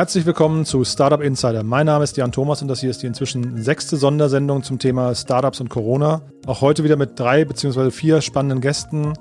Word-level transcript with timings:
Herzlich 0.00 0.24
willkommen 0.24 0.64
zu 0.64 0.82
Startup 0.82 1.20
Insider. 1.20 1.62
Mein 1.62 1.84
Name 1.84 2.04
ist 2.04 2.16
Jan 2.16 2.32
Thomas 2.32 2.62
und 2.62 2.68
das 2.68 2.80
hier 2.80 2.88
ist 2.88 3.02
die 3.02 3.06
inzwischen 3.06 3.62
sechste 3.62 3.98
Sondersendung 3.98 4.62
zum 4.62 4.78
Thema 4.78 5.14
Startups 5.14 5.60
und 5.60 5.68
Corona. 5.68 6.22
Auch 6.46 6.62
heute 6.62 6.84
wieder 6.84 6.96
mit 6.96 7.20
drei 7.20 7.44
bzw. 7.44 7.90
vier 7.90 8.22
spannenden 8.22 8.62
Gästen. 8.62 9.12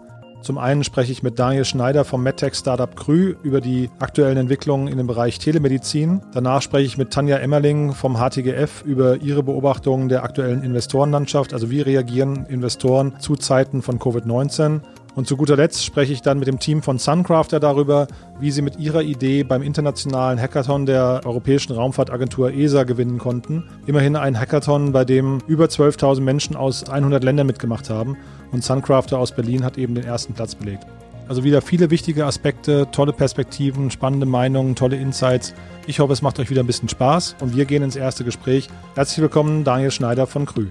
Zum 0.41 0.58
einen 0.58 0.86
spreche 0.86 1.12
ich 1.12 1.22
mit 1.22 1.38
Daniel 1.38 1.66
Schneider 1.66 2.05
vom 2.05 2.23
MedTech-Startup 2.23 2.95
Krü 2.95 3.36
über 3.44 3.59
die 3.59 3.89
aktuellen 4.00 4.38
Entwicklungen 4.38 4.88
in 4.88 4.98
dem 4.98 5.08
Bereich 5.08 5.38
Telemedizin. 5.38 6.22
Danach 6.31 6.62
spreche 6.62 6.86
ich 6.86 6.98
mit 6.98 7.11
Tanja 7.11 7.36
Emmerling 7.39 7.94
vom 7.94 8.16
HTGF 8.16 8.84
über 8.86 9.17
ihre 9.17 9.44
Beobachtungen 9.44 10.08
der 10.08 10.23
aktuellen 10.23 10.64
Investorenlandschaft, 10.64 11.53
also 11.53 11.70
wie 11.70 11.81
reagieren 11.81 12.45
Investoren 12.45 13.20
zu 13.20 13.36
Zeiten 13.36 13.81
von 13.81 14.00
Covid-19. 14.00 14.80
Und 15.16 15.27
zu 15.27 15.36
guter 15.38 15.55
Letzt 15.55 15.84
spreche 15.84 16.13
ich 16.13 16.22
dann 16.22 16.40
mit 16.40 16.48
dem 16.48 16.59
Team 16.59 16.81
von 16.81 16.98
Suncrafter 16.98 17.59
darüber, 17.59 18.08
wie 18.40 18.52
sie 18.52 18.62
mit 18.62 18.80
ihrer 18.80 19.02
Idee 19.02 19.44
beim 19.44 19.62
internationalen 19.62 20.40
Hackathon 20.40 20.86
der 20.86 21.22
Europäischen 21.26 21.73
Raumfahrtagentur 21.73 22.54
ESA 22.54 22.84
gewinnen 22.84 23.17
konnten. 23.17 23.64
Immerhin 23.86 24.16
ein 24.16 24.40
Hackathon, 24.40 24.91
bei 24.91 25.05
dem 25.05 25.40
über 25.48 25.66
12.000 25.66 26.22
Menschen 26.22 26.55
aus 26.55 26.90
100 26.90 27.23
Ländern 27.23 27.48
mitgemacht 27.48 27.90
haben 27.90 28.17
und 28.52 28.64
Suncrafter 28.64 29.20
aus 29.20 29.34
Berlin 29.34 29.64
hat 29.64 29.77
eben 29.77 29.95
den 29.95 30.05
ersten 30.05 30.34
Platz 30.34 30.55
belegt. 30.55 30.86
Also 31.28 31.44
wieder 31.44 31.62
viele 31.62 31.91
wichtige 31.91 32.26
Aspekte, 32.26 32.88
tolle 32.92 33.14
Perspektiven, 33.14 33.92
spannende 33.92 34.26
Meinungen, 34.26 34.76
tolle 34.76 34.95
Insights. 34.95 35.53
Ich 35.86 36.00
hoffe, 36.00 36.14
es 36.14 36.23
macht 36.23 36.39
euch 36.39 36.50
wieder 36.50 36.64
ein 36.64 36.67
bisschen 36.67 36.89
Spaß 36.89 37.36
und 37.39 37.55
wir 37.55 37.66
gehen 37.66 37.83
ins 37.83 37.95
erste 37.95 38.23
Gespräch. 38.23 38.67
Herzlich 38.95 39.22
willkommen, 39.22 39.64
Daniel 39.64 39.92
Schneider 39.92 40.26
von 40.26 40.48
Krü. 40.48 40.70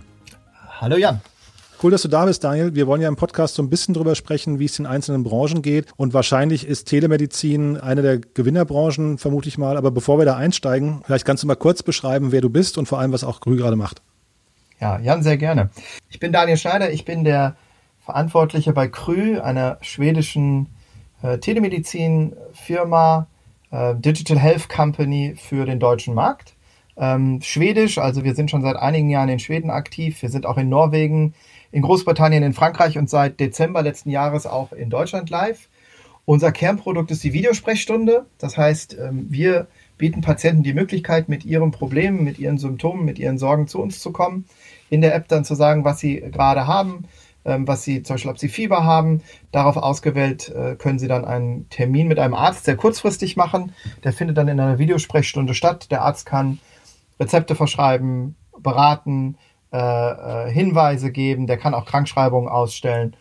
Hallo 0.80 0.96
Jan. 0.96 1.20
Cool, 1.80 1.92
dass 1.92 2.02
du 2.02 2.08
da 2.08 2.24
bist, 2.24 2.42
Daniel. 2.42 2.74
Wir 2.74 2.88
wollen 2.88 3.00
ja 3.00 3.06
im 3.06 3.14
Podcast 3.14 3.54
so 3.54 3.62
ein 3.62 3.70
bisschen 3.70 3.94
drüber 3.94 4.16
sprechen, 4.16 4.58
wie 4.58 4.64
es 4.64 4.80
in 4.80 4.86
einzelnen 4.86 5.22
Branchen 5.22 5.62
geht. 5.62 5.86
Und 5.96 6.12
wahrscheinlich 6.12 6.66
ist 6.66 6.86
Telemedizin 6.86 7.76
eine 7.76 8.02
der 8.02 8.18
Gewinnerbranchen, 8.18 9.16
vermute 9.16 9.48
ich 9.48 9.58
mal. 9.58 9.76
Aber 9.76 9.92
bevor 9.92 10.18
wir 10.18 10.24
da 10.24 10.34
einsteigen, 10.34 11.02
vielleicht 11.04 11.24
kannst 11.24 11.44
du 11.44 11.46
mal 11.46 11.54
kurz 11.54 11.84
beschreiben, 11.84 12.32
wer 12.32 12.40
du 12.40 12.50
bist 12.50 12.78
und 12.78 12.86
vor 12.86 12.98
allem, 12.98 13.12
was 13.12 13.22
auch 13.22 13.38
Grü 13.40 13.56
gerade 13.56 13.76
macht. 13.76 14.02
Ja, 14.80 14.98
Jan, 14.98 15.22
sehr 15.22 15.36
gerne. 15.36 15.70
Ich 16.08 16.18
bin 16.18 16.32
Daniel 16.32 16.56
Schneider. 16.56 16.90
Ich 16.90 17.04
bin 17.04 17.22
der 17.22 17.54
Verantwortliche 18.00 18.72
bei 18.72 18.88
Krü, 18.88 19.38
einer 19.38 19.78
schwedischen 19.80 20.66
äh, 21.22 21.38
Telemedizin-Firma, 21.38 23.28
äh, 23.70 23.94
Digital 23.94 24.38
Health 24.38 24.68
Company 24.68 25.36
für 25.38 25.64
den 25.64 25.78
deutschen 25.78 26.14
Markt. 26.14 26.54
Ähm, 26.98 27.40
Schwedisch, 27.42 27.98
also 27.98 28.24
wir 28.24 28.34
sind 28.34 28.50
schon 28.50 28.62
seit 28.62 28.76
einigen 28.76 29.08
Jahren 29.08 29.28
in 29.28 29.38
Schweden 29.38 29.70
aktiv. 29.70 30.20
Wir 30.20 30.30
sind 30.30 30.46
auch 30.46 30.58
in 30.58 30.68
Norwegen, 30.68 31.34
in 31.70 31.82
Großbritannien, 31.82 32.42
in 32.42 32.54
Frankreich 32.54 32.98
und 32.98 33.08
seit 33.08 33.38
Dezember 33.38 33.82
letzten 33.82 34.10
Jahres 34.10 34.46
auch 34.46 34.72
in 34.72 34.90
Deutschland 34.90 35.30
live. 35.30 35.68
Unser 36.24 36.52
Kernprodukt 36.52 37.10
ist 37.10 37.24
die 37.24 37.32
Videosprechstunde. 37.32 38.26
Das 38.38 38.58
heißt, 38.58 38.98
ähm, 38.98 39.28
wir 39.30 39.68
bieten 39.96 40.20
Patienten 40.20 40.62
die 40.62 40.74
Möglichkeit, 40.74 41.28
mit 41.28 41.44
ihren 41.44 41.70
Problemen, 41.70 42.24
mit 42.24 42.38
ihren 42.38 42.58
Symptomen, 42.58 43.04
mit 43.04 43.18
ihren 43.18 43.38
Sorgen 43.38 43.66
zu 43.66 43.80
uns 43.80 44.00
zu 44.00 44.12
kommen. 44.12 44.44
In 44.90 45.00
der 45.00 45.14
App 45.14 45.28
dann 45.28 45.44
zu 45.44 45.54
sagen, 45.54 45.84
was 45.84 46.00
sie 46.00 46.20
gerade 46.20 46.66
haben, 46.66 47.04
ähm, 47.44 47.66
was 47.66 47.82
sie 47.82 48.02
zum 48.02 48.14
Beispiel, 48.14 48.30
ob 48.30 48.38
sie 48.38 48.48
Fieber 48.48 48.84
haben. 48.84 49.22
Darauf 49.52 49.76
ausgewählt 49.76 50.50
äh, 50.50 50.74
können 50.74 50.98
sie 50.98 51.08
dann 51.08 51.24
einen 51.24 51.68
Termin 51.70 52.08
mit 52.08 52.18
einem 52.18 52.34
Arzt 52.34 52.64
sehr 52.64 52.76
kurzfristig 52.76 53.36
machen. 53.36 53.72
Der 54.04 54.12
findet 54.12 54.36
dann 54.36 54.48
in 54.48 54.60
einer 54.60 54.78
Videosprechstunde 54.78 55.54
statt. 55.54 55.90
Der 55.90 56.02
Arzt 56.02 56.26
kann 56.26 56.58
Rezepte 57.20 57.54
verschreiben, 57.54 58.36
beraten, 58.58 59.36
äh, 59.72 59.76
äh, 59.78 60.50
Hinweise 60.50 61.12
geben, 61.12 61.46
der 61.46 61.58
kann 61.58 61.74
auch 61.74 61.84
Krankschreibungen 61.84 62.48
ausstellen. 62.48 63.16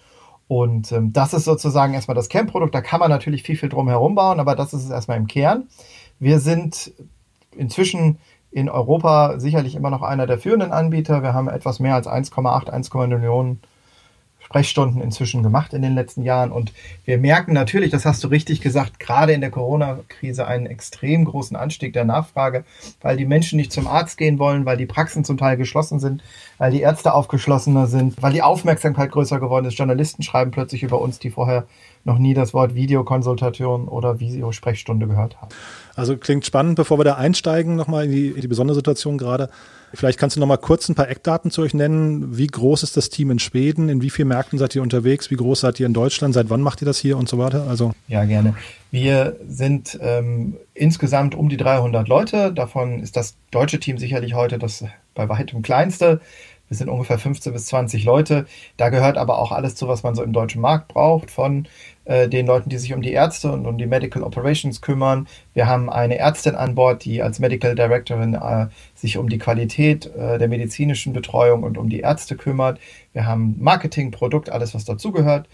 Und 0.47 0.91
ähm, 0.93 1.11
das 1.11 1.33
ist 1.33 1.43
sozusagen 1.43 1.93
erstmal 1.93 2.15
das 2.15 2.29
Kernprodukt. 2.29 2.73
Da 2.73 2.81
kann 2.81 3.01
man 3.01 3.09
natürlich 3.09 3.43
viel, 3.43 3.57
viel 3.57 3.69
drum 3.69 3.89
herum 3.89 4.15
bauen, 4.15 4.39
aber 4.39 4.55
das 4.55 4.73
ist 4.73 4.85
es 4.85 4.89
erstmal 4.89 5.17
im 5.17 5.27
Kern. 5.27 5.67
Wir 6.19 6.39
sind 6.39 6.93
inzwischen 7.51 8.19
in 8.49 8.69
Europa 8.69 9.39
sicherlich 9.39 9.75
immer 9.75 9.89
noch 9.89 10.01
einer 10.01 10.25
der 10.25 10.39
führenden 10.39 10.71
Anbieter. 10.71 11.21
Wir 11.21 11.33
haben 11.33 11.49
etwas 11.49 11.79
mehr 11.79 11.95
als 11.95 12.07
1,8, 12.07 12.71
1,9 12.71 13.07
Millionen 13.07 13.61
Sprechstunden 14.47 15.01
inzwischen 15.01 15.43
gemacht 15.43 15.73
in 15.73 15.81
den 15.81 15.93
letzten 15.93 16.23
Jahren. 16.23 16.53
Und 16.53 16.71
wir 17.03 17.17
merken 17.17 17.51
natürlich, 17.51 17.91
das 17.91 18.05
hast 18.05 18.23
du 18.23 18.29
richtig 18.29 18.61
gesagt, 18.61 18.97
gerade 18.97 19.33
in 19.33 19.41
der 19.41 19.51
Corona-Krise 19.51 20.47
einen 20.47 20.65
extrem 20.65 21.25
großen 21.25 21.57
Anstieg 21.57 21.91
der 21.91 22.05
Nachfrage, 22.05 22.63
weil 23.01 23.17
die 23.17 23.25
Menschen 23.25 23.57
nicht 23.57 23.73
zum 23.73 23.87
Arzt 23.87 24.17
gehen 24.17 24.39
wollen, 24.39 24.65
weil 24.65 24.77
die 24.77 24.85
Praxen 24.85 25.25
zum 25.25 25.37
Teil 25.37 25.57
geschlossen 25.57 25.99
sind, 25.99 26.23
weil 26.59 26.71
die 26.71 26.79
Ärzte 26.79 27.13
aufgeschlossener 27.13 27.87
sind, 27.87 28.21
weil 28.23 28.31
die 28.31 28.41
Aufmerksamkeit 28.41 29.11
größer 29.11 29.41
geworden 29.41 29.65
ist. 29.65 29.77
Journalisten 29.77 30.23
schreiben 30.23 30.51
plötzlich 30.51 30.81
über 30.81 31.01
uns, 31.01 31.19
die 31.19 31.29
vorher 31.29 31.67
noch 32.05 32.17
nie 32.17 32.33
das 32.33 32.53
Wort 32.53 32.73
Videokonsultation 32.73 33.89
oder 33.89 34.21
Videosprechstunde 34.21 35.07
gehört 35.07 35.41
haben. 35.41 35.49
Also 35.95 36.15
klingt 36.15 36.45
spannend. 36.45 36.77
Bevor 36.77 36.97
wir 36.97 37.03
da 37.03 37.15
einsteigen, 37.15 37.75
nochmal 37.75 38.05
in 38.05 38.11
die, 38.11 38.27
in 38.29 38.41
die 38.41 38.47
besondere 38.47 38.75
Situation 38.75 39.17
gerade. 39.17 39.49
Vielleicht 39.93 40.19
kannst 40.19 40.35
du 40.35 40.39
noch 40.39 40.47
mal 40.47 40.57
kurz 40.57 40.89
ein 40.89 40.95
paar 40.95 41.09
Eckdaten 41.09 41.49
zu 41.49 41.61
euch 41.61 41.73
nennen. 41.73 42.37
Wie 42.37 42.47
groß 42.47 42.83
ist 42.83 42.97
das 42.97 43.09
Team 43.09 43.31
in 43.31 43.39
Schweden? 43.39 43.89
In 43.89 44.01
wie 44.01 44.09
vielen 44.09 44.27
Märkten 44.27 44.59
seid 44.59 44.75
ihr 44.75 44.81
unterwegs? 44.81 45.31
Wie 45.31 45.35
groß 45.35 45.61
seid 45.61 45.79
ihr 45.79 45.85
in 45.85 45.93
Deutschland? 45.93 46.33
Seit 46.33 46.49
wann 46.49 46.61
macht 46.61 46.81
ihr 46.81 46.85
das 46.85 46.99
hier 46.99 47.17
und 47.17 47.29
so 47.29 47.37
weiter? 47.37 47.65
Also 47.67 47.93
ja, 48.07 48.25
gerne. 48.25 48.55
Wir 48.91 49.37
sind 49.47 49.97
ähm, 50.01 50.57
insgesamt 50.73 51.35
um 51.35 51.49
die 51.49 51.57
300 51.57 52.07
Leute. 52.07 52.53
Davon 52.53 52.99
ist 53.01 53.15
das 53.15 53.35
deutsche 53.51 53.79
Team 53.79 53.97
sicherlich 53.97 54.33
heute 54.33 54.59
das 54.59 54.83
bei 55.15 55.29
weitem 55.29 55.61
kleinste. 55.61 56.21
Wir 56.67 56.75
sind 56.75 56.89
ungefähr 56.89 57.17
15 57.17 57.53
bis 57.53 57.67
20 57.67 58.03
Leute. 58.03 58.45
Da 58.75 58.89
gehört 58.89 59.17
aber 59.17 59.39
auch 59.39 59.51
alles 59.51 59.75
zu, 59.75 59.87
was 59.87 60.03
man 60.03 60.15
so 60.15 60.23
im 60.23 60.33
deutschen 60.33 60.61
Markt 60.61 60.89
braucht, 60.89 61.31
von 61.31 61.67
äh, 62.07 62.27
den 62.29 62.47
Leuten, 62.47 62.69
die 62.69 62.77
sich 62.77 62.93
um 62.93 63.01
die 63.01 63.11
Ärzte 63.11 63.51
und 63.51 63.65
um 63.65 63.77
die 63.77 63.85
Medical 63.85 64.23
Operations 64.23 64.81
kümmern. 64.81 65.27
Wir 65.53 65.67
haben 65.67 65.89
eine 65.89 66.17
Ärztin 66.17 66.55
an 66.55 66.73
Bord, 66.73 67.03
die 67.03 67.21
als 67.21 67.39
Medical 67.39 67.75
Directorin 67.75 68.33
äh, 68.33 68.67
sich 68.95 69.17
um 69.17 69.29
die 69.29 69.37
Qualität 69.37 70.05
äh, 70.15 70.37
der 70.37 70.47
medizinischen 70.47 71.13
Betreuung 71.13 71.63
und 71.63 71.77
um 71.77 71.89
die 71.89 71.99
Ärzte 71.99 72.37
kümmert. 72.37 72.79
Wir 73.13 73.25
haben 73.25 73.55
Marketing, 73.59 74.11
Produkt, 74.11 74.49
alles, 74.49 74.73
was 74.73 74.85
dazugehört. 74.85 75.47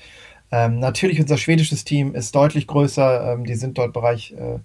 Ähm, 0.51 0.79
natürlich 0.79 1.19
unser 1.19 1.37
schwedisches 1.37 1.83
Team 1.85 2.13
ist 2.13 2.35
deutlich 2.35 2.67
größer. 2.67 3.33
Ähm, 3.33 3.45
die 3.45 3.55
sind 3.55 3.77
dort 3.79 3.91
Bereich 3.91 4.33
äh, 4.33 4.59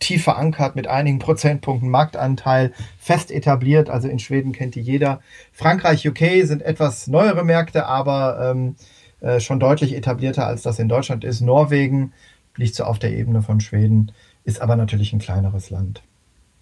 tief 0.00 0.24
verankert 0.24 0.74
mit 0.74 0.88
einigen 0.88 1.20
Prozentpunkten 1.20 1.88
Marktanteil, 1.88 2.72
fest 2.98 3.30
etabliert. 3.30 3.88
Also 3.88 4.08
in 4.08 4.18
Schweden 4.18 4.50
kennt 4.50 4.74
die 4.74 4.80
jeder. 4.80 5.20
Frankreich, 5.52 6.06
UK 6.08 6.44
sind 6.44 6.62
etwas 6.62 7.06
neuere 7.06 7.44
Märkte, 7.44 7.86
aber 7.86 8.50
ähm, 8.50 8.74
äh, 9.22 9.40
schon 9.40 9.60
deutlich 9.60 9.94
etablierter, 9.94 10.46
als 10.46 10.62
das 10.62 10.78
in 10.78 10.88
Deutschland 10.88 11.24
ist. 11.24 11.40
Norwegen 11.40 12.12
liegt 12.56 12.74
so 12.74 12.84
auf 12.84 12.98
der 12.98 13.12
Ebene 13.12 13.42
von 13.42 13.60
Schweden, 13.60 14.12
ist 14.44 14.60
aber 14.60 14.76
natürlich 14.76 15.12
ein 15.12 15.18
kleineres 15.18 15.70
Land. 15.70 16.02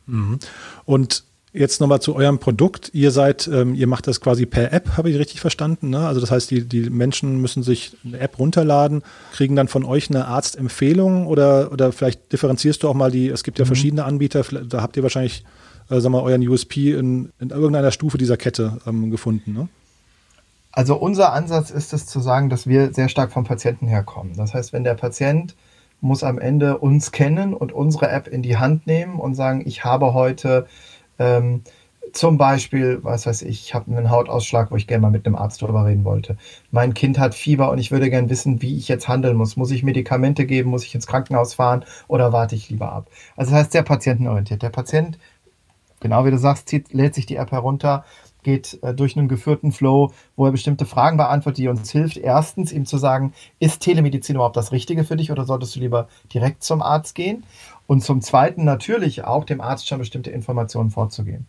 Mhm. 0.06 0.38
Und 0.84 1.24
Jetzt 1.52 1.80
nochmal 1.80 2.00
zu 2.00 2.14
eurem 2.14 2.38
Produkt. 2.38 2.92
Ihr 2.94 3.10
seid, 3.10 3.48
ähm, 3.52 3.74
ihr 3.74 3.88
macht 3.88 4.06
das 4.06 4.20
quasi 4.20 4.46
per 4.46 4.72
App, 4.72 4.96
habe 4.96 5.10
ich 5.10 5.18
richtig 5.18 5.40
verstanden. 5.40 5.90
Ne? 5.90 6.06
Also 6.06 6.20
das 6.20 6.30
heißt, 6.30 6.48
die, 6.48 6.64
die 6.64 6.88
Menschen 6.90 7.40
müssen 7.40 7.64
sich 7.64 7.96
eine 8.04 8.20
App 8.20 8.38
runterladen, 8.38 9.02
kriegen 9.32 9.56
dann 9.56 9.66
von 9.66 9.84
euch 9.84 10.10
eine 10.10 10.26
Arztempfehlung 10.26 11.26
oder, 11.26 11.72
oder 11.72 11.90
vielleicht 11.90 12.32
differenzierst 12.32 12.84
du 12.84 12.88
auch 12.88 12.94
mal 12.94 13.10
die, 13.10 13.28
es 13.28 13.42
gibt 13.42 13.58
ja 13.58 13.64
mhm. 13.64 13.66
verschiedene 13.66 14.04
Anbieter, 14.04 14.44
da 14.44 14.80
habt 14.80 14.96
ihr 14.96 15.02
wahrscheinlich, 15.02 15.42
äh, 15.88 15.98
sag 15.98 16.12
mal, 16.12 16.22
euren 16.22 16.46
USP 16.46 16.92
in, 16.92 17.32
in 17.40 17.50
irgendeiner 17.50 17.90
Stufe 17.90 18.16
dieser 18.16 18.36
Kette 18.36 18.78
ähm, 18.86 19.10
gefunden. 19.10 19.52
Ne? 19.52 19.68
Also 20.72 20.96
unser 20.96 21.32
Ansatz 21.32 21.70
ist 21.70 21.92
es 21.92 22.06
zu 22.06 22.20
sagen, 22.20 22.48
dass 22.48 22.66
wir 22.66 22.92
sehr 22.92 23.08
stark 23.08 23.32
vom 23.32 23.44
Patienten 23.44 23.88
herkommen. 23.88 24.34
Das 24.36 24.54
heißt, 24.54 24.72
wenn 24.72 24.84
der 24.84 24.94
Patient 24.94 25.56
muss 26.00 26.22
am 26.22 26.38
Ende 26.38 26.78
uns 26.78 27.12
kennen 27.12 27.54
und 27.54 27.72
unsere 27.72 28.08
App 28.08 28.28
in 28.28 28.42
die 28.42 28.56
Hand 28.56 28.86
nehmen 28.86 29.18
und 29.18 29.34
sagen, 29.34 29.62
ich 29.66 29.84
habe 29.84 30.14
heute 30.14 30.66
ähm, 31.18 31.62
zum 32.12 32.38
Beispiel, 32.38 32.98
was 33.02 33.26
weiß 33.26 33.42
ich, 33.42 33.64
ich 33.66 33.74
habe 33.74 33.94
einen 33.94 34.10
Hautausschlag, 34.10 34.70
wo 34.70 34.76
ich 34.76 34.86
gerne 34.86 35.02
mal 35.02 35.10
mit 35.10 35.26
einem 35.26 35.36
Arzt 35.36 35.62
darüber 35.62 35.86
reden 35.86 36.04
wollte. 36.04 36.36
Mein 36.70 36.94
Kind 36.94 37.18
hat 37.18 37.34
Fieber 37.34 37.70
und 37.70 37.78
ich 37.78 37.90
würde 37.90 38.10
gerne 38.10 38.30
wissen, 38.30 38.62
wie 38.62 38.76
ich 38.76 38.88
jetzt 38.88 39.08
handeln 39.08 39.36
muss. 39.36 39.56
Muss 39.56 39.70
ich 39.70 39.82
Medikamente 39.82 40.46
geben? 40.46 40.70
Muss 40.70 40.84
ich 40.84 40.94
ins 40.94 41.06
Krankenhaus 41.06 41.54
fahren 41.54 41.84
oder 42.08 42.32
warte 42.32 42.56
ich 42.56 42.70
lieber 42.70 42.90
ab? 42.92 43.10
Also 43.36 43.52
das 43.52 43.60
heißt 43.60 43.72
sehr 43.72 43.82
patientenorientiert. 43.82 44.62
Der 44.62 44.70
Patient, 44.70 45.18
genau 46.00 46.24
wie 46.24 46.30
du 46.30 46.38
sagst, 46.38 46.68
zieht, 46.68 46.92
lädt 46.92 47.14
sich 47.14 47.26
die 47.26 47.36
App 47.36 47.52
herunter, 47.52 48.04
geht 48.42 48.78
äh, 48.82 48.94
durch 48.94 49.16
einen 49.16 49.28
geführten 49.28 49.72
Flow, 49.72 50.12
wo 50.36 50.46
er 50.46 50.52
bestimmte 50.52 50.86
Fragen 50.86 51.16
beantwortet, 51.16 51.58
die 51.58 51.68
uns 51.68 51.90
hilft. 51.90 52.16
Erstens, 52.16 52.72
ihm 52.72 52.86
zu 52.86 52.98
sagen, 52.98 53.32
ist 53.58 53.80
Telemedizin 53.80 54.36
überhaupt 54.36 54.56
das 54.56 54.72
Richtige 54.72 55.04
für 55.04 55.16
dich 55.16 55.30
oder 55.30 55.44
solltest 55.44 55.76
du 55.76 55.80
lieber 55.80 56.08
direkt 56.32 56.62
zum 56.62 56.82
Arzt 56.82 57.14
gehen? 57.14 57.44
Und 57.86 58.02
zum 58.04 58.20
Zweiten 58.20 58.64
natürlich 58.64 59.24
auch 59.24 59.44
dem 59.44 59.60
Arzt 59.60 59.88
schon 59.88 59.98
bestimmte 59.98 60.30
Informationen 60.30 60.90
vorzugeben. 60.90 61.46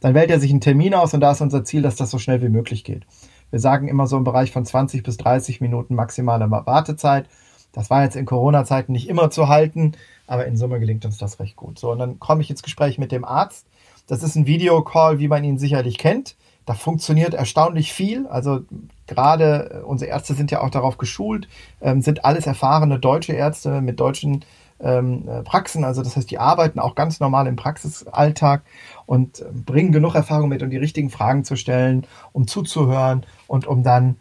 Dann 0.00 0.14
wählt 0.14 0.30
er 0.30 0.40
sich 0.40 0.50
einen 0.50 0.60
Termin 0.60 0.94
aus 0.94 1.14
und 1.14 1.20
da 1.20 1.30
ist 1.32 1.40
unser 1.40 1.64
Ziel, 1.64 1.82
dass 1.82 1.96
das 1.96 2.10
so 2.10 2.18
schnell 2.18 2.42
wie 2.42 2.48
möglich 2.48 2.84
geht. 2.84 3.06
Wir 3.50 3.60
sagen 3.60 3.86
immer 3.86 4.06
so 4.06 4.16
im 4.16 4.24
Bereich 4.24 4.50
von 4.50 4.64
20 4.64 5.02
bis 5.02 5.16
30 5.18 5.60
Minuten 5.60 5.94
maximale 5.94 6.50
Wartezeit. 6.50 7.28
Das 7.72 7.90
war 7.90 8.02
jetzt 8.02 8.16
in 8.16 8.26
Corona-Zeiten 8.26 8.92
nicht 8.92 9.08
immer 9.08 9.30
zu 9.30 9.48
halten, 9.48 9.92
aber 10.26 10.46
in 10.46 10.56
Summe 10.56 10.80
gelingt 10.80 11.04
uns 11.04 11.18
das 11.18 11.38
recht 11.38 11.56
gut. 11.56 11.78
So, 11.78 11.92
und 11.92 11.98
dann 11.98 12.18
komme 12.18 12.42
ich 12.42 12.50
ins 12.50 12.62
Gespräch 12.62 12.98
mit 12.98 13.12
dem 13.12 13.24
Arzt. 13.24 13.66
Das 14.06 14.22
ist 14.22 14.36
ein 14.36 14.46
Videocall, 14.46 15.18
wie 15.18 15.28
man 15.28 15.44
ihn 15.44 15.58
sicherlich 15.58 15.98
kennt. 15.98 16.36
Da 16.64 16.74
funktioniert 16.74 17.34
erstaunlich 17.34 17.92
viel. 17.92 18.26
Also 18.26 18.60
gerade 19.06 19.82
äh, 19.82 19.84
unsere 19.84 20.10
Ärzte 20.10 20.34
sind 20.34 20.50
ja 20.50 20.60
auch 20.60 20.70
darauf 20.70 20.98
geschult, 20.98 21.48
ähm, 21.80 22.02
sind 22.02 22.24
alles 22.24 22.46
erfahrene 22.46 22.98
deutsche 22.98 23.32
Ärzte 23.32 23.80
mit 23.80 23.98
deutschen 23.98 24.44
ähm, 24.80 25.28
äh, 25.28 25.42
Praxen. 25.42 25.84
Also 25.84 26.02
das 26.02 26.16
heißt, 26.16 26.30
die 26.30 26.38
arbeiten 26.38 26.78
auch 26.78 26.94
ganz 26.94 27.20
normal 27.20 27.46
im 27.46 27.56
Praxisalltag 27.56 28.62
und 29.06 29.40
äh, 29.40 29.44
bringen 29.52 29.92
genug 29.92 30.14
Erfahrung 30.14 30.48
mit, 30.48 30.62
um 30.62 30.70
die 30.70 30.76
richtigen 30.76 31.10
Fragen 31.10 31.44
zu 31.44 31.56
stellen, 31.56 32.06
um 32.32 32.46
zuzuhören 32.46 33.24
und 33.46 33.66
um 33.66 33.82
dann 33.82 34.16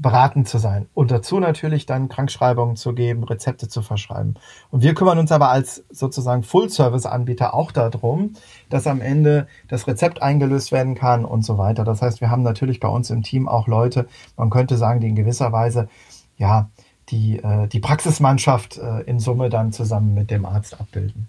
beratend 0.00 0.48
zu 0.48 0.58
sein. 0.58 0.88
Und 0.94 1.10
dazu 1.10 1.40
natürlich 1.40 1.84
dann 1.84 2.08
Krankschreibungen 2.08 2.76
zu 2.76 2.94
geben, 2.94 3.22
Rezepte 3.22 3.68
zu 3.68 3.82
verschreiben. 3.82 4.34
Und 4.70 4.82
wir 4.82 4.94
kümmern 4.94 5.18
uns 5.18 5.30
aber 5.30 5.50
als 5.50 5.84
sozusagen 5.90 6.42
Full-Service-Anbieter 6.42 7.52
auch 7.52 7.70
darum, 7.70 8.32
dass 8.70 8.86
am 8.86 9.00
Ende 9.00 9.46
das 9.68 9.86
Rezept 9.86 10.22
eingelöst 10.22 10.72
werden 10.72 10.94
kann 10.94 11.24
und 11.24 11.44
so 11.44 11.58
weiter. 11.58 11.84
Das 11.84 12.00
heißt, 12.00 12.20
wir 12.20 12.30
haben 12.30 12.42
natürlich 12.42 12.80
bei 12.80 12.88
uns 12.88 13.10
im 13.10 13.22
Team 13.22 13.46
auch 13.46 13.66
Leute, 13.66 14.06
man 14.36 14.48
könnte 14.48 14.76
sagen, 14.76 15.00
die 15.00 15.08
in 15.08 15.16
gewisser 15.16 15.52
Weise, 15.52 15.88
ja, 16.36 16.70
die, 17.10 17.38
äh, 17.38 17.66
die 17.68 17.80
Praxismannschaft 17.80 18.78
äh, 18.78 19.00
in 19.02 19.20
Summe 19.20 19.50
dann 19.50 19.72
zusammen 19.72 20.14
mit 20.14 20.30
dem 20.30 20.46
Arzt 20.46 20.80
abbilden. 20.80 21.28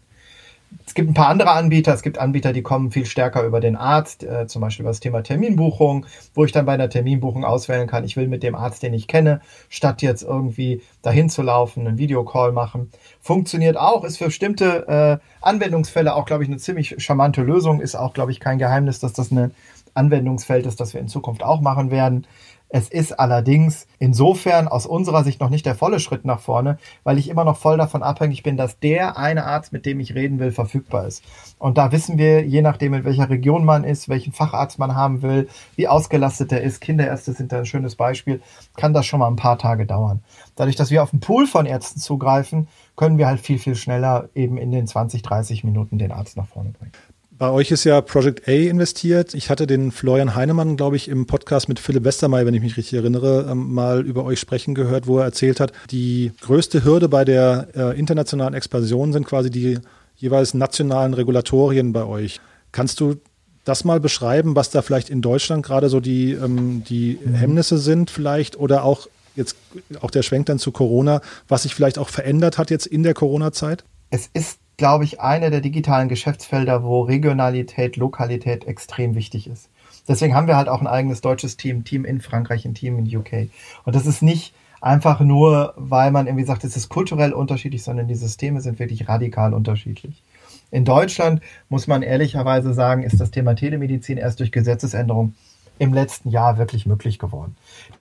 Es 0.86 0.94
gibt 0.94 1.10
ein 1.10 1.14
paar 1.14 1.28
andere 1.28 1.52
Anbieter. 1.52 1.94
Es 1.94 2.02
gibt 2.02 2.18
Anbieter, 2.18 2.54
die 2.54 2.62
kommen 2.62 2.92
viel 2.92 3.06
stärker 3.06 3.44
über 3.44 3.60
den 3.60 3.76
Arzt, 3.76 4.24
äh, 4.24 4.48
zum 4.48 4.62
Beispiel 4.62 4.84
über 4.84 4.90
das 4.90 5.00
Thema 5.00 5.22
Terminbuchung, 5.22 6.06
wo 6.34 6.46
ich 6.46 6.52
dann 6.52 6.66
bei 6.66 6.74
einer 6.74 6.90
Terminbuchung 6.90 7.46
auswählen 7.46 7.88
kann, 7.88 8.04
ich 8.04 8.18
will 8.18 8.28
mit 8.28 8.44
dem 8.44 8.56
Arzt, 8.56 8.84
den 8.84 8.94
ich 8.94 9.08
kenne, 9.08 9.42
statt 9.70 10.02
jetzt 10.02 10.22
irgendwie 10.22 10.82
dahin 11.02 11.30
zu 11.30 11.44
laufen, 11.44 11.88
einen 11.88 11.98
Videocall 11.98 12.52
machen. 12.52 12.90
Funktioniert 13.22 13.78
auch, 13.78 14.04
ist 14.04 14.18
für 14.18 14.26
bestimmte 14.26 15.20
äh, 15.22 15.46
Anwendungsfälle 15.46 16.16
auch, 16.16 16.26
glaube 16.26 16.44
ich, 16.44 16.50
eine 16.50 16.58
ziemlich 16.58 16.96
charmante 16.98 17.42
Lösung. 17.42 17.80
Ist 17.82 17.96
auch, 17.96 18.14
glaube 18.14 18.32
ich, 18.32 18.40
kein 18.40 18.58
Geheimnis, 18.58 19.00
dass 19.00 19.14
das 19.14 19.32
ein 19.32 19.52
Anwendungsfeld 19.94 20.66
ist, 20.66 20.80
das 20.80 20.94
wir 20.94 21.02
in 21.02 21.08
Zukunft 21.08 21.44
auch 21.44 21.62
machen 21.62 21.92
werden. 21.92 22.26
Es 22.74 22.88
ist 22.88 23.20
allerdings 23.20 23.86
insofern 24.00 24.70
aus 24.70 24.86
unserer 24.86 25.26
Sicht 25.26 25.42
noch 25.42 25.50
nicht 25.50 25.66
der 25.66 25.76
volle 25.76 26.00
Schritt 26.00 26.24
nach 26.24 26.40
vorne, 26.40 26.78
weil 27.04 27.18
ich 27.18 27.28
immer 27.28 27.44
noch 27.44 27.58
voll 27.58 27.78
davon 27.78 28.02
abhängig 28.02 28.44
bin, 28.44 28.56
dass 28.56 28.80
der 28.80 29.18
eine 29.18 29.44
Arzt, 29.44 29.74
mit 29.74 29.86
dem 29.86 30.00
ich 30.00 30.16
reden 30.16 30.40
will, 30.40 30.54
verfügbar 30.54 31.06
ist. 31.06 31.22
Und 31.60 31.78
da 31.78 31.92
wissen 31.92 32.18
wir, 32.18 32.46
je 32.46 32.62
nachdem, 32.62 32.94
in 32.94 33.04
welcher 33.04 33.30
Region 33.30 33.66
man 33.66 33.84
ist, 33.84 34.08
welchen 34.08 34.32
Facharzt 34.32 34.80
man 34.80 34.96
haben 34.96 35.22
will, 35.22 35.50
wie 35.76 35.90
ausgelastet 35.90 36.54
er 36.54 36.62
ist, 36.62 36.80
Kinderärzte 36.80 37.34
sind 37.34 37.52
da 37.52 37.60
ein 37.60 37.66
schönes 37.66 37.98
Beispiel, 37.98 38.42
kann 38.78 38.94
das 38.94 39.06
schon 39.06 39.20
mal 39.20 39.28
ein 39.28 39.36
paar 39.36 39.58
Tage 39.58 39.86
dauern. 39.86 40.24
Dadurch, 40.56 40.78
dass 40.78 40.92
wir 40.92 41.04
auf 41.04 41.12
einen 41.12 41.20
Pool 41.20 41.48
von 41.48 41.66
Ärzten 41.66 42.00
zugreifen, 42.00 42.70
können 42.96 43.18
wir 43.18 43.28
halt 43.28 43.42
viel, 43.42 43.60
viel 43.60 43.76
schneller 43.76 44.30
eben 44.34 44.56
in 44.56 44.72
den 44.72 44.88
20, 44.88 45.24
30 45.24 45.66
Minuten 45.66 45.98
den 45.98 46.14
Arzt 46.14 46.38
nach 46.38 46.48
vorne 46.48 46.70
bringen. 46.70 46.94
Bei 47.42 47.50
euch 47.50 47.72
ist 47.72 47.86
ja 47.86 48.02
Project 48.02 48.48
A 48.48 48.52
investiert. 48.52 49.34
Ich 49.34 49.50
hatte 49.50 49.66
den 49.66 49.92
Florian 49.92 50.36
Heinemann, 50.36 50.78
glaube 50.78 50.96
ich, 50.96 51.08
im 51.08 51.26
Podcast 51.26 51.70
mit 51.70 51.80
Philipp 51.80 52.04
Westermeier, 52.04 52.46
wenn 52.46 52.54
ich 52.54 52.62
mich 52.62 52.78
richtig 52.78 53.00
erinnere, 53.00 53.48
ähm, 53.50 53.74
mal 53.74 54.06
über 54.06 54.26
euch 54.26 54.40
sprechen 54.40 54.76
gehört, 54.76 55.08
wo 55.08 55.18
er 55.18 55.26
erzählt 55.26 55.60
hat, 55.60 55.72
die 55.90 56.34
größte 56.42 56.84
Hürde 56.84 57.10
bei 57.10 57.26
der 57.26 57.70
äh, 57.76 57.98
internationalen 58.00 58.54
Expansion 58.54 59.12
sind 59.12 59.26
quasi 59.26 59.50
die 59.50 59.80
jeweils 60.18 60.54
nationalen 60.54 61.16
Regulatorien 61.16 61.94
bei 61.94 62.06
euch. 62.06 62.40
Kannst 62.72 63.00
du 63.00 63.16
das 63.64 63.86
mal 63.86 64.00
beschreiben, 64.00 64.56
was 64.56 64.70
da 64.70 64.84
vielleicht 64.84 65.10
in 65.10 65.24
Deutschland 65.24 65.66
gerade 65.66 65.90
so 65.90 66.00
die, 66.00 66.34
ähm, 66.34 66.84
die 66.88 67.18
mhm. 67.26 67.34
Hemmnisse 67.34 67.80
sind 67.80 68.12
vielleicht 68.12 68.56
oder 68.56 68.84
auch 68.84 69.08
jetzt 69.36 69.56
auch 70.00 70.12
der 70.12 70.22
Schwenk 70.22 70.46
dann 70.46 70.60
zu 70.60 70.72
Corona, 70.72 71.22
was 71.48 71.64
sich 71.64 71.74
vielleicht 71.74 71.98
auch 71.98 72.10
verändert 72.10 72.60
hat 72.60 72.70
jetzt 72.70 72.86
in 72.86 73.02
der 73.02 73.16
Corona-Zeit? 73.16 73.84
Es 74.12 74.30
ist 74.32 74.60
glaube 74.82 75.04
ich, 75.04 75.22
eine 75.22 75.52
der 75.52 75.62
digitalen 75.62 76.10
Geschäftsfelder, 76.10 76.84
wo 76.84 77.02
Regionalität, 77.02 77.98
Lokalität 77.98 78.66
extrem 78.66 79.14
wichtig 79.14 79.46
ist. 79.46 79.70
Deswegen 80.08 80.34
haben 80.34 80.48
wir 80.48 80.58
halt 80.58 80.70
auch 80.70 80.82
ein 80.82 80.88
eigenes 80.88 81.22
deutsches 81.22 81.56
Team, 81.56 81.84
Team 81.84 82.04
in 82.04 82.20
Frankreich, 82.20 82.66
ein 82.66 82.74
Team 82.74 82.98
in 82.98 83.16
UK. 83.16 83.50
Und 83.86 83.96
das 83.96 84.08
ist 84.08 84.24
nicht 84.24 84.56
einfach 84.82 85.20
nur, 85.20 85.76
weil 85.78 86.10
man 86.10 86.26
irgendwie 86.26 86.46
sagt, 86.46 86.64
es 86.64 86.76
ist 86.76 86.90
kulturell 86.90 87.32
unterschiedlich, 87.32 87.84
sondern 87.84 88.08
die 88.08 88.16
Systeme 88.16 88.60
sind 88.60 88.80
wirklich 88.80 89.08
radikal 89.08 89.54
unterschiedlich. 89.54 90.24
In 90.72 90.84
Deutschland 90.84 91.44
muss 91.70 91.86
man 91.86 92.02
ehrlicherweise 92.02 92.74
sagen, 92.74 93.04
ist 93.04 93.22
das 93.22 93.30
Thema 93.30 93.54
Telemedizin 93.54 94.18
erst 94.18 94.40
durch 94.40 94.52
Gesetzesänderung 94.52 95.36
im 95.82 95.96
letzten 95.96 96.30
Jahr 96.30 96.60
wirklich 96.60 96.86
möglich 96.86 97.18
geworden. 97.18 97.56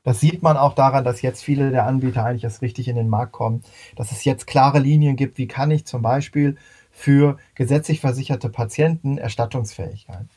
Das 0.05 0.21
sieht 0.21 0.43
man 0.43 0.59
auch 0.59 0.75
daran, 0.75 1.03
dass 1.03 1.23
jetzt 1.23 1.43
viele 1.43 1.71
der 1.71 1.87
Anbieter 1.87 2.27
eigentlich 2.27 2.45
erst 2.45 2.61
richtig 2.61 2.89
in 2.89 2.97
den 2.97 3.09
Markt 3.09 3.33
kommen, 3.33 3.63
dass 3.97 4.13
es 4.13 4.23
jetzt 4.27 4.47
klare 4.47 4.81
Linien 4.81 5.17
gibt, 5.17 5.39
wie 5.39 5.49
kann 5.49 5.71
ich 5.71 5.87
zum 5.87 6.03
Beispiel 6.03 6.59
für 6.91 7.39
gesetzlich 7.55 8.01
versicherte 8.03 8.51
Patienten 8.51 9.17
erstattungsfähig 9.17 10.07
sein. 10.07 10.29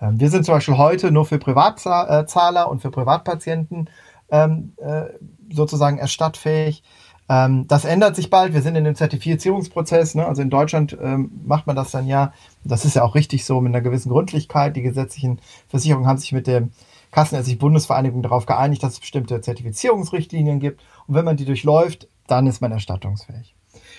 Ähm, 0.00 0.20
wir 0.20 0.30
sind 0.30 0.44
zum 0.44 0.54
Beispiel 0.54 0.76
heute 0.76 1.10
nur 1.10 1.26
für 1.26 1.40
Privatzahler 1.40 2.70
und 2.70 2.80
für 2.82 2.92
Privatpatienten 2.92 3.90
ähm, 4.30 4.72
äh, 4.76 5.06
sozusagen 5.52 5.98
erstattfähig. 5.98 6.84
Ähm, 7.28 7.66
das 7.66 7.84
ändert 7.84 8.16
sich 8.16 8.30
bald. 8.30 8.54
Wir 8.54 8.62
sind 8.62 8.76
in 8.76 8.84
dem 8.84 8.94
Zertifizierungsprozess. 8.94 10.14
Ne? 10.14 10.26
Also 10.26 10.42
in 10.42 10.50
Deutschland 10.50 10.96
ähm, 11.00 11.30
macht 11.44 11.66
man 11.66 11.76
das 11.76 11.90
dann 11.90 12.06
ja. 12.06 12.32
Das 12.64 12.84
ist 12.84 12.96
ja 12.96 13.02
auch 13.02 13.14
richtig 13.14 13.44
so 13.44 13.60
mit 13.60 13.74
einer 13.74 13.82
gewissen 13.82 14.10
Gründlichkeit. 14.10 14.76
Die 14.76 14.82
gesetzlichen 14.82 15.40
Versicherungen 15.68 16.08
haben 16.08 16.18
sich 16.18 16.32
mit 16.32 16.46
der 16.46 16.68
Kassenärztlichen 17.10 17.58
Bundesvereinigung 17.58 18.22
darauf 18.22 18.46
geeinigt, 18.46 18.82
dass 18.82 18.94
es 18.94 19.00
bestimmte 19.00 19.40
Zertifizierungsrichtlinien 19.40 20.60
gibt. 20.60 20.82
Und 21.06 21.14
wenn 21.14 21.24
man 21.24 21.36
die 21.36 21.44
durchläuft, 21.44 22.08
dann 22.26 22.46
ist 22.46 22.60
man 22.60 22.72
erstattungsfähig. 22.72 23.54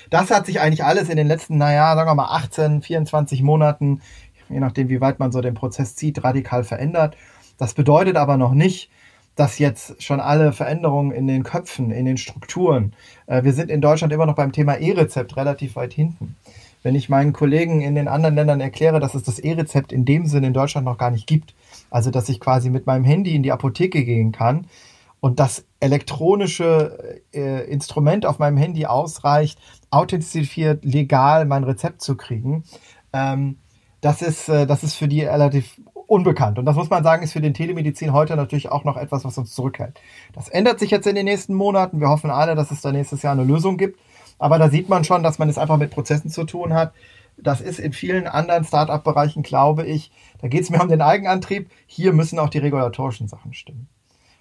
Das 0.09 0.31
hat 0.31 0.45
sich 0.45 0.61
eigentlich 0.61 0.83
alles 0.83 1.09
in 1.09 1.17
den 1.17 1.27
letzten, 1.27 1.57
naja, 1.57 1.95
sagen 1.95 2.09
wir 2.09 2.15
mal 2.15 2.35
18, 2.35 2.81
24 2.81 3.41
Monaten, 3.43 4.01
je 4.49 4.59
nachdem, 4.59 4.89
wie 4.89 5.01
weit 5.01 5.19
man 5.19 5.31
so 5.31 5.41
den 5.41 5.53
Prozess 5.53 5.95
zieht, 5.95 6.23
radikal 6.23 6.63
verändert. 6.63 7.17
Das 7.57 7.73
bedeutet 7.73 8.15
aber 8.15 8.37
noch 8.37 8.53
nicht, 8.53 8.89
dass 9.37 9.59
jetzt 9.59 10.03
schon 10.03 10.19
alle 10.19 10.51
Veränderungen 10.51 11.11
in 11.11 11.27
den 11.27 11.43
Köpfen, 11.43 11.91
in 11.91 12.05
den 12.05 12.17
Strukturen, 12.17 12.93
äh, 13.27 13.43
wir 13.43 13.53
sind 13.53 13.71
in 13.71 13.81
Deutschland 13.81 14.11
immer 14.11 14.25
noch 14.25 14.35
beim 14.35 14.51
Thema 14.51 14.75
E-Rezept 14.75 15.37
relativ 15.37 15.77
weit 15.77 15.93
hinten. 15.93 16.35
Wenn 16.83 16.95
ich 16.95 17.07
meinen 17.07 17.33
Kollegen 17.33 17.81
in 17.81 17.95
den 17.95 18.07
anderen 18.07 18.35
Ländern 18.35 18.61
erkläre, 18.61 18.99
dass 18.99 19.13
es 19.13 19.23
das 19.23 19.39
E-Rezept 19.39 19.91
in 19.91 20.05
dem 20.05 20.25
Sinne 20.25 20.47
in 20.47 20.53
Deutschland 20.53 20.85
noch 20.85 20.97
gar 20.97 21.11
nicht 21.11 21.27
gibt, 21.27 21.53
also 21.89 22.11
dass 22.11 22.29
ich 22.29 22.39
quasi 22.39 22.69
mit 22.69 22.87
meinem 22.87 23.05
Handy 23.05 23.35
in 23.35 23.43
die 23.43 23.51
Apotheke 23.51 24.03
gehen 24.03 24.31
kann 24.31 24.65
und 25.19 25.39
das 25.39 25.65
elektronische 25.79 27.21
äh, 27.33 27.69
Instrument 27.69 28.25
auf 28.25 28.39
meinem 28.39 28.57
Handy 28.57 28.87
ausreicht, 28.87 29.59
authentifiziert 29.91 30.83
legal 30.83 31.45
mein 31.45 31.63
Rezept 31.63 32.01
zu 32.01 32.15
kriegen, 32.15 32.63
ähm, 33.13 33.57
das 34.01 34.21
ist, 34.21 34.49
äh, 34.49 34.65
das 34.65 34.83
ist 34.83 34.95
für 34.95 35.07
die 35.07 35.23
relativ 35.23 35.79
unbekannt. 36.07 36.57
Und 36.57 36.65
das 36.65 36.75
muss 36.75 36.89
man 36.89 37.03
sagen, 37.03 37.23
ist 37.23 37.33
für 37.33 37.41
den 37.41 37.53
Telemedizin 37.53 38.13
heute 38.13 38.35
natürlich 38.35 38.69
auch 38.69 38.83
noch 38.83 38.97
etwas, 38.97 39.25
was 39.25 39.37
uns 39.37 39.53
zurückhält. 39.53 39.99
Das 40.33 40.47
ändert 40.49 40.79
sich 40.79 40.89
jetzt 40.89 41.05
in 41.05 41.15
den 41.15 41.25
nächsten 41.25 41.53
Monaten. 41.53 41.99
Wir 41.99 42.09
hoffen 42.09 42.31
alle, 42.31 42.55
dass 42.55 42.71
es 42.71 42.81
da 42.81 42.91
nächstes 42.91 43.21
Jahr 43.21 43.33
eine 43.33 43.43
Lösung 43.43 43.77
gibt. 43.77 43.99
Aber 44.39 44.57
da 44.57 44.69
sieht 44.69 44.89
man 44.89 45.03
schon, 45.03 45.23
dass 45.23 45.39
man 45.39 45.49
es 45.49 45.57
einfach 45.57 45.77
mit 45.77 45.91
Prozessen 45.91 46.29
zu 46.29 46.45
tun 46.45 46.73
hat. 46.73 46.93
Das 47.37 47.61
ist 47.61 47.79
in 47.79 47.93
vielen 47.93 48.25
anderen 48.25 48.63
Start-up-Bereichen, 48.63 49.43
glaube 49.43 49.85
ich, 49.85 50.11
da 50.41 50.47
geht 50.47 50.61
es 50.61 50.69
mehr 50.71 50.81
um 50.81 50.89
den 50.89 51.01
Eigenantrieb. 51.01 51.69
Hier 51.85 52.13
müssen 52.13 52.39
auch 52.39 52.49
die 52.49 52.57
regulatorischen 52.57 53.27
Sachen 53.27 53.53
stimmen. 53.53 53.87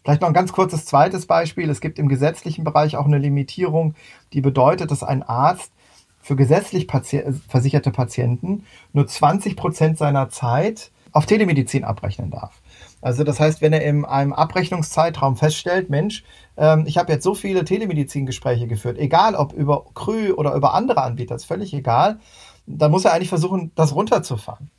Vielleicht 0.02 0.20
noch 0.20 0.28
ein 0.28 0.34
ganz 0.34 0.52
kurzes 0.52 0.86
zweites 0.86 1.26
Beispiel. 1.26 1.68
Es 1.68 1.80
gibt 1.80 1.98
im 1.98 2.08
gesetzlichen 2.08 2.64
Bereich 2.64 2.96
auch 2.96 3.06
eine 3.06 3.18
Limitierung, 3.18 3.94
die 4.32 4.40
bedeutet, 4.40 4.90
dass 4.90 5.02
ein 5.02 5.22
Arzt 5.22 5.72
für 6.20 6.36
gesetzlich 6.36 6.86
versicherte 7.48 7.90
Patienten 7.90 8.64
nur 8.92 9.06
20 9.06 9.56
Prozent 9.56 9.98
seiner 9.98 10.28
Zeit 10.28 10.90
auf 11.16 11.24
Telemedizin 11.24 11.82
abrechnen 11.82 12.30
darf. 12.30 12.60
Also 13.00 13.24
das 13.24 13.40
heißt, 13.40 13.62
wenn 13.62 13.72
er 13.72 13.82
in 13.82 14.04
einem 14.04 14.34
Abrechnungszeitraum 14.34 15.36
feststellt, 15.36 15.88
Mensch, 15.88 16.24
ähm, 16.58 16.84
ich 16.86 16.98
habe 16.98 17.10
jetzt 17.10 17.24
so 17.24 17.34
viele 17.34 17.64
Telemedizingespräche 17.64 18.66
geführt, 18.66 18.98
egal 18.98 19.34
ob 19.34 19.54
über 19.54 19.86
Krü 19.94 20.32
oder 20.32 20.54
über 20.54 20.74
andere 20.74 21.02
Anbieter, 21.02 21.34
ist 21.34 21.46
völlig 21.46 21.72
egal, 21.72 22.20
dann 22.66 22.90
muss 22.90 23.06
er 23.06 23.14
eigentlich 23.14 23.30
versuchen, 23.30 23.72
das 23.76 23.94
runterzufahren. 23.94 24.70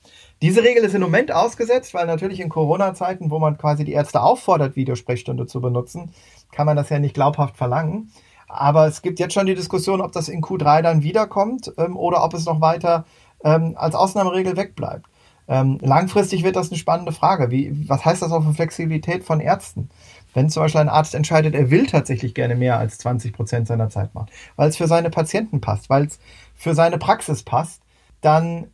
Diese 0.44 0.62
Regel 0.62 0.84
ist 0.84 0.94
im 0.94 1.02
Moment 1.02 1.32
ausgesetzt, 1.32 1.96
weil 1.96 2.06
natürlich 2.06 2.40
in 2.40 2.50
Corona-Zeiten, 2.50 3.32
wo 3.32 3.40
man 3.40 3.58
quasi 3.58 3.84
die 3.84 3.94
Ärzte 3.94 4.22
auffordert, 4.22 4.76
Videosprechstunde 4.76 5.48
zu 5.48 5.60
benutzen, 5.60 6.12
kann 6.52 6.68
man 6.68 6.78
das 6.78 6.90
ja 6.90 7.00
nicht 7.00 7.16
glaubhaft 7.16 7.58
verlangen. 7.58 8.12
Aber 8.48 8.86
es 8.86 9.02
gibt 9.02 9.20
jetzt 9.20 9.34
schon 9.34 9.48
die 9.48 9.56
Diskussion, 9.56 10.02
ob 10.02 10.12
das 10.12 10.30
in 10.30 10.44
Q3 10.44 10.84
dann 10.84 11.02
wiederkommt 11.02 11.74
ähm, 11.80 11.98
oder 11.98 12.24
ob 12.24 12.36
es 12.36 12.46
noch 12.46 12.62
weiter 12.62 13.06
ähm, 13.44 13.74
als 13.76 13.96
Ausnahmeregel 13.96 14.56
wegbleibt. 14.56 15.08
Ähm, 15.48 15.78
langfristig 15.82 16.44
wird 16.44 16.56
das 16.56 16.70
eine 16.70 16.78
spannende 16.78 17.12
Frage. 17.12 17.52
Wie, 17.52 17.88
was 17.88 18.04
heißt 18.04 18.22
das 18.22 18.32
auch 18.32 18.44
für 18.44 18.54
Flexibilität 18.54 19.24
von 19.24 19.40
Ärzten? 19.40 19.90
Wenn 20.34 20.50
zum 20.50 20.64
Beispiel 20.64 20.82
ein 20.82 20.90
Arzt 20.90 21.16
entscheidet, 21.16 21.56
er 21.56 21.72
will 21.72 21.88
tatsächlich 21.88 22.34
gerne 22.34 22.56
mehr 22.56 22.78
als 22.78 22.98
20 23.00 23.34
Prozent 23.34 23.68
seiner 23.68 23.90
Zeit 23.90 24.14
machen, 24.14 24.28
weil 24.56 24.70
es 24.70 24.78
für 24.78 24.88
seine 24.88 25.10
Patienten 25.10 25.62
passt, 25.62 25.90
weil 25.90 26.06
es 26.06 26.20
für 26.56 26.76
seine 26.76 26.98
Praxis 26.98 27.44
passt, 27.44 27.82
dann 28.22 28.68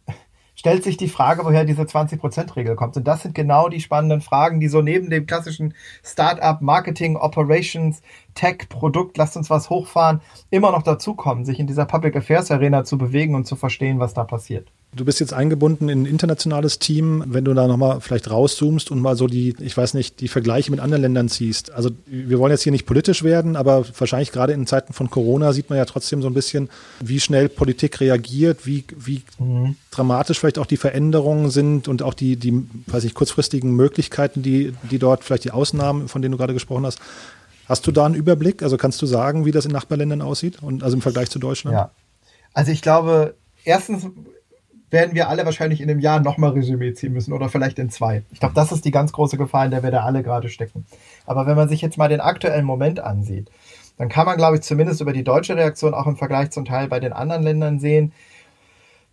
stellt 0.55 0.83
sich 0.83 0.97
die 0.97 1.09
Frage, 1.09 1.45
woher 1.45 1.65
diese 1.65 1.83
20%-Regel 1.83 2.75
kommt. 2.75 2.97
Und 2.97 3.07
das 3.07 3.23
sind 3.23 3.35
genau 3.35 3.69
die 3.69 3.81
spannenden 3.81 4.21
Fragen, 4.21 4.59
die 4.59 4.67
so 4.67 4.81
neben 4.81 5.09
dem 5.09 5.25
klassischen 5.25 5.73
Startup, 6.03 6.61
Marketing, 6.61 7.17
Operations, 7.17 8.01
Tech, 8.33 8.69
Produkt, 8.69 9.17
lasst 9.17 9.37
uns 9.37 9.49
was 9.49 9.69
hochfahren, 9.69 10.21
immer 10.49 10.71
noch 10.71 10.83
dazukommen, 10.83 11.45
sich 11.45 11.59
in 11.59 11.67
dieser 11.67 11.85
Public 11.85 12.15
Affairs 12.15 12.51
Arena 12.51 12.83
zu 12.83 12.97
bewegen 12.97 13.35
und 13.35 13.45
zu 13.45 13.55
verstehen, 13.55 13.99
was 13.99 14.13
da 14.13 14.23
passiert. 14.23 14.71
Du 14.95 15.05
bist 15.05 15.19
jetzt 15.19 15.33
eingebunden 15.33 15.89
in 15.89 16.03
ein 16.03 16.05
internationales 16.05 16.77
Team. 16.77 17.23
Wenn 17.27 17.45
du 17.45 17.53
da 17.53 17.67
nochmal 17.67 17.99
vielleicht 18.01 18.29
rauszoomst 18.29 18.91
und 18.91 18.99
mal 18.99 19.15
so 19.15 19.27
die, 19.27 19.55
ich 19.59 19.75
weiß 19.75 19.95
nicht, 19.95 20.21
die 20.21 20.27
Vergleiche 20.27 20.69
mit 20.69 20.79
anderen 20.79 21.01
Ländern 21.01 21.29
ziehst. 21.29 21.71
Also 21.71 21.89
wir 22.05 22.37
wollen 22.37 22.51
jetzt 22.51 22.63
hier 22.63 22.71
nicht 22.71 22.85
politisch 22.85 23.23
werden, 23.23 23.55
aber 23.55 23.85
wahrscheinlich 23.97 24.31
gerade 24.31 24.53
in 24.53 24.67
Zeiten 24.67 24.93
von 24.93 25.09
Corona 25.09 25.51
sieht 25.53 25.69
man 25.69 25.77
ja 25.77 25.85
trotzdem 25.85 26.21
so 26.21 26.27
ein 26.27 26.33
bisschen, 26.33 26.69
wie 27.01 27.19
schnell 27.19 27.49
Politik 27.49 27.99
reagiert, 27.99 28.65
wie, 28.65 28.83
wie 28.95 29.23
mhm. 29.39 29.75
dramatisch 29.89 30.39
vielleicht 30.39 30.59
auch 30.59 30.67
die 30.67 30.77
Veränderungen 30.77 31.49
sind 31.49 31.87
und 31.87 32.03
auch 32.03 32.13
die, 32.13 32.35
die, 32.35 32.67
weiß 32.87 33.03
ich, 33.03 33.15
kurzfristigen 33.15 33.75
Möglichkeiten, 33.75 34.43
die, 34.43 34.73
die 34.91 34.99
dort, 34.99 35.23
vielleicht 35.23 35.45
die 35.45 35.51
Ausnahmen, 35.51 36.07
von 36.07 36.21
denen 36.21 36.33
du 36.33 36.37
gerade 36.37 36.53
gesprochen 36.53 36.85
hast. 36.85 36.99
Hast 37.65 37.87
du 37.87 37.91
da 37.91 38.05
einen 38.05 38.15
Überblick? 38.15 38.61
Also 38.61 38.77
kannst 38.77 39.01
du 39.01 39.05
sagen, 39.05 39.45
wie 39.45 39.51
das 39.51 39.65
in 39.65 39.71
Nachbarländern 39.71 40.21
aussieht 40.21 40.61
und 40.61 40.83
also 40.83 40.95
im 40.95 41.01
Vergleich 41.01 41.29
zu 41.29 41.39
Deutschland? 41.39 41.75
Ja. 41.75 41.91
Also 42.53 42.71
ich 42.71 42.81
glaube, 42.81 43.35
erstens 43.63 44.05
werden 44.93 45.15
wir 45.15 45.27
alle 45.27 45.43
wahrscheinlich 45.43 45.81
in 45.81 45.89
einem 45.89 45.99
Jahr 45.99 46.21
nochmal 46.21 46.51
Resümee 46.51 46.93
ziehen 46.93 47.11
müssen 47.11 47.33
oder 47.33 47.49
vielleicht 47.49 47.79
in 47.79 47.89
zwei. 47.89 48.23
Ich 48.31 48.39
glaube, 48.39 48.55
das 48.55 48.71
ist 48.71 48.85
die 48.85 48.91
ganz 48.91 49.11
große 49.11 49.37
Gefahr, 49.37 49.65
in 49.65 49.71
der 49.71 49.83
wir 49.83 49.91
da 49.91 50.03
alle 50.03 50.23
gerade 50.23 50.47
stecken. 50.47 50.85
Aber 51.25 51.45
wenn 51.45 51.57
man 51.57 51.67
sich 51.67 51.81
jetzt 51.81 51.97
mal 51.97 52.07
den 52.07 52.21
aktuellen 52.21 52.63
Moment 52.63 53.01
ansieht, 53.01 53.49
dann 53.97 54.07
kann 54.07 54.25
man, 54.25 54.37
glaube 54.37 54.55
ich, 54.55 54.61
zumindest 54.61 55.01
über 55.01 55.11
die 55.11 55.23
deutsche 55.23 55.55
Reaktion 55.55 55.93
auch 55.93 56.07
im 56.07 56.15
Vergleich 56.15 56.51
zum 56.51 56.63
Teil 56.63 56.87
bei 56.87 56.99
den 56.99 57.11
anderen 57.11 57.43
Ländern 57.43 57.79
sehen, 57.79 58.13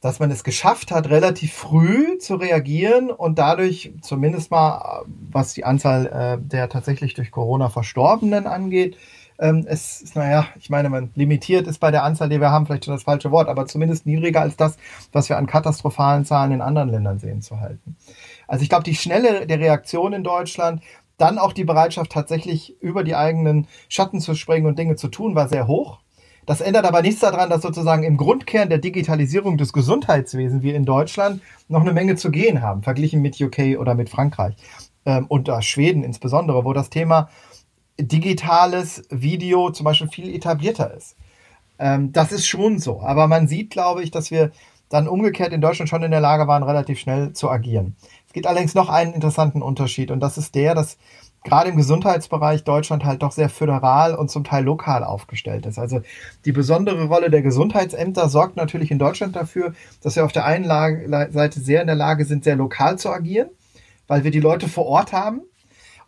dass 0.00 0.18
man 0.18 0.30
es 0.30 0.44
geschafft 0.44 0.90
hat, 0.92 1.10
relativ 1.10 1.52
früh 1.52 2.18
zu 2.18 2.36
reagieren 2.36 3.10
und 3.10 3.38
dadurch 3.38 3.92
zumindest 4.00 4.50
mal, 4.50 5.04
was 5.30 5.52
die 5.52 5.64
Anzahl 5.64 6.06
äh, 6.06 6.38
der 6.42 6.68
tatsächlich 6.68 7.14
durch 7.14 7.30
Corona 7.30 7.68
Verstorbenen 7.68 8.46
angeht, 8.46 8.96
ähm, 9.40 9.64
es 9.66 10.02
ist, 10.02 10.16
naja, 10.16 10.46
ich 10.58 10.68
meine, 10.68 10.90
man 10.90 11.10
limitiert 11.14 11.66
ist 11.66 11.78
bei 11.78 11.90
der 11.90 12.04
Anzahl, 12.04 12.28
die 12.28 12.40
wir 12.40 12.50
haben, 12.50 12.66
vielleicht 12.66 12.84
schon 12.84 12.94
das 12.94 13.04
falsche 13.04 13.30
Wort, 13.30 13.48
aber 13.48 13.66
zumindest 13.66 14.04
niedriger 14.06 14.42
als 14.42 14.56
das, 14.56 14.76
was 15.12 15.28
wir 15.28 15.38
an 15.38 15.46
katastrophalen 15.46 16.24
Zahlen 16.26 16.52
in 16.52 16.60
anderen 16.60 16.90
Ländern 16.90 17.18
sehen 17.18 17.40
zu 17.40 17.60
halten. 17.60 17.96
Also 18.46 18.62
ich 18.62 18.68
glaube, 18.68 18.84
die 18.84 18.94
Schnelle 18.94 19.46
der 19.46 19.58
Reaktion 19.58 20.12
in 20.12 20.24
Deutschland, 20.24 20.82
dann 21.16 21.38
auch 21.38 21.52
die 21.52 21.64
Bereitschaft 21.64 22.12
tatsächlich 22.12 22.80
über 22.82 23.02
die 23.02 23.14
eigenen 23.14 23.66
Schatten 23.88 24.20
zu 24.20 24.34
springen 24.34 24.66
und 24.66 24.78
Dinge 24.78 24.96
zu 24.96 25.08
tun, 25.08 25.34
war 25.34 25.48
sehr 25.48 25.66
hoch. 25.66 26.00
Das 26.46 26.60
ändert 26.60 26.84
aber 26.84 27.02
nichts 27.02 27.20
daran, 27.20 27.50
dass 27.50 27.62
sozusagen 27.62 28.02
im 28.02 28.16
Grundkern 28.16 28.68
der 28.68 28.78
Digitalisierung 28.78 29.56
des 29.56 29.72
Gesundheitswesens 29.72 30.62
wir 30.62 30.74
in 30.74 30.84
Deutschland 30.84 31.42
noch 31.68 31.82
eine 31.82 31.92
Menge 31.92 32.16
zu 32.16 32.30
gehen 32.30 32.62
haben, 32.62 32.82
verglichen 32.82 33.22
mit 33.22 33.40
UK 33.40 33.78
oder 33.78 33.94
mit 33.94 34.08
Frankreich 34.08 34.54
ähm, 35.04 35.26
und 35.28 35.48
äh, 35.48 35.62
Schweden 35.62 36.02
insbesondere, 36.02 36.64
wo 36.64 36.72
das 36.72 36.90
Thema 36.90 37.28
digitales 38.02 39.02
Video 39.10 39.70
zum 39.70 39.84
Beispiel 39.84 40.08
viel 40.08 40.34
etablierter 40.34 40.94
ist. 40.94 41.16
Ähm, 41.78 42.12
das 42.12 42.32
ist 42.32 42.46
schon 42.46 42.78
so. 42.78 43.00
Aber 43.00 43.26
man 43.26 43.48
sieht, 43.48 43.70
glaube 43.70 44.02
ich, 44.02 44.10
dass 44.10 44.30
wir 44.30 44.52
dann 44.90 45.08
umgekehrt 45.08 45.52
in 45.52 45.60
Deutschland 45.60 45.88
schon 45.88 46.02
in 46.02 46.10
der 46.10 46.20
Lage 46.20 46.46
waren, 46.48 46.62
relativ 46.62 46.98
schnell 46.98 47.32
zu 47.32 47.48
agieren. 47.48 47.96
Es 48.26 48.32
gibt 48.32 48.46
allerdings 48.46 48.74
noch 48.74 48.88
einen 48.88 49.14
interessanten 49.14 49.62
Unterschied 49.62 50.10
und 50.10 50.20
das 50.20 50.36
ist 50.36 50.54
der, 50.54 50.74
dass 50.74 50.98
gerade 51.44 51.70
im 51.70 51.76
Gesundheitsbereich 51.76 52.64
Deutschland 52.64 53.04
halt 53.04 53.22
doch 53.22 53.32
sehr 53.32 53.48
föderal 53.48 54.14
und 54.14 54.30
zum 54.30 54.44
Teil 54.44 54.64
lokal 54.64 55.04
aufgestellt 55.04 55.64
ist. 55.64 55.78
Also 55.78 56.02
die 56.44 56.52
besondere 56.52 57.04
Rolle 57.04 57.30
der 57.30 57.42
Gesundheitsämter 57.42 58.28
sorgt 58.28 58.56
natürlich 58.56 58.90
in 58.90 58.98
Deutschland 58.98 59.36
dafür, 59.36 59.72
dass 60.02 60.16
wir 60.16 60.24
auf 60.24 60.32
der 60.32 60.44
einen 60.44 60.64
Seite 61.32 61.60
sehr 61.60 61.80
in 61.80 61.86
der 61.86 61.96
Lage 61.96 62.24
sind, 62.24 62.44
sehr 62.44 62.56
lokal 62.56 62.98
zu 62.98 63.10
agieren, 63.10 63.48
weil 64.06 64.24
wir 64.24 64.30
die 64.30 64.40
Leute 64.40 64.68
vor 64.68 64.86
Ort 64.86 65.12
haben. 65.12 65.40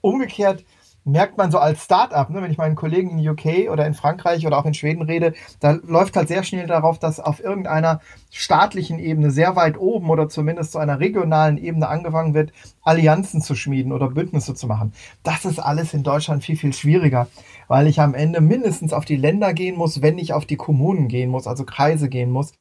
Umgekehrt 0.01 0.65
merkt 1.05 1.37
man 1.37 1.51
so 1.51 1.59
als 1.59 1.85
Startup, 1.85 2.29
ne, 2.31 2.43
wenn 2.43 2.51
ich 2.51 2.59
meinen 2.59 2.77
Kollegen 2.77 3.19
in 3.19 3.29
UK 3.29 3.71
oder 3.71 3.87
in 3.87 3.95
Frankreich 3.95 4.47
oder 4.47 4.59
auch 4.59 4.67
in 4.67 4.75
Schweden 4.75 5.03
rede, 5.03 5.35
da 5.61 5.73
läuft 5.73 6.17
halt 6.17 6.29
sehr 6.29 6.45
schnell 6.45 6.67
darauf, 6.67 6.99
dass 6.99 7.19
auf 7.19 7.43
irgendeiner 7.43 8.01
staatlichen 8.31 8.99
Ebene 8.99 9.31
sehr 9.31 9.57
weit 9.57 9.79
oben 9.79 10.11
oder 10.11 10.29
zumindest 10.29 10.73
zu 10.73 10.79
einer 10.79 11.01
regionalen 11.01 11.59
Ebene 11.59 11.89
angefangen 11.89 12.35
wird, 12.35 12.53
Allianzen 12.83 13.43
zu 13.43 13.55
schmieden 13.55 13.93
oder 13.93 14.11
Bündnisse 14.11 14.55
zu 14.55 14.67
machen. 14.67 14.93
Das 15.23 15.45
ist 15.45 15.59
alles 15.59 15.93
in 15.93 16.03
Deutschland 16.03 16.45
viel, 16.45 16.57
viel 16.57 16.73
schwieriger, 16.73 17.27
weil 17.69 17.87
ich 17.87 18.01
am 18.01 18.15
Ende 18.15 18.41
mindestens 18.41 18.93
auf 18.93 19.05
die 19.05 19.17
Länder 19.17 19.53
gehen 19.55 19.77
muss, 19.77 20.03
wenn 20.03 20.15
nicht 20.15 20.33
auf 20.33 20.47
die 20.47 20.57
Kommunen 20.57 21.09
gehen 21.09 21.31
muss, 21.31 21.47
also 21.47 21.65
Kreise 21.65 22.09
gehen 22.09 22.31
muss, 22.31 22.53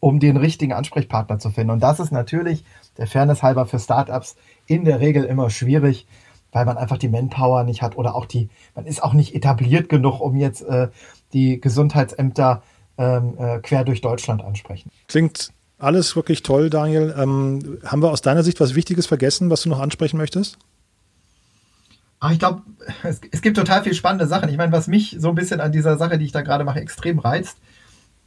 um 0.00 0.20
den 0.20 0.36
richtigen 0.36 0.72
Ansprechpartner 0.72 1.38
zu 1.38 1.50
finden. 1.50 1.70
Und 1.70 1.82
das 1.82 2.00
ist 2.00 2.12
natürlich 2.12 2.64
der 2.96 3.06
Fairness 3.06 3.42
halber 3.42 3.66
für 3.66 3.78
Startups 3.78 4.36
in 4.66 4.84
der 4.84 5.00
Regel 5.00 5.24
immer 5.24 5.50
schwierig 5.50 6.06
weil 6.54 6.64
man 6.64 6.78
einfach 6.78 6.96
die 6.96 7.08
Manpower 7.08 7.64
nicht 7.64 7.82
hat 7.82 7.98
oder 7.98 8.14
auch 8.14 8.26
die, 8.26 8.48
man 8.74 8.86
ist 8.86 9.02
auch 9.02 9.12
nicht 9.12 9.34
etabliert 9.34 9.88
genug, 9.88 10.20
um 10.20 10.36
jetzt 10.36 10.62
äh, 10.62 10.88
die 11.32 11.60
Gesundheitsämter 11.60 12.62
ähm, 12.96 13.34
äh, 13.36 13.58
quer 13.58 13.84
durch 13.84 14.00
Deutschland 14.00 14.42
ansprechen. 14.42 14.90
Klingt 15.08 15.50
alles 15.78 16.14
wirklich 16.14 16.44
toll, 16.44 16.70
Daniel. 16.70 17.12
Ähm, 17.18 17.78
haben 17.84 18.02
wir 18.02 18.12
aus 18.12 18.22
deiner 18.22 18.44
Sicht 18.44 18.60
was 18.60 18.76
Wichtiges 18.76 19.06
vergessen, 19.06 19.50
was 19.50 19.62
du 19.62 19.68
noch 19.68 19.80
ansprechen 19.80 20.16
möchtest? 20.16 20.56
Ach, 22.20 22.30
ich 22.30 22.38
glaube, 22.38 22.62
es, 23.02 23.20
es, 23.32 23.42
gibt 23.42 23.56
total 23.56 23.82
viele 23.82 23.96
spannende 23.96 24.28
Sachen. 24.28 24.48
Ich 24.48 24.56
meine, 24.56 24.72
was 24.72 24.86
mich 24.86 25.16
so 25.18 25.30
ein 25.30 25.34
bisschen 25.34 25.60
an 25.60 25.72
dieser 25.72 25.98
Sache, 25.98 26.18
die 26.18 26.24
ich 26.24 26.32
da 26.32 26.42
gerade 26.42 26.62
mache, 26.62 26.80
extrem 26.80 27.18
reizt, 27.18 27.58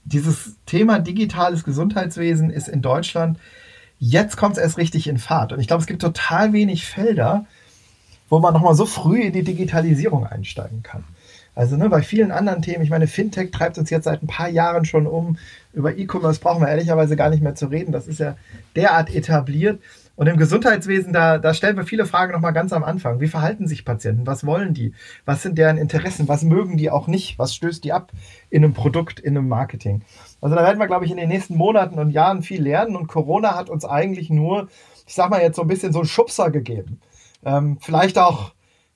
dieses 0.03 0.57
Thema 0.65 0.99
digitales 0.99 1.63
Gesundheitswesen 1.63 2.49
ist 2.49 2.67
in 2.67 2.81
Deutschland, 2.81 3.39
jetzt 3.99 4.35
kommt 4.35 4.57
es 4.57 4.63
erst 4.63 4.77
richtig 4.77 5.07
in 5.07 5.17
Fahrt. 5.17 5.53
Und 5.53 5.61
ich 5.61 5.67
glaube, 5.67 5.81
es 5.81 5.87
gibt 5.87 6.01
total 6.01 6.51
wenig 6.51 6.85
Felder, 6.85 7.45
wo 8.29 8.39
man 8.39 8.53
nochmal 8.53 8.75
so 8.75 8.85
früh 8.85 9.21
in 9.21 9.33
die 9.33 9.43
Digitalisierung 9.43 10.25
einsteigen 10.25 10.83
kann. 10.83 11.03
Also 11.57 11.75
ne, 11.75 11.89
bei 11.89 12.03
vielen 12.03 12.31
anderen 12.31 12.61
Themen, 12.61 12.83
ich 12.83 12.91
meine, 12.91 13.07
Fintech 13.07 13.49
treibt 13.49 13.79
uns 13.79 13.89
jetzt 13.89 14.03
seit 14.03 14.21
ein 14.21 14.27
paar 14.27 14.47
Jahren 14.47 14.85
schon 14.85 15.07
um. 15.07 15.37
Über 15.73 15.97
E-Commerce 15.97 16.39
brauchen 16.39 16.61
wir 16.61 16.67
ehrlicherweise 16.67 17.15
gar 17.15 17.31
nicht 17.31 17.41
mehr 17.41 17.55
zu 17.55 17.65
reden. 17.65 17.91
Das 17.91 18.07
ist 18.07 18.19
ja 18.19 18.35
derart 18.75 19.13
etabliert. 19.13 19.81
Und 20.15 20.27
im 20.27 20.37
Gesundheitswesen, 20.37 21.13
da, 21.13 21.39
da 21.39 21.55
stellen 21.55 21.75
wir 21.75 21.83
viele 21.83 22.05
Fragen 22.05 22.33
nochmal 22.33 22.53
ganz 22.53 22.73
am 22.73 22.83
Anfang. 22.83 23.19
Wie 23.21 23.27
verhalten 23.27 23.67
sich 23.67 23.85
Patienten? 23.85 24.27
Was 24.27 24.45
wollen 24.45 24.75
die? 24.75 24.93
Was 25.25 25.41
sind 25.41 25.57
deren 25.57 25.77
Interessen? 25.79 26.27
Was 26.27 26.43
mögen 26.43 26.77
die 26.77 26.91
auch 26.91 27.07
nicht? 27.07 27.39
Was 27.39 27.55
stößt 27.55 27.83
die 27.83 27.93
ab 27.93 28.11
in 28.51 28.63
einem 28.63 28.73
Produkt, 28.73 29.19
in 29.19 29.35
einem 29.35 29.47
Marketing? 29.47 30.03
Also 30.41 30.55
da 30.55 30.63
werden 30.63 30.77
wir, 30.77 30.87
glaube 30.87 31.05
ich, 31.05 31.11
in 31.11 31.17
den 31.17 31.29
nächsten 31.29 31.55
Monaten 31.55 31.97
und 31.97 32.11
Jahren 32.11 32.43
viel 32.43 32.61
lernen. 32.61 32.95
Und 32.95 33.07
Corona 33.07 33.55
hat 33.55 33.69
uns 33.69 33.83
eigentlich 33.83 34.29
nur, 34.29 34.69
ich 35.07 35.15
sag 35.15 35.31
mal 35.31 35.41
jetzt 35.41 35.55
so 35.55 35.63
ein 35.63 35.67
bisschen 35.67 35.93
so 35.93 35.99
einen 35.99 36.07
Schubser 36.07 36.51
gegeben. 36.51 36.99
Ähm, 37.43 37.77
vielleicht 37.79 38.17
auch, 38.17 38.51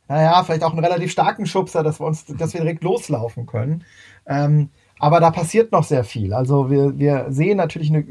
naja, 0.07 0.43
vielleicht 0.43 0.63
auch 0.63 0.71
einen 0.71 0.83
relativ 0.83 1.11
starken 1.11 1.45
Schubser, 1.45 1.83
dass 1.83 1.99
wir 1.99 2.07
uns, 2.07 2.25
dass 2.25 2.53
wir 2.53 2.61
direkt 2.61 2.83
loslaufen 2.83 3.45
können. 3.45 3.83
Ähm, 4.25 4.69
aber 4.99 5.19
da 5.19 5.31
passiert 5.31 5.71
noch 5.71 5.83
sehr 5.83 6.03
viel. 6.03 6.33
Also 6.33 6.69
wir, 6.69 6.97
wir 6.97 7.27
sehen 7.29 7.57
natürlich 7.57 7.89
eine 7.89 8.05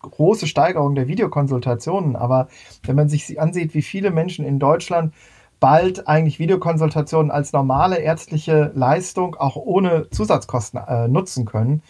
große 0.00 0.46
Steigerung 0.46 0.94
der 0.94 1.08
Videokonsultationen, 1.08 2.16
aber 2.16 2.48
wenn 2.84 2.96
man 2.96 3.08
sich 3.08 3.40
ansieht, 3.40 3.74
wie 3.74 3.82
viele 3.82 4.10
Menschen 4.10 4.44
in 4.44 4.58
Deutschland 4.58 5.14
bald 5.60 6.08
eigentlich 6.08 6.38
Videokonsultationen 6.38 7.30
als 7.30 7.52
normale 7.52 7.98
ärztliche 7.98 8.72
Leistung 8.74 9.36
auch 9.36 9.56
ohne 9.56 10.10
Zusatzkosten 10.10 10.80
äh, 10.86 11.08
nutzen 11.08 11.44
können, 11.44 11.82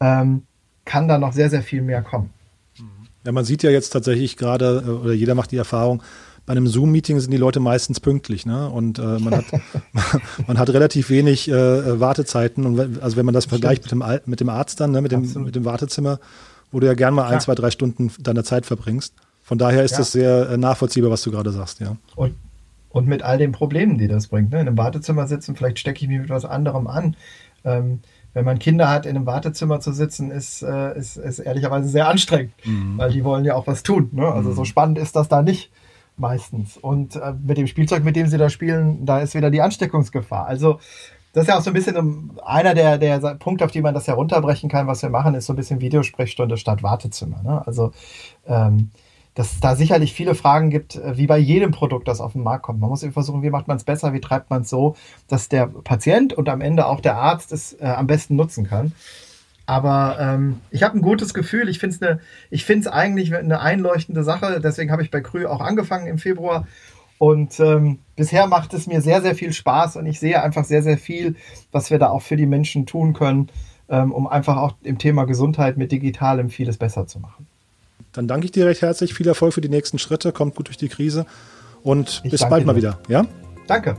ähm, 0.00 0.42
kann 0.84 1.08
da 1.08 1.18
noch 1.18 1.32
sehr, 1.32 1.50
sehr 1.50 1.62
viel 1.62 1.82
mehr 1.82 2.02
kommen. 2.02 2.30
Ja, 3.24 3.32
man 3.32 3.44
sieht 3.44 3.64
ja 3.64 3.70
jetzt 3.70 3.90
tatsächlich 3.90 4.36
gerade, 4.36 4.84
äh, 4.86 4.90
oder 4.90 5.12
jeder 5.12 5.34
macht 5.34 5.50
die 5.50 5.56
Erfahrung, 5.56 6.02
bei 6.46 6.52
einem 6.52 6.68
Zoom-Meeting 6.68 7.18
sind 7.18 7.32
die 7.32 7.36
Leute 7.36 7.58
meistens 7.58 7.98
pünktlich, 7.98 8.46
ne? 8.46 8.70
Und 8.70 9.00
äh, 9.00 9.18
man, 9.18 9.34
hat, 9.34 9.44
man 10.46 10.58
hat 10.58 10.70
relativ 10.70 11.10
wenig 11.10 11.50
äh, 11.50 12.00
Wartezeiten. 12.00 12.64
Und 12.64 13.02
also 13.02 13.16
wenn 13.16 13.26
man 13.26 13.34
das 13.34 13.46
vergleicht 13.46 13.82
mit 13.82 13.90
dem, 13.90 14.04
mit 14.26 14.40
dem 14.40 14.48
Arzt 14.48 14.80
dann, 14.80 14.92
ne? 14.92 15.02
mit, 15.02 15.10
dem, 15.10 15.22
mit 15.42 15.56
dem 15.56 15.64
Wartezimmer, 15.64 16.20
wo 16.70 16.78
du 16.78 16.86
ja 16.86 16.94
gern 16.94 17.14
mal 17.14 17.26
ein, 17.26 17.34
ja. 17.34 17.38
zwei, 17.40 17.56
drei 17.56 17.72
Stunden 17.72 18.12
deiner 18.20 18.44
Zeit 18.44 18.64
verbringst. 18.64 19.12
Von 19.42 19.58
daher 19.58 19.82
ist 19.82 19.92
ja. 19.92 19.98
das 19.98 20.12
sehr 20.12 20.50
äh, 20.50 20.56
nachvollziehbar, 20.56 21.10
was 21.10 21.22
du 21.22 21.32
gerade 21.32 21.50
sagst, 21.50 21.80
ja. 21.80 21.96
Und, 22.14 22.36
und 22.90 23.08
mit 23.08 23.22
all 23.22 23.38
den 23.38 23.50
Problemen, 23.50 23.98
die 23.98 24.06
das 24.06 24.28
bringt. 24.28 24.50
Ne? 24.50 24.60
In 24.60 24.68
einem 24.68 24.78
Wartezimmer 24.78 25.26
sitzen, 25.26 25.56
vielleicht 25.56 25.80
stecke 25.80 26.02
ich 26.02 26.08
mich 26.08 26.20
mit 26.20 26.30
was 26.30 26.44
anderem 26.44 26.86
an. 26.86 27.16
Ähm, 27.64 28.00
wenn 28.34 28.44
man 28.44 28.60
Kinder 28.60 28.88
hat, 28.88 29.04
in 29.04 29.16
einem 29.16 29.26
Wartezimmer 29.26 29.80
zu 29.80 29.92
sitzen, 29.92 30.30
ist, 30.30 30.62
äh, 30.62 30.96
ist, 30.96 31.16
ist 31.16 31.40
ehrlicherweise 31.40 31.88
sehr 31.88 32.06
anstrengend, 32.06 32.52
mhm. 32.64 32.98
weil 32.98 33.10
die 33.10 33.24
wollen 33.24 33.44
ja 33.44 33.56
auch 33.56 33.66
was 33.66 33.82
tun. 33.82 34.10
Ne? 34.12 34.26
Also 34.26 34.50
mhm. 34.50 34.54
so 34.54 34.64
spannend 34.64 34.98
ist 34.98 35.16
das 35.16 35.28
da 35.28 35.42
nicht 35.42 35.70
meistens. 36.16 36.76
Und 36.76 37.16
äh, 37.16 37.32
mit 37.42 37.58
dem 37.58 37.66
Spielzeug, 37.66 38.04
mit 38.04 38.16
dem 38.16 38.26
sie 38.26 38.38
da 38.38 38.48
spielen, 38.48 39.04
da 39.06 39.20
ist 39.20 39.34
wieder 39.34 39.50
die 39.50 39.62
Ansteckungsgefahr. 39.62 40.46
Also 40.46 40.78
das 41.32 41.42
ist 41.42 41.48
ja 41.48 41.58
auch 41.58 41.62
so 41.62 41.70
ein 41.70 41.74
bisschen 41.74 42.30
einer 42.44 42.74
der, 42.74 42.96
der 42.96 43.18
Punkte, 43.34 43.64
auf 43.64 43.70
die 43.70 43.82
man 43.82 43.92
das 43.92 44.06
herunterbrechen 44.06 44.70
kann, 44.70 44.86
was 44.86 45.02
wir 45.02 45.10
machen, 45.10 45.34
ist 45.34 45.46
so 45.46 45.52
ein 45.52 45.56
bisschen 45.56 45.80
Videosprechstunde 45.80 46.56
statt 46.56 46.82
Wartezimmer. 46.82 47.42
Ne? 47.42 47.66
Also 47.66 47.92
ähm, 48.46 48.90
dass 49.36 49.52
es 49.52 49.60
da 49.60 49.76
sicherlich 49.76 50.14
viele 50.14 50.34
Fragen 50.34 50.70
gibt, 50.70 50.96
äh, 50.96 51.16
wie 51.16 51.26
bei 51.26 51.38
jedem 51.38 51.70
Produkt, 51.70 52.08
das 52.08 52.20
auf 52.20 52.32
den 52.32 52.42
Markt 52.42 52.64
kommt. 52.64 52.80
Man 52.80 52.90
muss 52.90 53.02
eben 53.04 53.12
versuchen, 53.12 53.42
wie 53.42 53.50
macht 53.50 53.68
man 53.68 53.76
es 53.76 53.84
besser, 53.84 54.12
wie 54.12 54.20
treibt 54.20 54.50
man 54.50 54.62
es 54.62 54.70
so, 54.70 54.96
dass 55.28 55.48
der 55.48 55.66
Patient 55.66 56.32
und 56.32 56.48
am 56.48 56.60
Ende 56.60 56.86
auch 56.86 57.00
der 57.00 57.16
Arzt 57.16 57.52
es 57.52 57.74
äh, 57.74 57.84
am 57.84 58.08
besten 58.08 58.34
nutzen 58.34 58.66
kann. 58.66 58.92
Aber 59.66 60.16
ähm, 60.20 60.60
ich 60.70 60.84
habe 60.84 60.96
ein 60.96 61.02
gutes 61.02 61.34
Gefühl. 61.34 61.68
Ich 61.68 61.80
finde 61.80 61.94
es 61.94 62.00
ne, 62.00 62.20
ich 62.50 62.68
es 62.70 62.86
eigentlich 62.86 63.34
eine 63.34 63.60
einleuchtende 63.60 64.22
Sache. 64.22 64.60
Deswegen 64.62 64.92
habe 64.92 65.02
ich 65.02 65.10
bei 65.10 65.20
Krü 65.20 65.46
auch 65.46 65.60
angefangen 65.60 66.06
im 66.06 66.18
Februar. 66.18 66.66
Und 67.18 67.58
ähm, 67.60 67.98
bisher 68.14 68.46
macht 68.46 68.74
es 68.74 68.86
mir 68.86 69.00
sehr, 69.00 69.22
sehr 69.22 69.34
viel 69.34 69.52
Spaß 69.52 69.96
und 69.96 70.06
ich 70.06 70.20
sehe 70.20 70.42
einfach 70.42 70.64
sehr, 70.64 70.82
sehr 70.82 70.98
viel, 70.98 71.34
was 71.72 71.90
wir 71.90 71.98
da 71.98 72.10
auch 72.10 72.22
für 72.22 72.36
die 72.36 72.46
Menschen 72.46 72.84
tun 72.84 73.14
können, 73.14 73.48
ähm, 73.88 74.12
um 74.12 74.26
einfach 74.26 74.58
auch 74.58 74.74
im 74.82 74.98
Thema 74.98 75.24
Gesundheit 75.24 75.78
mit 75.78 75.92
Digitalem 75.92 76.50
vieles 76.50 76.76
besser 76.76 77.06
zu 77.06 77.18
machen. 77.18 77.46
Dann 78.12 78.28
danke 78.28 78.46
ich 78.46 78.52
dir 78.52 78.66
recht 78.66 78.82
herzlich. 78.82 79.14
Viel 79.14 79.28
Erfolg 79.28 79.54
für 79.54 79.60
die 79.60 79.68
nächsten 79.68 79.98
Schritte. 79.98 80.32
Kommt 80.32 80.54
gut 80.54 80.68
durch 80.68 80.78
die 80.78 80.88
Krise. 80.88 81.26
Und 81.82 82.20
ich 82.24 82.30
bis 82.30 82.40
bald 82.48 82.62
dir. 82.62 82.66
mal 82.66 82.76
wieder. 82.76 82.98
Ja? 83.08 83.26
Danke. 83.66 83.96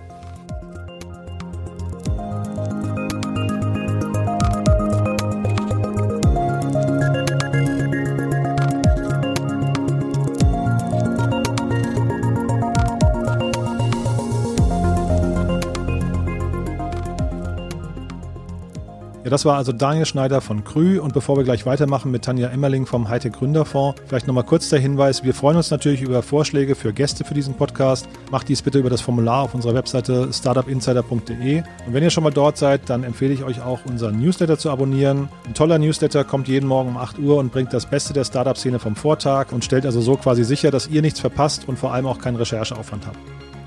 Das 19.37 19.45
war 19.45 19.57
also 19.57 19.71
Daniel 19.71 20.07
Schneider 20.07 20.41
von 20.41 20.63
Krü. 20.63 20.99
Und 20.99 21.13
bevor 21.13 21.37
wir 21.37 21.43
gleich 21.43 21.67
weitermachen 21.67 22.09
mit 22.09 22.23
Tanja 22.23 22.49
Emmerling 22.49 22.87
vom 22.87 23.07
Hightech 23.07 23.33
Gründerfonds, 23.33 24.01
vielleicht 24.07 24.25
nochmal 24.25 24.45
kurz 24.45 24.69
der 24.69 24.79
Hinweis: 24.79 25.23
Wir 25.23 25.35
freuen 25.35 25.57
uns 25.57 25.69
natürlich 25.69 26.01
über 26.01 26.23
Vorschläge 26.23 26.73
für 26.73 26.91
Gäste 26.91 27.23
für 27.23 27.35
diesen 27.35 27.53
Podcast. 27.53 28.09
Macht 28.31 28.49
dies 28.49 28.63
bitte 28.63 28.79
über 28.79 28.89
das 28.89 29.01
Formular 29.01 29.43
auf 29.43 29.53
unserer 29.53 29.75
Webseite 29.75 30.33
startupinsider.de. 30.33 31.59
Und 31.59 31.93
wenn 31.93 32.01
ihr 32.01 32.09
schon 32.09 32.23
mal 32.23 32.31
dort 32.31 32.57
seid, 32.57 32.89
dann 32.89 33.03
empfehle 33.03 33.31
ich 33.31 33.43
euch 33.43 33.61
auch, 33.61 33.81
unseren 33.85 34.19
Newsletter 34.19 34.57
zu 34.57 34.71
abonnieren. 34.71 35.29
Ein 35.45 35.53
toller 35.53 35.77
Newsletter 35.77 36.23
kommt 36.23 36.47
jeden 36.47 36.67
Morgen 36.67 36.89
um 36.89 36.97
8 36.97 37.19
Uhr 37.19 37.37
und 37.37 37.51
bringt 37.51 37.71
das 37.73 37.85
Beste 37.85 38.13
der 38.13 38.23
Startup-Szene 38.23 38.79
vom 38.79 38.95
Vortag 38.95 39.51
und 39.51 39.63
stellt 39.63 39.85
also 39.85 40.01
so 40.01 40.15
quasi 40.15 40.45
sicher, 40.45 40.71
dass 40.71 40.87
ihr 40.87 41.03
nichts 41.03 41.19
verpasst 41.19 41.67
und 41.67 41.77
vor 41.77 41.93
allem 41.93 42.07
auch 42.07 42.17
keinen 42.17 42.37
Rechercheaufwand 42.37 43.05
habt. 43.05 43.19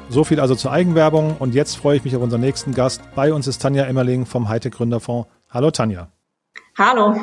So 0.08 0.24
viel 0.24 0.40
also 0.40 0.56
zur 0.56 0.72
Eigenwerbung 0.72 1.36
und 1.38 1.54
jetzt 1.54 1.76
freue 1.76 1.96
ich 1.96 2.02
mich 2.02 2.16
auf 2.16 2.22
unseren 2.22 2.40
nächsten 2.40 2.74
Gast. 2.74 3.02
Bei 3.14 3.32
uns 3.32 3.46
ist 3.46 3.62
Tanja 3.62 3.84
Emmerling 3.84 4.26
vom 4.26 4.48
Hightech 4.48 4.72
Gründerfonds. 4.72 5.28
Hallo 5.52 5.72
Tanja. 5.72 6.06
Hallo. 6.78 7.16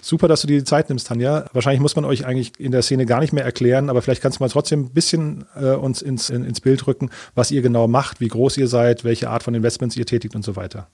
Super, 0.00 0.26
dass 0.26 0.40
du 0.40 0.48
dir 0.48 0.58
die 0.58 0.64
Zeit 0.64 0.88
nimmst, 0.88 1.06
Tanja. 1.06 1.44
Wahrscheinlich 1.52 1.80
muss 1.80 1.94
man 1.94 2.04
euch 2.04 2.26
eigentlich 2.26 2.58
in 2.58 2.72
der 2.72 2.82
Szene 2.82 3.06
gar 3.06 3.20
nicht 3.20 3.32
mehr 3.32 3.44
erklären, 3.44 3.88
aber 3.88 4.02
vielleicht 4.02 4.20
kannst 4.20 4.40
du 4.40 4.42
mal 4.42 4.48
trotzdem 4.48 4.86
ein 4.86 4.92
bisschen 4.92 5.46
äh, 5.54 5.70
uns 5.70 6.02
ins, 6.02 6.28
in, 6.28 6.44
ins 6.44 6.60
Bild 6.60 6.84
rücken, 6.88 7.10
was 7.36 7.52
ihr 7.52 7.62
genau 7.62 7.86
macht, 7.86 8.20
wie 8.20 8.26
groß 8.26 8.56
ihr 8.56 8.66
seid, 8.66 9.04
welche 9.04 9.30
Art 9.30 9.44
von 9.44 9.54
Investments 9.54 9.96
ihr 9.96 10.06
tätigt 10.06 10.34
und 10.34 10.44
so 10.44 10.56
weiter. 10.56 10.88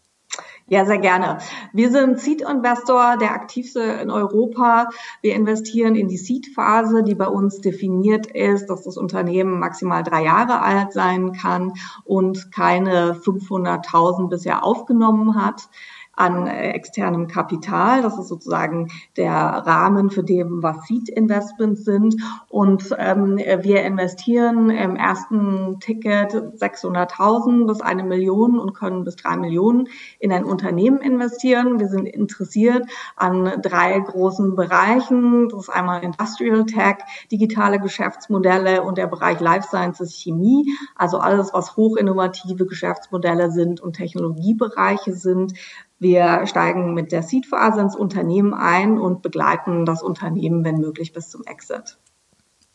Ja, 0.67 0.85
sehr 0.85 0.99
gerne. 0.99 1.39
Wir 1.73 1.91
sind 1.91 2.21
Seed-Investor, 2.21 3.17
der 3.17 3.33
aktivste 3.33 3.81
in 3.81 4.11
Europa. 4.11 4.91
Wir 5.23 5.35
investieren 5.35 5.95
in 5.95 6.09
die 6.09 6.19
Seed-Phase, 6.19 7.03
die 7.03 7.15
bei 7.15 7.29
uns 7.29 7.63
definiert 7.63 8.27
ist, 8.27 8.67
dass 8.67 8.85
das 8.85 8.99
Unternehmen 8.99 9.59
maximal 9.59 10.03
drei 10.03 10.25
Jahre 10.25 10.61
alt 10.61 10.93
sein 10.93 11.33
kann 11.33 11.73
und 12.05 12.53
keine 12.53 13.15
500.000 13.15 14.29
bisher 14.29 14.63
aufgenommen 14.63 15.43
hat 15.43 15.71
an 16.19 16.47
äh, 16.47 16.73
externem 16.73 17.29
Kapital. 17.29 18.03
Das 18.03 18.19
ist 18.19 18.29
sozusagen 18.29 18.91
der 19.17 19.33
Rahmen, 19.33 20.11
für 20.11 20.25
den 20.25 20.63
was 20.63 20.87
Seed 20.87 21.09
Investments 21.09 21.85
sind. 21.85 22.17
Und 22.49 22.95
ähm, 22.99 23.39
wir 23.39 23.83
investieren 23.83 24.71
im 24.71 24.97
ersten 24.97 25.79
Ticket 25.81 26.33
600.000 26.33 27.67
bis 27.67 27.81
eine 27.81 28.03
Million 28.03 28.59
und 28.59 28.75
können 28.75 29.05
bis 29.05 29.17
drei 29.17 29.37
Millionen 29.37 29.89
in 30.19 30.33
ein 30.33 30.45
Unternehmen 30.45 30.99
investieren. 30.99 31.79
Wir 31.79 31.89
sind 31.89 32.07
interessiert 32.07 32.87
an 33.15 33.63
drei 33.63 33.99
großen 33.99 34.57
Bereichen. 34.57 35.49
Das 35.49 35.61
ist 35.61 35.69
einmal 35.69 36.03
Industrial 36.03 36.67
Tech, 36.67 36.97
digitale 37.31 37.79
Geschäftsmodelle 37.79 38.83
und 38.83 38.99
der 38.99 39.07
Bereich 39.07 39.39
Life 39.39 39.69
Sciences 39.69 40.15
Chemie. 40.15 40.67
Also 40.97 41.19
alles, 41.19 41.53
was 41.53 41.77
hochinnovative 41.77 42.67
Geschäftsmodelle 42.67 43.53
sind 43.53 43.81
und 43.81 43.93
Technologiebereiche 43.93 45.13
sind. 45.13 45.55
Wir 45.99 46.47
steigen 46.47 46.95
mit 46.95 47.11
der 47.11 47.23
Seed-Phase 47.23 47.81
ins 47.81 47.97
Unternehmen 47.97 48.55
ein 48.55 48.99
und 48.99 49.23
begleiten 49.23 49.85
das 49.85 50.03
Unternehmen, 50.03 50.65
wenn 50.65 50.79
möglich, 50.79 51.13
bis 51.13 51.29
zum 51.29 51.43
Exit. 51.45 51.99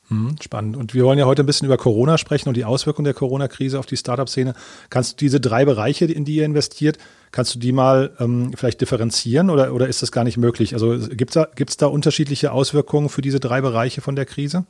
Hm, 0.10 0.36
spannend. 0.42 0.76
Und 0.76 0.94
wir 0.94 1.06
wollen 1.06 1.18
ja 1.18 1.26
heute 1.26 1.44
ein 1.44 1.46
bisschen 1.46 1.66
über 1.66 1.78
Corona 1.78 2.18
sprechen 2.18 2.50
und 2.50 2.58
die 2.58 2.66
Auswirkungen 2.66 3.06
der 3.06 3.14
Corona-Krise 3.14 3.80
auf 3.80 3.86
die 3.86 3.96
Startup-Szene. 3.96 4.54
Kannst 4.90 5.14
du 5.14 5.26
diese 5.26 5.40
drei 5.40 5.64
Bereiche, 5.64 6.06
in 6.06 6.26
die 6.26 6.36
ihr 6.36 6.46
investiert, 6.46 6.98
kannst 7.32 7.56
du 7.56 7.60
die 7.60 7.72
mal 7.72 8.12
ähm, 8.20 8.52
vielleicht 8.54 8.82
differenzieren 8.82 9.50
oder, 9.50 9.74
oder 9.74 9.88
ist 9.88 10.02
das 10.02 10.12
gar 10.12 10.26
nicht 10.26 10.38
möglich? 10.38 10.74
Also 10.74 10.98
gibt 11.10 11.32
es 11.32 11.34
da, 11.36 11.48
gibt's 11.56 11.78
da 11.78 11.88
unterschiedliche 11.88 12.52
Auswirkungen 12.52 13.08
für 13.08 13.22
diese 13.22 13.40
drei 13.40 13.62
Bereiche 13.62 14.02
von 14.02 14.18
der 14.18 14.26
Krise? 14.26 14.66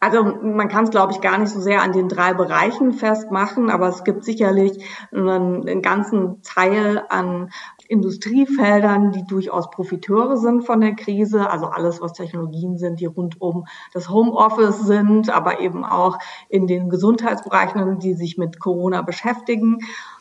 Also 0.00 0.24
man 0.24 0.68
kann 0.68 0.84
es, 0.84 0.90
glaube 0.90 1.12
ich, 1.12 1.20
gar 1.20 1.38
nicht 1.38 1.50
so 1.50 1.60
sehr 1.60 1.82
an 1.82 1.92
den 1.92 2.08
drei 2.08 2.34
Bereichen 2.34 2.92
festmachen, 2.92 3.70
aber 3.70 3.88
es 3.88 4.04
gibt 4.04 4.24
sicherlich 4.24 4.84
einen, 5.12 5.68
einen 5.68 5.82
ganzen 5.82 6.42
Teil 6.42 7.04
an 7.08 7.50
Industriefeldern, 7.88 9.12
die 9.12 9.26
durchaus 9.26 9.70
Profiteure 9.70 10.36
sind 10.36 10.62
von 10.62 10.80
der 10.80 10.94
Krise. 10.94 11.50
Also 11.50 11.66
alles, 11.66 12.00
was 12.00 12.12
Technologien 12.12 12.78
sind, 12.78 13.00
die 13.00 13.06
rund 13.06 13.40
um 13.40 13.66
das 13.92 14.08
Homeoffice 14.08 14.80
sind, 14.80 15.30
aber 15.30 15.60
eben 15.60 15.84
auch 15.84 16.18
in 16.48 16.66
den 16.66 16.88
Gesundheitsbereichen, 16.88 17.98
die 17.98 18.14
sich 18.14 18.38
mit 18.38 18.60
Corona 18.60 19.02
beschäftigen. 19.02 19.78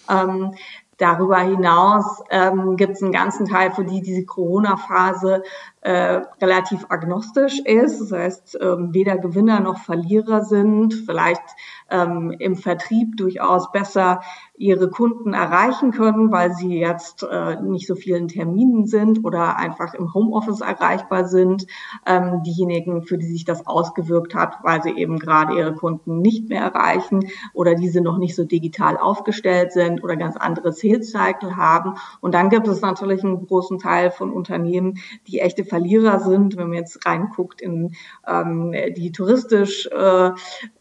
Ähm, 0.09 0.53
Darüber 1.01 1.39
hinaus 1.39 2.21
ähm, 2.29 2.75
gibt 2.75 2.91
es 2.91 3.01
einen 3.01 3.11
ganzen 3.11 3.47
Teil, 3.47 3.71
für 3.71 3.83
die 3.83 4.03
diese 4.03 4.23
Corona-Phase 4.23 5.41
äh, 5.81 6.21
relativ 6.41 6.85
agnostisch 6.89 7.59
ist. 7.59 7.99
Das 7.99 8.11
heißt, 8.11 8.59
ähm, 8.61 8.93
weder 8.93 9.17
Gewinner 9.17 9.59
noch 9.59 9.79
Verlierer 9.79 10.45
sind, 10.45 10.93
vielleicht 10.93 11.41
ähm, 11.89 12.31
im 12.37 12.55
Vertrieb 12.55 13.17
durchaus 13.17 13.71
besser 13.71 14.21
ihre 14.55 14.91
Kunden 14.91 15.33
erreichen 15.33 15.91
können, 15.91 16.31
weil 16.31 16.53
sie 16.53 16.77
jetzt 16.77 17.23
äh, 17.23 17.59
nicht 17.61 17.87
so 17.87 17.95
vielen 17.95 18.27
Terminen 18.27 18.85
sind 18.85 19.25
oder 19.25 19.57
einfach 19.57 19.95
im 19.95 20.13
Homeoffice 20.13 20.61
erreichbar 20.61 21.27
sind. 21.27 21.65
Ähm, 22.05 22.43
diejenigen, 22.43 23.01
für 23.01 23.17
die 23.17 23.25
sich 23.25 23.43
das 23.43 23.65
ausgewirkt 23.65 24.35
hat, 24.35 24.57
weil 24.61 24.83
sie 24.83 24.91
eben 24.91 25.17
gerade 25.17 25.57
ihre 25.57 25.73
Kunden 25.73 26.21
nicht 26.21 26.49
mehr 26.49 26.61
erreichen 26.61 27.27
oder 27.55 27.73
diese 27.73 28.01
noch 28.01 28.19
nicht 28.19 28.35
so 28.35 28.45
digital 28.45 28.97
aufgestellt 28.97 29.71
sind 29.71 30.03
oder 30.03 30.15
ganz 30.15 30.37
andere 30.37 30.71
Sales 30.73 31.09
Cycle 31.09 31.55
haben. 31.57 31.95
Und 32.19 32.35
dann 32.35 32.49
gibt 32.49 32.67
es 32.67 32.81
natürlich 32.81 33.23
einen 33.23 33.47
großen 33.47 33.79
Teil 33.79 34.11
von 34.11 34.31
Unternehmen, 34.31 34.99
die 35.25 35.39
echte 35.39 35.65
Verlierer 35.71 36.19
sind, 36.19 36.57
wenn 36.57 36.67
man 36.67 36.77
jetzt 36.77 37.05
reinguckt 37.05 37.61
in 37.61 37.93
ähm, 38.27 38.75
die 38.97 39.13
touristisch 39.13 39.87
äh, 39.87 40.31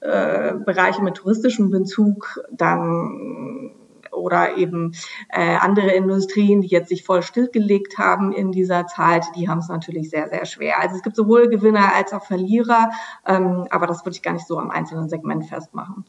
äh, 0.00 0.54
Bereiche 0.66 1.02
mit 1.02 1.14
touristischem 1.14 1.70
Bezug, 1.70 2.40
dann 2.50 3.70
oder 4.10 4.56
eben 4.56 4.94
äh, 5.28 5.56
andere 5.56 5.92
Industrien, 5.92 6.60
die 6.60 6.66
jetzt 6.66 6.88
sich 6.88 7.04
voll 7.04 7.22
stillgelegt 7.22 7.98
haben 7.98 8.32
in 8.32 8.50
dieser 8.50 8.88
Zeit, 8.88 9.24
die 9.36 9.48
haben 9.48 9.58
es 9.58 9.68
natürlich 9.68 10.10
sehr, 10.10 10.28
sehr 10.28 10.44
schwer. 10.44 10.80
Also 10.80 10.96
es 10.96 11.02
gibt 11.02 11.14
sowohl 11.14 11.48
Gewinner 11.48 11.94
als 11.94 12.12
auch 12.12 12.24
Verlierer, 12.24 12.90
ähm, 13.24 13.66
aber 13.70 13.86
das 13.86 14.04
würde 14.04 14.16
ich 14.16 14.22
gar 14.22 14.32
nicht 14.32 14.48
so 14.48 14.58
am 14.58 14.70
einzelnen 14.70 15.08
Segment 15.08 15.46
festmachen. 15.46 16.04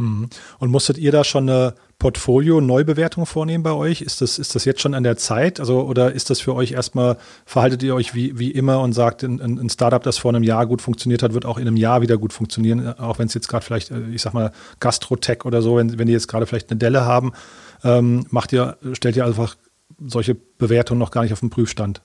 Mhm. 0.00 0.30
Und 0.58 0.70
musstet 0.70 0.98
ihr 0.98 1.12
da 1.12 1.24
schon 1.24 1.48
eine 1.48 1.74
Portfolio-Neubewertung 1.98 3.26
vornehmen 3.26 3.62
bei 3.62 3.72
euch? 3.72 4.00
Ist 4.00 4.22
das, 4.22 4.38
ist 4.38 4.54
das 4.54 4.64
jetzt 4.64 4.80
schon 4.80 4.94
an 4.94 5.02
der 5.02 5.18
Zeit? 5.18 5.60
Also, 5.60 5.82
oder 5.82 6.12
ist 6.12 6.30
das 6.30 6.40
für 6.40 6.54
euch 6.54 6.72
erstmal, 6.72 7.18
verhaltet 7.44 7.82
ihr 7.82 7.94
euch 7.94 8.14
wie, 8.14 8.38
wie 8.38 8.50
immer 8.50 8.80
und 8.80 8.94
sagt, 8.94 9.22
ein, 9.22 9.40
ein 9.40 9.68
Startup, 9.68 10.02
das 10.02 10.16
vor 10.16 10.30
einem 10.30 10.42
Jahr 10.42 10.66
gut 10.66 10.80
funktioniert 10.80 11.22
hat, 11.22 11.34
wird 11.34 11.44
auch 11.44 11.58
in 11.58 11.66
einem 11.66 11.76
Jahr 11.76 12.00
wieder 12.00 12.16
gut 12.16 12.32
funktionieren, 12.32 12.98
auch 12.98 13.18
wenn 13.18 13.26
es 13.26 13.34
jetzt 13.34 13.48
gerade 13.48 13.64
vielleicht, 13.64 13.90
äh, 13.90 14.08
ich 14.12 14.22
sag 14.22 14.32
mal, 14.32 14.52
Gastrotech 14.80 15.44
oder 15.44 15.60
so, 15.60 15.76
wenn, 15.76 15.98
wenn 15.98 16.06
die 16.06 16.14
jetzt 16.14 16.28
gerade 16.28 16.46
vielleicht 16.46 16.70
eine 16.70 16.78
Delle 16.78 17.04
haben, 17.04 17.32
ähm, 17.84 18.26
macht 18.30 18.52
ihr, 18.52 18.78
stellt 18.94 19.16
ihr 19.16 19.26
einfach 19.26 19.56
solche 20.02 20.34
Bewertungen 20.34 20.98
noch 20.98 21.10
gar 21.10 21.22
nicht 21.22 21.34
auf 21.34 21.40
den 21.40 21.50
Prüfstand? 21.50 22.00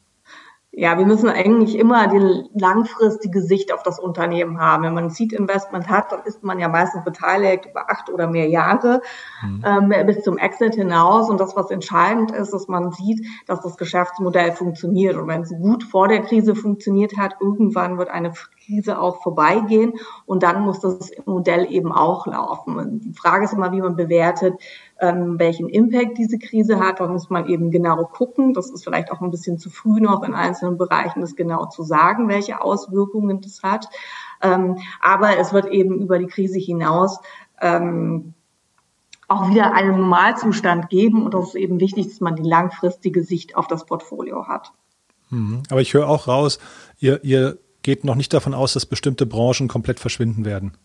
Ja, 0.78 0.98
wir 0.98 1.06
müssen 1.06 1.30
eigentlich 1.30 1.78
immer 1.80 2.08
die 2.08 2.50
langfristige 2.54 3.42
Sicht 3.42 3.74
auf 3.74 3.82
das 3.84 3.98
Unternehmen 3.98 4.60
haben. 4.60 4.84
Wenn 4.84 4.94
man 4.94 5.06
ein 5.06 5.10
Seed 5.10 5.32
Investment 5.32 5.88
hat, 5.88 6.12
dann 6.12 6.24
ist 6.26 6.44
man 6.44 6.60
ja 6.60 6.68
meistens 6.68 7.06
beteiligt 7.06 7.68
über 7.68 7.90
acht 7.90 8.10
oder 8.10 8.28
mehr 8.28 8.50
Jahre 8.50 9.02
mhm. 9.42 9.64
ähm, 9.66 10.06
bis 10.06 10.22
zum 10.24 10.38
Exit 10.38 10.76
hinaus. 10.76 11.30
Und 11.30 11.40
das, 11.40 11.56
was 11.56 11.72
entscheidend 11.72 12.32
ist, 12.32 12.52
dass 12.52 12.68
man 12.68 12.92
sieht, 12.92 13.26
dass 13.48 13.62
das 13.62 13.78
Geschäftsmodell 13.78 14.52
funktioniert. 14.52 15.16
Und 15.16 15.30
wenn 15.30 15.44
es 15.44 15.50
gut 15.50 15.86
vor 15.86 16.10
der 16.10 16.24
Krise 16.24 16.56
funktioniert 16.56 17.18
hat, 17.18 17.38
irgendwann 17.40 17.98
wird 17.98 18.10
eine 18.10 18.34
Krise 18.66 19.00
auch 19.00 19.22
vorbeigehen 19.22 19.94
und 20.26 20.44
dann 20.44 20.62
muss 20.62 20.82
das 20.82 21.12
Modell 21.26 21.72
eben 21.72 21.94
auch 21.94 22.28
laufen. 22.28 22.76
Und 22.78 23.00
die 23.00 23.14
Frage 23.14 23.46
ist 23.46 23.54
immer, 23.54 23.72
wie 23.72 23.82
man 23.82 23.96
bewertet, 23.96 24.56
ähm, 25.00 25.38
welchen 25.40 25.68
Impact 25.68 26.18
diese 26.18 26.40
Krise 26.40 26.80
hat. 26.80 27.00
Da 27.00 27.08
muss 27.08 27.30
man 27.30 27.48
eben 27.48 27.72
genau 27.72 28.06
gucken. 28.06 28.54
Das 28.54 28.70
ist 28.70 28.84
vielleicht 28.84 29.12
auch 29.12 29.22
ein 29.22 29.32
bisschen 29.32 29.58
zu 29.58 29.70
früh 29.70 30.00
noch 30.00 30.24
in 30.24 30.34
einzelnen 30.34 30.78
Bereichen, 30.78 31.22
das 31.22 31.36
genau 31.36 31.66
zu 31.66 31.84
sagen, 31.84 32.28
welche 32.28 32.62
Auswirkungen 32.62 33.42
das 33.42 33.62
hat. 33.64 33.90
Ähm, 34.42 34.78
aber 35.02 35.38
es 35.38 35.54
wird 35.54 35.68
eben 35.68 36.00
über 36.02 36.20
die 36.20 36.28
Krise 36.28 36.60
hinaus 36.60 37.20
ähm, 37.62 38.34
auch 39.28 39.50
wieder 39.50 39.74
einen 39.74 39.98
Normalzustand 39.98 40.90
geben. 40.90 41.24
Und 41.24 41.34
das 41.34 41.50
ist 41.50 41.56
eben 41.56 41.80
wichtig, 41.80 42.08
dass 42.08 42.22
man 42.22 42.36
die 42.36 42.48
langfristige 42.48 43.24
Sicht 43.24 43.56
auf 43.58 43.68
das 43.68 43.86
Portfolio 43.86 44.48
hat. 44.48 44.72
Mhm. 45.30 45.64
Aber 45.70 45.82
ich 45.82 45.94
höre 45.94 46.08
auch 46.08 46.28
raus, 46.28 46.60
ihr, 47.00 47.24
ihr 47.24 47.58
geht 47.82 48.04
noch 48.04 48.16
nicht 48.16 48.34
davon 48.34 48.54
aus, 48.54 48.74
dass 48.74 48.86
bestimmte 48.86 49.26
Branchen 49.26 49.68
komplett 49.68 50.00
verschwinden 50.00 50.46
werden. 50.46 50.78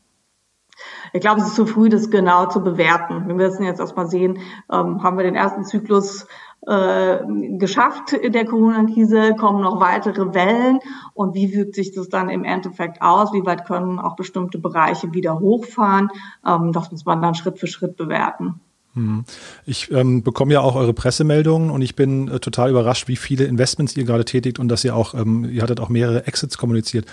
Ich 1.13 1.21
glaube, 1.21 1.41
es 1.41 1.49
ist 1.49 1.57
zu 1.57 1.67
früh, 1.67 1.89
das 1.89 2.11
genau 2.11 2.47
zu 2.47 2.63
bewerten. 2.63 3.27
Wir 3.27 3.35
müssen 3.35 3.65
jetzt 3.65 3.81
erstmal 3.81 4.09
sehen, 4.09 4.39
ähm, 4.71 5.03
haben 5.03 5.17
wir 5.17 5.25
den 5.25 5.35
ersten 5.35 5.65
Zyklus 5.65 6.27
äh, 6.67 7.19
geschafft 7.57 8.13
in 8.13 8.33
der 8.33 8.45
Corona-Krise, 8.45 9.35
kommen 9.39 9.63
noch 9.63 9.81
weitere 9.81 10.35
Wellen 10.35 10.79
und 11.15 11.35
wie 11.35 11.55
wirkt 11.55 11.75
sich 11.75 11.93
das 11.93 12.09
dann 12.09 12.29
im 12.29 12.45
Endeffekt 12.45 13.01
aus? 13.01 13.33
Wie 13.33 13.47
weit 13.47 13.67
können 13.67 13.99
auch 13.99 14.15
bestimmte 14.17 14.59
Bereiche 14.59 15.15
wieder 15.15 15.41
hochfahren? 15.41 16.11
Ähm, 16.47 16.73
das 16.73 16.93
muss 16.93 17.07
man 17.07 17.23
dann 17.23 17.35
Schritt 17.35 17.59
für 17.59 17.67
Schritt 17.67 17.97
bewerten. 17.97 18.61
Hm. 18.95 19.25
Ich 19.67 19.91
ähm, 19.93 20.23
bekomme 20.23 20.53
ja 20.53 20.61
auch 20.61 20.75
eure 20.75 20.93
Pressemeldungen 20.93 21.71
und 21.71 21.81
ich 21.81 21.95
bin 21.95 22.29
äh, 22.29 22.41
total 22.41 22.71
überrascht, 22.71 23.07
wie 23.09 23.17
viele 23.17 23.45
Investments 23.45 23.97
ihr 23.97 24.05
gerade 24.05 24.25
tätigt 24.25 24.59
und 24.59 24.69
dass 24.69 24.85
ihr 24.85 24.97
auch, 24.97 25.15
ähm, 25.15 25.45
ihr 25.45 25.63
hattet 25.63 25.81
auch 25.81 25.89
mehrere 25.89 26.27
Exits 26.27 26.59
kommuniziert. 26.59 27.07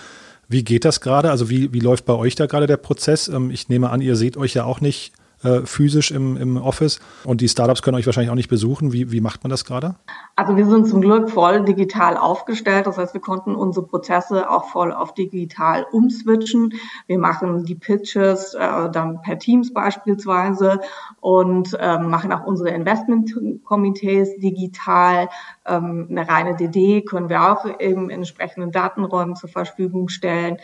Wie 0.48 0.64
geht 0.64 0.84
das 0.84 1.00
gerade? 1.00 1.30
Also 1.30 1.50
wie, 1.50 1.72
wie 1.72 1.80
läuft 1.80 2.06
bei 2.06 2.14
euch 2.14 2.34
da 2.34 2.46
gerade 2.46 2.66
der 2.66 2.78
Prozess? 2.78 3.28
Ähm, 3.28 3.50
ich 3.50 3.68
nehme 3.68 3.90
an, 3.90 4.00
ihr 4.00 4.16
seht 4.16 4.36
euch 4.36 4.54
ja 4.54 4.64
auch 4.64 4.80
nicht 4.80 5.12
äh, 5.42 5.60
physisch 5.64 6.10
im, 6.10 6.36
im 6.36 6.56
Office 6.56 7.00
und 7.24 7.40
die 7.40 7.48
Startups 7.48 7.82
können 7.82 7.96
euch 7.96 8.06
wahrscheinlich 8.06 8.30
auch 8.30 8.36
nicht 8.36 8.48
besuchen. 8.48 8.92
Wie, 8.92 9.12
wie 9.12 9.20
macht 9.20 9.44
man 9.44 9.50
das 9.50 9.64
gerade? 9.64 9.94
Also 10.36 10.56
wir 10.56 10.66
sind 10.66 10.88
zum 10.88 11.00
Glück 11.00 11.30
voll 11.30 11.64
digital 11.64 12.16
aufgestellt. 12.16 12.86
Das 12.86 12.98
heißt, 12.98 13.14
wir 13.14 13.20
konnten 13.20 13.54
unsere 13.54 13.86
Prozesse 13.86 14.50
auch 14.50 14.70
voll 14.70 14.92
auf 14.92 15.14
digital 15.14 15.86
umswitchen. 15.92 16.74
Wir 17.06 17.18
machen 17.18 17.64
die 17.64 17.74
Pitches 17.74 18.54
äh, 18.54 18.90
dann 18.90 19.22
per 19.22 19.38
Teams 19.38 19.72
beispielsweise 19.72 20.80
und 21.20 21.76
ähm, 21.80 22.10
machen 22.10 22.32
auch 22.32 22.44
unsere 22.44 22.70
Investmentkomitees 22.70 24.38
digital. 24.38 25.28
Ähm, 25.66 26.08
eine 26.10 26.28
reine 26.28 26.56
DD 26.56 27.02
können 27.02 27.28
wir 27.28 27.52
auch 27.52 27.64
eben 27.80 28.10
in 28.10 28.18
entsprechenden 28.18 28.72
Datenräumen 28.72 29.36
zur 29.36 29.48
Verfügung 29.48 30.08
stellen 30.08 30.58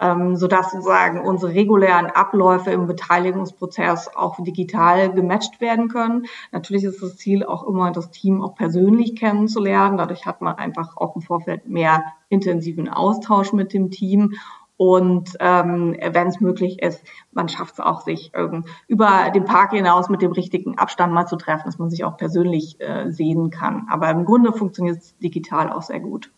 ähm, 0.00 0.36
sodass 0.36 0.70
sozusagen 0.70 1.20
unsere 1.20 1.54
regulären 1.54 2.06
Abläufe 2.06 2.70
im 2.70 2.86
Beteiligungsprozess 2.86 4.14
auch 4.14 4.42
digital 4.42 5.12
gematcht 5.12 5.60
werden 5.60 5.88
können. 5.88 6.26
Natürlich 6.52 6.84
ist 6.84 7.02
das 7.02 7.16
Ziel 7.16 7.44
auch 7.44 7.66
immer, 7.66 7.90
das 7.90 8.10
Team 8.10 8.42
auch 8.42 8.54
persönlich 8.54 9.16
kennenzulernen. 9.16 9.98
Dadurch 9.98 10.26
hat 10.26 10.40
man 10.40 10.56
einfach 10.56 10.96
auch 10.96 11.16
im 11.16 11.22
Vorfeld 11.22 11.68
mehr 11.68 12.04
intensiven 12.28 12.88
Austausch 12.88 13.52
mit 13.52 13.72
dem 13.72 13.90
Team. 13.90 14.34
Und 14.76 15.30
ähm, 15.40 15.96
wenn 16.12 16.28
es 16.28 16.40
möglich 16.40 16.80
ist, 16.80 17.02
man 17.32 17.48
schafft 17.48 17.74
es 17.74 17.80
auch, 17.80 18.02
sich 18.02 18.30
ähm, 18.34 18.64
über 18.86 19.30
den 19.34 19.44
Park 19.44 19.72
hinaus 19.72 20.08
mit 20.08 20.22
dem 20.22 20.30
richtigen 20.30 20.78
Abstand 20.78 21.12
mal 21.12 21.26
zu 21.26 21.34
treffen, 21.34 21.64
dass 21.64 21.80
man 21.80 21.90
sich 21.90 22.04
auch 22.04 22.16
persönlich 22.16 22.80
äh, 22.80 23.10
sehen 23.10 23.50
kann. 23.50 23.88
Aber 23.90 24.08
im 24.08 24.24
Grunde 24.24 24.52
funktioniert 24.52 24.98
es 24.98 25.18
digital 25.18 25.72
auch 25.72 25.82
sehr 25.82 25.98
gut. 25.98 26.30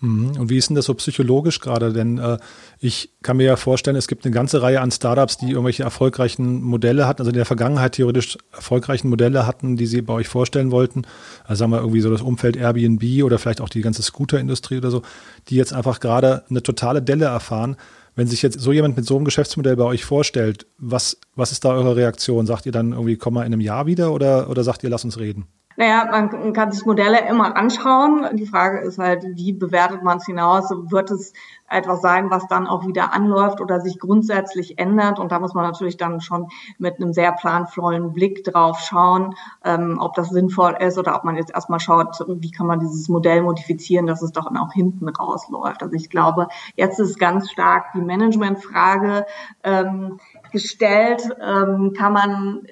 Mhm. 0.00 0.32
Und 0.38 0.50
wie 0.50 0.58
ist 0.58 0.68
denn 0.68 0.76
das 0.76 0.84
so 0.84 0.94
psychologisch 0.94 1.60
gerade? 1.60 1.92
Denn 1.92 2.18
äh, 2.18 2.38
ich 2.78 3.10
kann 3.22 3.38
mir 3.38 3.44
ja 3.44 3.56
vorstellen, 3.56 3.96
es 3.96 4.08
gibt 4.08 4.24
eine 4.24 4.34
ganze 4.34 4.60
Reihe 4.60 4.80
an 4.80 4.90
Startups, 4.90 5.38
die 5.38 5.50
irgendwelche 5.50 5.84
erfolgreichen 5.84 6.62
Modelle 6.62 7.06
hatten, 7.06 7.22
also 7.22 7.30
in 7.30 7.36
der 7.36 7.46
Vergangenheit 7.46 7.92
theoretisch 7.92 8.36
erfolgreichen 8.52 9.08
Modelle 9.08 9.46
hatten, 9.46 9.76
die 9.76 9.86
sie 9.86 10.02
bei 10.02 10.12
euch 10.12 10.28
vorstellen 10.28 10.70
wollten. 10.70 11.02
Also 11.44 11.60
sagen 11.60 11.72
wir 11.72 11.80
irgendwie 11.80 12.02
so 12.02 12.10
das 12.10 12.22
Umfeld 12.22 12.56
Airbnb 12.56 13.24
oder 13.24 13.38
vielleicht 13.38 13.60
auch 13.60 13.70
die 13.70 13.80
ganze 13.80 14.02
Scooter-Industrie 14.02 14.78
oder 14.78 14.90
so, 14.90 15.02
die 15.48 15.56
jetzt 15.56 15.72
einfach 15.72 15.98
gerade 16.00 16.44
eine 16.50 16.62
totale 16.62 17.00
Delle 17.00 17.26
erfahren. 17.26 17.76
Wenn 18.14 18.26
sich 18.26 18.42
jetzt 18.42 18.60
so 18.60 18.72
jemand 18.72 18.96
mit 18.96 19.06
so 19.06 19.16
einem 19.16 19.26
Geschäftsmodell 19.26 19.76
bei 19.76 19.84
euch 19.84 20.04
vorstellt, 20.04 20.66
was, 20.78 21.18
was 21.34 21.52
ist 21.52 21.64
da 21.64 21.70
eure 21.70 21.96
Reaktion? 21.96 22.46
Sagt 22.46 22.64
ihr 22.64 22.72
dann 22.72 22.92
irgendwie, 22.92 23.16
komm 23.16 23.34
mal 23.34 23.42
in 23.42 23.52
einem 23.52 23.60
Jahr 23.60 23.86
wieder 23.86 24.12
oder, 24.12 24.48
oder 24.48 24.64
sagt 24.64 24.82
ihr, 24.84 24.90
lass 24.90 25.04
uns 25.04 25.18
reden? 25.18 25.46
Naja, 25.76 26.08
man 26.10 26.52
kann 26.52 26.72
sich 26.72 26.86
Modelle 26.86 27.28
immer 27.28 27.56
anschauen. 27.56 28.26
Die 28.36 28.46
Frage 28.46 28.80
ist 28.80 28.98
halt, 28.98 29.24
wie 29.34 29.52
bewertet 29.52 30.02
man 30.02 30.18
es 30.18 30.26
hinaus? 30.26 30.70
Wird 30.70 31.10
es 31.10 31.32
etwas 31.68 32.00
sein, 32.00 32.30
was 32.30 32.46
dann 32.46 32.66
auch 32.66 32.86
wieder 32.86 33.12
anläuft 33.12 33.60
oder 33.60 33.80
sich 33.80 33.98
grundsätzlich 33.98 34.78
ändert? 34.78 35.18
Und 35.18 35.32
da 35.32 35.38
muss 35.38 35.54
man 35.54 35.64
natürlich 35.64 35.96
dann 35.96 36.20
schon 36.20 36.48
mit 36.78 36.96
einem 36.96 37.12
sehr 37.12 37.32
planvollen 37.32 38.12
Blick 38.12 38.44
drauf 38.44 38.80
schauen, 38.80 39.34
ähm, 39.64 39.98
ob 40.00 40.14
das 40.14 40.30
sinnvoll 40.30 40.76
ist 40.80 40.98
oder 40.98 41.14
ob 41.16 41.24
man 41.24 41.36
jetzt 41.36 41.52
erstmal 41.52 41.80
schaut, 41.80 42.24
wie 42.26 42.50
kann 42.50 42.66
man 42.66 42.80
dieses 42.80 43.08
Modell 43.08 43.42
modifizieren, 43.42 44.06
dass 44.06 44.22
es 44.22 44.32
doch 44.32 44.46
auch 44.46 44.72
hinten 44.72 45.08
rausläuft. 45.08 45.82
Also 45.82 45.94
ich 45.94 46.08
glaube, 46.08 46.48
jetzt 46.76 46.98
ist 46.98 47.18
ganz 47.18 47.50
stark 47.50 47.92
die 47.94 48.00
Managementfrage 48.00 49.26
ähm, 49.62 50.18
gestellt. 50.52 51.22
Ähm, 51.40 51.92
kann 51.96 52.12
man 52.12 52.66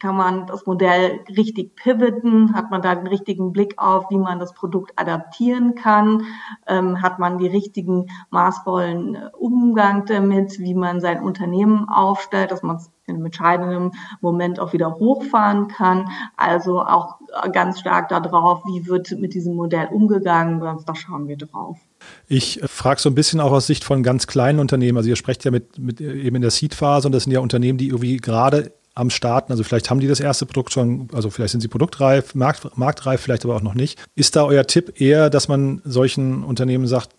kann 0.00 0.16
man 0.16 0.46
das 0.46 0.66
Modell 0.66 1.20
richtig 1.28 1.76
pivoten? 1.76 2.54
Hat 2.54 2.70
man 2.70 2.82
da 2.82 2.94
den 2.94 3.06
richtigen 3.06 3.52
Blick 3.52 3.74
auf, 3.76 4.10
wie 4.10 4.18
man 4.18 4.40
das 4.40 4.54
Produkt 4.54 4.92
adaptieren 4.96 5.74
kann? 5.74 6.24
Ähm, 6.66 7.02
hat 7.02 7.18
man 7.18 7.38
die 7.38 7.46
richtigen 7.46 8.06
maßvollen 8.30 9.14
äh, 9.14 9.30
Umgang 9.38 10.06
damit, 10.06 10.58
wie 10.58 10.74
man 10.74 11.00
sein 11.00 11.22
Unternehmen 11.22 11.88
aufstellt, 11.88 12.50
dass 12.50 12.62
man 12.62 12.76
es 12.76 12.90
in 13.06 13.16
einem 13.16 13.26
entscheidenden 13.26 13.90
Moment 14.20 14.58
auch 14.58 14.72
wieder 14.72 14.94
hochfahren 14.94 15.68
kann? 15.68 16.08
Also 16.36 16.80
auch 16.80 17.18
ganz 17.52 17.80
stark 17.80 18.08
darauf, 18.08 18.64
wie 18.64 18.86
wird 18.86 19.12
mit 19.12 19.34
diesem 19.34 19.54
Modell 19.54 19.88
umgegangen? 19.92 20.60
Da 20.60 20.94
schauen 20.94 21.28
wir 21.28 21.36
drauf. 21.36 21.78
Ich 22.26 22.60
frage 22.64 23.00
so 23.00 23.10
ein 23.10 23.14
bisschen 23.14 23.40
auch 23.40 23.52
aus 23.52 23.66
Sicht 23.66 23.84
von 23.84 24.02
ganz 24.02 24.26
kleinen 24.26 24.58
Unternehmen. 24.58 24.96
Also 24.96 25.10
ihr 25.10 25.16
sprecht 25.16 25.44
ja 25.44 25.50
mit, 25.50 25.78
mit 25.78 26.00
eben 26.00 26.36
in 26.36 26.42
der 26.42 26.50
Seed-Phase 26.50 27.06
und 27.06 27.12
das 27.12 27.24
sind 27.24 27.32
ja 27.32 27.40
Unternehmen, 27.40 27.78
die 27.78 27.88
irgendwie 27.88 28.16
gerade 28.16 28.72
am 28.94 29.10
Starten? 29.10 29.52
Also 29.52 29.64
vielleicht 29.64 29.90
haben 29.90 30.00
die 30.00 30.08
das 30.08 30.20
erste 30.20 30.46
Produkt 30.46 30.72
schon, 30.72 31.08
also 31.12 31.30
vielleicht 31.30 31.52
sind 31.52 31.60
sie 31.60 31.68
produktreif, 31.68 32.34
markt, 32.34 32.76
marktreif, 32.76 33.20
vielleicht 33.20 33.44
aber 33.44 33.56
auch 33.56 33.62
noch 33.62 33.74
nicht. 33.74 33.98
Ist 34.14 34.36
da 34.36 34.44
euer 34.44 34.66
Tipp 34.66 35.00
eher, 35.00 35.30
dass 35.30 35.48
man 35.48 35.80
solchen 35.84 36.44
Unternehmen 36.44 36.86
sagt, 36.86 37.10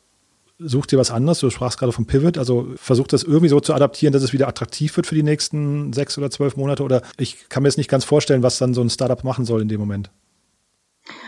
such 0.63 0.85
dir 0.85 0.99
was 0.99 1.11
anderes? 1.11 1.39
Du 1.39 1.49
sprachst 1.49 1.79
gerade 1.79 1.91
vom 1.91 2.05
Pivot, 2.05 2.37
also 2.37 2.67
versucht 2.75 3.13
das 3.13 3.23
irgendwie 3.23 3.49
so 3.49 3.59
zu 3.59 3.73
adaptieren, 3.73 4.13
dass 4.13 4.23
es 4.23 4.33
wieder 4.33 4.47
attraktiv 4.47 4.95
wird 4.95 5.07
für 5.07 5.15
die 5.15 5.23
nächsten 5.23 5.91
sechs 5.93 6.17
oder 6.17 6.29
zwölf 6.29 6.55
Monate 6.55 6.83
oder 6.83 7.01
ich 7.17 7.49
kann 7.49 7.63
mir 7.63 7.69
jetzt 7.69 7.77
nicht 7.77 7.89
ganz 7.89 8.05
vorstellen, 8.05 8.43
was 8.43 8.57
dann 8.57 8.73
so 8.73 8.81
ein 8.81 8.89
Startup 8.89 9.23
machen 9.23 9.45
soll 9.45 9.61
in 9.61 9.69
dem 9.69 9.79
Moment. 9.79 10.11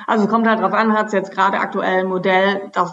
Also 0.05 0.27
kommt 0.27 0.47
halt 0.47 0.59
drauf 0.59 0.73
an, 0.73 0.93
hat 0.93 1.07
es 1.07 1.13
jetzt 1.13 1.31
gerade 1.31 1.59
aktuell 1.59 2.01
ein 2.01 2.07
Modell, 2.07 2.69
das 2.73 2.91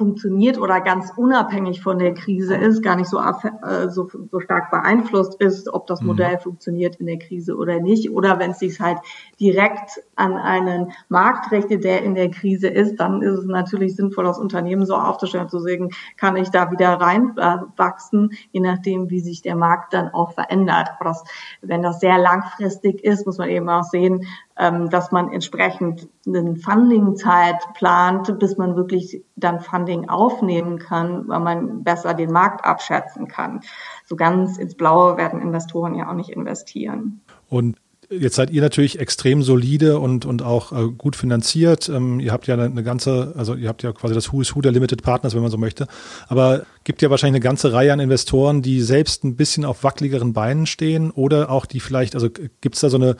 funktioniert 0.00 0.58
oder 0.58 0.80
ganz 0.80 1.12
unabhängig 1.14 1.82
von 1.82 1.98
der 1.98 2.14
Krise 2.14 2.56
ist, 2.56 2.82
gar 2.82 2.96
nicht 2.96 3.10
so, 3.10 3.18
äh, 3.18 3.90
so, 3.90 4.08
so 4.30 4.40
stark 4.40 4.70
beeinflusst 4.70 5.38
ist, 5.42 5.68
ob 5.68 5.86
das 5.88 6.00
mhm. 6.00 6.06
Modell 6.06 6.36
mhm. 6.36 6.40
funktioniert 6.40 6.96
in 6.96 7.04
der 7.04 7.18
Krise 7.18 7.54
oder 7.54 7.80
nicht. 7.80 8.10
Oder 8.10 8.38
wenn 8.38 8.52
es 8.52 8.60
sich 8.60 8.80
halt 8.80 8.96
direkt 9.38 10.00
an 10.16 10.38
einen 10.38 10.92
Markt 11.10 11.52
richtet, 11.52 11.84
der 11.84 12.02
in 12.02 12.14
der 12.14 12.30
Krise 12.30 12.68
ist, 12.68 12.96
dann 12.96 13.20
ist 13.20 13.40
es 13.40 13.44
natürlich 13.44 13.94
sinnvoll, 13.94 14.24
das 14.24 14.38
Unternehmen 14.38 14.86
so 14.86 14.94
aufzustellen, 14.94 15.50
zu 15.50 15.58
sagen, 15.58 15.90
kann 16.16 16.34
ich 16.36 16.48
da 16.48 16.70
wieder 16.70 16.94
reinwachsen, 16.94 18.30
je 18.52 18.60
nachdem, 18.60 19.10
wie 19.10 19.20
sich 19.20 19.42
der 19.42 19.54
Markt 19.54 19.92
dann 19.92 20.08
auch 20.08 20.32
verändert. 20.32 20.88
Aber 20.98 21.10
das, 21.10 21.22
wenn 21.60 21.82
das 21.82 22.00
sehr 22.00 22.16
langfristig 22.16 23.04
ist, 23.04 23.26
muss 23.26 23.36
man 23.36 23.50
eben 23.50 23.68
auch 23.68 23.84
sehen, 23.84 24.24
dass 24.60 25.10
man 25.10 25.32
entsprechend 25.32 26.08
eine 26.26 26.56
Funding-Zeit 26.56 27.56
plant, 27.74 28.38
bis 28.38 28.58
man 28.58 28.76
wirklich 28.76 29.22
dann 29.36 29.60
Funding 29.60 30.08
aufnehmen 30.08 30.78
kann, 30.78 31.28
weil 31.28 31.40
man 31.40 31.82
besser 31.82 32.14
den 32.14 32.30
Markt 32.30 32.64
abschätzen 32.64 33.26
kann. 33.26 33.60
So 34.06 34.16
ganz 34.16 34.58
ins 34.58 34.74
Blaue 34.74 35.16
werden 35.16 35.40
Investoren 35.40 35.94
ja 35.94 36.10
auch 36.10 36.14
nicht 36.14 36.30
investieren. 36.30 37.22
Und 37.48 37.76
Jetzt 38.12 38.34
seid 38.34 38.50
ihr 38.50 38.60
natürlich 38.60 38.98
extrem 38.98 39.44
solide 39.44 40.00
und, 40.00 40.26
und 40.26 40.42
auch 40.42 40.72
äh, 40.72 40.90
gut 40.90 41.14
finanziert. 41.14 41.88
Ähm, 41.88 42.18
ihr 42.18 42.32
habt 42.32 42.48
ja 42.48 42.54
eine, 42.54 42.64
eine, 42.64 42.82
ganze, 42.82 43.34
also 43.36 43.54
ihr 43.54 43.68
habt 43.68 43.84
ja 43.84 43.92
quasi 43.92 44.14
das 44.14 44.32
Who 44.32 44.40
is 44.40 44.56
Who 44.56 44.62
der 44.62 44.72
Limited 44.72 45.02
Partners, 45.02 45.32
wenn 45.36 45.42
man 45.42 45.50
so 45.52 45.58
möchte. 45.58 45.86
Aber 46.26 46.66
gibt 46.82 47.02
ja 47.02 47.10
wahrscheinlich 47.10 47.36
eine 47.36 47.44
ganze 47.44 47.72
Reihe 47.72 47.92
an 47.92 48.00
Investoren, 48.00 48.62
die 48.62 48.80
selbst 48.80 49.22
ein 49.22 49.36
bisschen 49.36 49.64
auf 49.64 49.84
wackeligeren 49.84 50.32
Beinen 50.32 50.66
stehen 50.66 51.12
oder 51.12 51.50
auch 51.50 51.66
die 51.66 51.78
vielleicht, 51.78 52.16
also 52.16 52.28
gibt 52.60 52.74
es 52.74 52.80
da 52.80 52.90
so 52.90 52.96
eine 52.96 53.14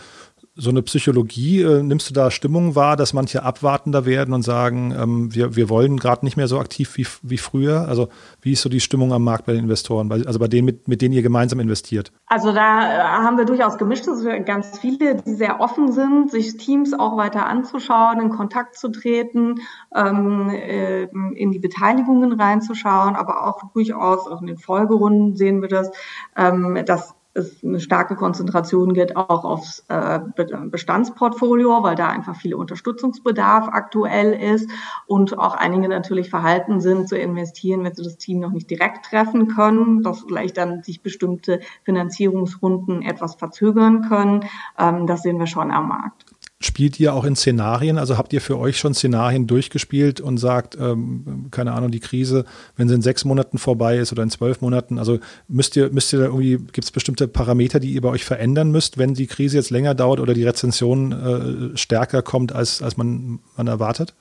so 0.61 0.71
eine 0.71 0.83
Psychologie, 0.83 1.63
äh, 1.63 1.83
nimmst 1.83 2.11
du 2.11 2.15
da 2.15 2.31
Stimmung 2.31 2.75
wahr, 2.75 2.97
dass 2.97 3.15
manche 3.15 3.43
abwartender 3.43 4.05
werden 4.05 4.35
und 4.35 4.43
sagen, 4.43 4.95
ähm, 4.97 5.35
wir, 5.35 5.57
wir 5.57 5.71
wollen 5.71 5.97
gerade 5.97 6.25
nicht 6.25 6.37
mehr 6.37 6.49
so 6.49 6.59
aktiv 6.59 6.97
wie, 6.97 7.07
wie 7.23 7.39
früher? 7.39 7.89
Also 7.89 8.09
wie 8.43 8.53
ist 8.53 8.63
so 8.63 8.69
die 8.69 8.81
Stimmung 8.81 9.13
am 9.13 9.25
Markt 9.25 9.47
bei 9.47 9.53
den 9.53 9.63
Investoren, 9.63 10.13
also 10.13 10.39
bei 10.39 10.49
denen, 10.49 10.67
mit, 10.67 10.87
mit 10.87 11.01
denen 11.01 11.15
ihr 11.15 11.23
gemeinsam 11.23 11.61
investiert? 11.61 12.13
Also 12.27 12.53
da 12.53 12.95
äh, 12.95 13.03
haben 13.03 13.39
wir 13.39 13.47
durchaus 13.47 13.79
gemischt, 13.79 14.05
ganz 14.45 14.79
viele, 14.79 15.17
die 15.17 15.35
sehr 15.35 15.61
offen 15.61 15.93
sind, 15.93 16.31
sich 16.31 16.57
Teams 16.59 16.93
auch 16.93 17.17
weiter 17.17 17.47
anzuschauen, 17.47 18.21
in 18.21 18.29
Kontakt 18.29 18.77
zu 18.77 18.91
treten, 18.91 19.61
ähm, 19.95 20.51
äh, 20.51 21.05
in 21.35 21.53
die 21.53 21.59
Beteiligungen 21.59 22.39
reinzuschauen, 22.39 23.17
aber 23.17 23.47
auch 23.47 23.73
durchaus 23.73 24.27
auch 24.27 24.43
in 24.43 24.47
den 24.47 24.59
Folgerunden 24.59 25.37
sehen 25.37 25.63
wir 25.63 25.69
das, 25.69 25.91
ähm, 26.37 26.83
dass 26.85 27.15
es 27.33 27.63
eine 27.63 27.79
starke 27.79 28.17
Konzentration 28.17 28.93
geht 28.93 29.15
auch 29.17 29.45
aufs 29.45 29.85
äh, 29.89 30.19
Bestandsportfolio, 30.67 31.83
weil 31.83 31.95
da 31.95 32.09
einfach 32.09 32.35
viel 32.35 32.55
Unterstützungsbedarf 32.55 33.69
aktuell 33.69 34.33
ist 34.33 34.69
und 35.07 35.39
auch 35.39 35.55
einige 35.55 35.89
natürlich 35.89 36.29
verhalten 36.29 36.81
sind 36.81 37.09
zu 37.09 37.17
investieren, 37.17 37.85
wenn 37.85 37.95
sie 37.95 38.03
das 38.03 38.19
Team 38.19 38.41
noch 38.41 38.51
nicht 38.51 38.69
direkt 38.69 39.07
treffen 39.07 39.49
können, 39.49 40.03
dass 40.03 40.21
vielleicht 40.21 40.57
dann 40.57 40.83
sich 40.83 41.03
bestimmte 41.03 41.61
Finanzierungsrunden 41.85 43.03
etwas 43.03 43.37
verzögern 43.37 44.09
können. 44.09 44.45
Ähm, 44.79 45.07
das 45.07 45.23
sehen 45.23 45.39
wir 45.39 45.47
schon 45.47 45.71
am 45.71 45.89
Markt. 45.89 46.30
Spielt 46.63 47.01
ihr 47.01 47.15
auch 47.15 47.25
in 47.25 47.37
Szenarien? 47.37 47.97
Also 47.97 48.19
habt 48.19 48.35
ihr 48.35 48.43
für 48.43 48.59
euch 48.59 48.79
schon 48.79 48.93
Szenarien 48.93 49.47
durchgespielt 49.47 50.21
und 50.21 50.37
sagt, 50.37 50.77
ähm, 50.79 51.47
keine 51.51 51.73
Ahnung, 51.73 51.91
die 51.91 52.01
Krise, 52.01 52.45
wenn 52.77 52.87
sie 52.87 52.95
in 52.95 53.01
sechs 53.01 53.25
Monaten 53.25 53.57
vorbei 53.57 53.97
ist 53.97 54.13
oder 54.13 54.23
in 54.23 54.29
zwölf 54.29 54.61
Monaten, 54.61 54.99
also 54.99 55.21
müsst 55.49 55.75
ihr, 55.77 55.91
müsst 55.91 56.13
ihr 56.13 56.19
da 56.19 56.27
irgendwie, 56.27 56.59
gibt 56.59 56.85
es 56.85 56.91
bestimmte 56.91 57.29
Parameter, 57.29 57.81
die 57.81 57.93
ihr 57.93 58.03
bei 58.03 58.11
euch 58.11 58.27
verändern 58.27 58.71
müsst, 58.71 58.99
wenn 58.99 59.15
die 59.15 59.27
Krise 59.27 59.57
jetzt 59.57 59.71
länger 59.71 59.95
dauert 59.95 60.21
oder 60.21 60.35
die 60.35 60.45
Rezension 60.45 61.73
äh, 61.73 61.77
stärker 61.79 62.21
kommt, 62.21 62.55
als, 62.55 62.83
als 62.83 62.99
man, 62.99 63.39
man 63.57 63.67
erwartet? 63.67 64.13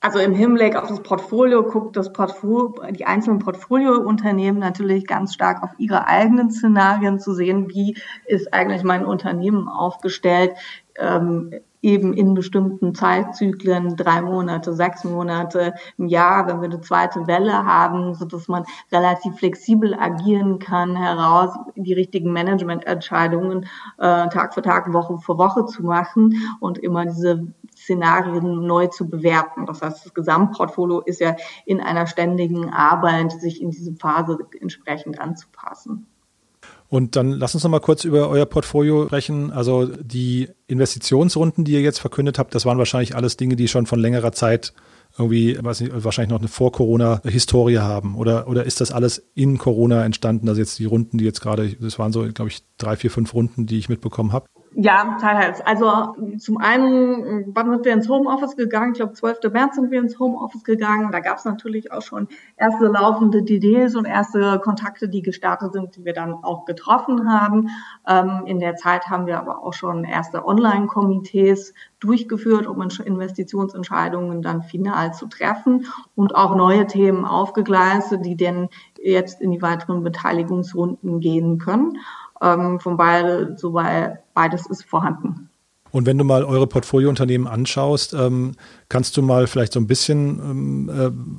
Also 0.00 0.20
im 0.20 0.34
Hinblick 0.34 0.76
auf 0.76 0.88
das 0.88 1.02
Portfolio 1.02 1.64
guckt 1.64 1.96
das 1.96 2.12
Portfolio, 2.12 2.74
die 2.92 3.06
einzelnen 3.06 3.40
Portfoliounternehmen 3.40 4.60
natürlich 4.60 5.08
ganz 5.08 5.34
stark 5.34 5.64
auf 5.64 5.70
ihre 5.78 6.06
eigenen 6.06 6.52
Szenarien 6.52 7.18
zu 7.18 7.34
sehen, 7.34 7.68
wie 7.68 7.96
ist 8.26 8.54
eigentlich 8.54 8.84
mein 8.84 9.04
Unternehmen 9.04 9.68
aufgestellt, 9.68 10.52
ähm, 10.96 11.52
eben 11.82 12.12
in 12.12 12.34
bestimmten 12.34 12.94
Zeitzyklen, 12.94 13.96
drei 13.96 14.22
Monate, 14.22 14.74
sechs 14.74 15.04
Monate 15.04 15.74
im 15.98 16.06
Jahr, 16.06 16.46
wenn 16.46 16.60
wir 16.60 16.68
eine 16.68 16.80
zweite 16.80 17.26
Welle 17.26 17.64
haben, 17.64 18.14
so 18.14 18.24
dass 18.24 18.48
man 18.48 18.64
relativ 18.92 19.36
flexibel 19.36 19.94
agieren 19.94 20.58
kann, 20.58 20.96
heraus 20.96 21.50
die 21.76 21.94
richtigen 21.94 22.32
Managemententscheidungen 22.32 23.64
äh, 23.98 24.28
Tag 24.28 24.54
für 24.54 24.62
Tag, 24.62 24.92
Woche 24.92 25.18
für 25.18 25.38
Woche 25.38 25.66
zu 25.66 25.84
machen 25.84 26.34
und 26.60 26.78
immer 26.78 27.06
diese 27.06 27.46
Szenarien 27.76 28.66
neu 28.66 28.88
zu 28.88 29.08
bewerten. 29.08 29.66
Das 29.66 29.80
heißt, 29.80 30.04
das 30.04 30.14
Gesamtportfolio 30.14 31.00
ist 31.00 31.20
ja 31.20 31.36
in 31.64 31.80
einer 31.80 32.06
ständigen 32.06 32.70
Arbeit, 32.70 33.32
sich 33.32 33.62
in 33.62 33.70
diese 33.70 33.94
Phase 33.94 34.38
entsprechend 34.60 35.18
anzupassen. 35.18 36.06
Und 36.90 37.14
dann 37.14 37.30
lass 37.30 37.54
uns 37.54 37.62
noch 37.62 37.70
mal 37.70 37.78
kurz 37.78 38.04
über 38.04 38.28
euer 38.28 38.46
Portfolio 38.46 39.06
sprechen. 39.06 39.52
Also 39.52 39.86
die 39.86 40.48
Investitionsrunden, 40.66 41.64
die 41.64 41.72
ihr 41.72 41.82
jetzt 41.82 42.00
verkündet 42.00 42.36
habt, 42.36 42.52
das 42.52 42.66
waren 42.66 42.78
wahrscheinlich 42.78 43.14
alles 43.14 43.36
Dinge, 43.36 43.54
die 43.54 43.68
schon 43.68 43.86
von 43.86 44.00
längerer 44.00 44.32
Zeit 44.32 44.72
irgendwie, 45.16 45.56
weiß 45.62 45.82
nicht, 45.82 46.04
wahrscheinlich 46.04 46.30
noch 46.30 46.40
eine 46.40 46.48
Vor-Corona-Historie 46.48 47.78
haben. 47.78 48.16
Oder, 48.16 48.48
oder 48.48 48.66
ist 48.66 48.80
das 48.80 48.90
alles 48.90 49.22
in 49.34 49.56
Corona 49.56 50.04
entstanden? 50.04 50.48
Also 50.48 50.60
jetzt 50.60 50.80
die 50.80 50.84
Runden, 50.84 51.18
die 51.18 51.24
jetzt 51.24 51.40
gerade, 51.40 51.72
das 51.74 52.00
waren 52.00 52.12
so, 52.12 52.26
glaube 52.32 52.50
ich, 52.50 52.62
drei, 52.76 52.96
vier, 52.96 53.12
fünf 53.12 53.34
Runden, 53.34 53.66
die 53.66 53.78
ich 53.78 53.88
mitbekommen 53.88 54.32
habe. 54.32 54.46
Ja, 54.74 55.16
teilweise. 55.20 55.66
Also 55.66 56.14
zum 56.38 56.58
einen, 56.58 57.52
wann 57.54 57.70
sind 57.70 57.84
wir 57.84 57.92
ins 57.92 58.08
Homeoffice 58.08 58.56
gegangen? 58.56 58.92
Ich 58.92 58.98
glaube, 58.98 59.14
12. 59.14 59.52
März 59.52 59.74
sind 59.74 59.90
wir 59.90 59.98
ins 59.98 60.20
Homeoffice 60.20 60.62
gegangen. 60.62 61.10
Da 61.10 61.18
gab 61.18 61.38
es 61.38 61.44
natürlich 61.44 61.90
auch 61.90 62.02
schon 62.02 62.28
erste 62.56 62.86
laufende 62.86 63.42
DDs 63.42 63.96
und 63.96 64.04
erste 64.04 64.60
Kontakte, 64.62 65.08
die 65.08 65.22
gestartet 65.22 65.72
sind, 65.72 65.96
die 65.96 66.04
wir 66.04 66.12
dann 66.12 66.34
auch 66.44 66.66
getroffen 66.66 67.28
haben. 67.28 67.70
Ähm, 68.06 68.42
in 68.46 68.60
der 68.60 68.76
Zeit 68.76 69.08
haben 69.08 69.26
wir 69.26 69.40
aber 69.40 69.64
auch 69.64 69.72
schon 69.72 70.04
erste 70.04 70.46
Online-Komitees 70.46 71.74
durchgeführt, 71.98 72.68
um 72.68 72.80
Investitionsentscheidungen 72.80 74.40
dann 74.40 74.62
final 74.62 75.12
zu 75.12 75.26
treffen 75.26 75.86
und 76.14 76.36
auch 76.36 76.54
neue 76.54 76.86
Themen 76.86 77.24
aufgegleist, 77.24 78.16
die 78.24 78.36
denn 78.36 78.68
jetzt 79.02 79.40
in 79.40 79.50
die 79.50 79.62
weiteren 79.62 80.02
Beteiligungsrunden 80.02 81.20
gehen 81.20 81.58
können. 81.58 81.98
Ähm, 82.42 82.80
von 82.80 82.96
beide, 82.96 83.56
so 83.56 83.72
beides 83.72 84.66
ist 84.66 84.84
vorhanden. 84.84 85.50
Und 85.92 86.06
wenn 86.06 86.18
du 86.18 86.24
mal 86.24 86.44
eure 86.44 86.66
Portfoliounternehmen 86.66 87.48
anschaust, 87.48 88.14
ähm, 88.14 88.52
kannst 88.88 89.16
du 89.16 89.22
mal 89.22 89.46
vielleicht 89.46 89.72
so 89.72 89.80
ein 89.80 89.86
bisschen 89.86 90.38
ähm, 90.38 90.90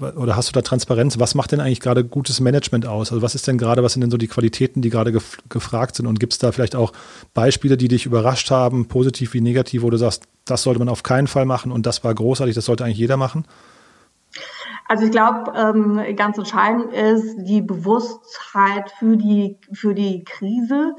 äh, 0.02 0.06
oder 0.18 0.36
hast 0.36 0.50
du 0.50 0.54
da 0.54 0.62
Transparenz? 0.62 1.20
Was 1.20 1.36
macht 1.36 1.52
denn 1.52 1.62
eigentlich 1.62 1.80
gerade 1.80 2.04
gutes 2.04 2.40
Management 2.42 2.86
aus? 2.86 3.12
Also 3.12 3.22
was 3.22 3.34
ist 3.34 3.48
denn 3.48 3.58
gerade, 3.58 3.82
was 3.82 3.94
sind 3.94 4.02
denn 4.02 4.12
so 4.12 4.18
die 4.18 4.28
Qualitäten, 4.28 4.82
die 4.82 4.90
gerade 4.90 5.12
gef 5.12 5.38
gefragt 5.48 5.96
sind? 5.96 6.06
Und 6.06 6.20
gibt 6.20 6.34
es 6.34 6.40
da 6.40 6.52
vielleicht 6.52 6.76
auch 6.76 6.92
Beispiele, 7.34 7.78
die 7.78 7.88
dich 7.88 8.06
überrascht 8.06 8.52
haben, 8.52 8.88
positiv 8.88 9.34
wie 9.34 9.42
negativ, 9.42 9.84
wo 9.84 9.90
du 9.90 9.98
sagst, 9.98 10.24
das 10.46 10.64
sollte 10.64 10.80
man 10.80 10.90
auf 10.90 11.04
keinen 11.04 11.28
Fall 11.28 11.46
machen 11.46 11.72
und 11.72 11.86
das 11.86 12.04
war 12.04 12.14
großartig, 12.14 12.56
das 12.56 12.66
sollte 12.66 12.84
eigentlich 12.84 12.98
jeder 12.98 13.18
machen? 13.18 13.46
Also 14.92 15.06
ich 15.06 15.12
glaube, 15.12 15.54
ähm, 15.56 16.16
ganz 16.18 16.38
entscheidend 16.38 16.92
ist 16.92 17.38
die 17.38 17.62
Bewusstheit 17.62 18.92
für 19.00 19.16
die, 19.16 19.58
für 19.72 19.96
die 19.96 20.26
Krise 20.26 20.98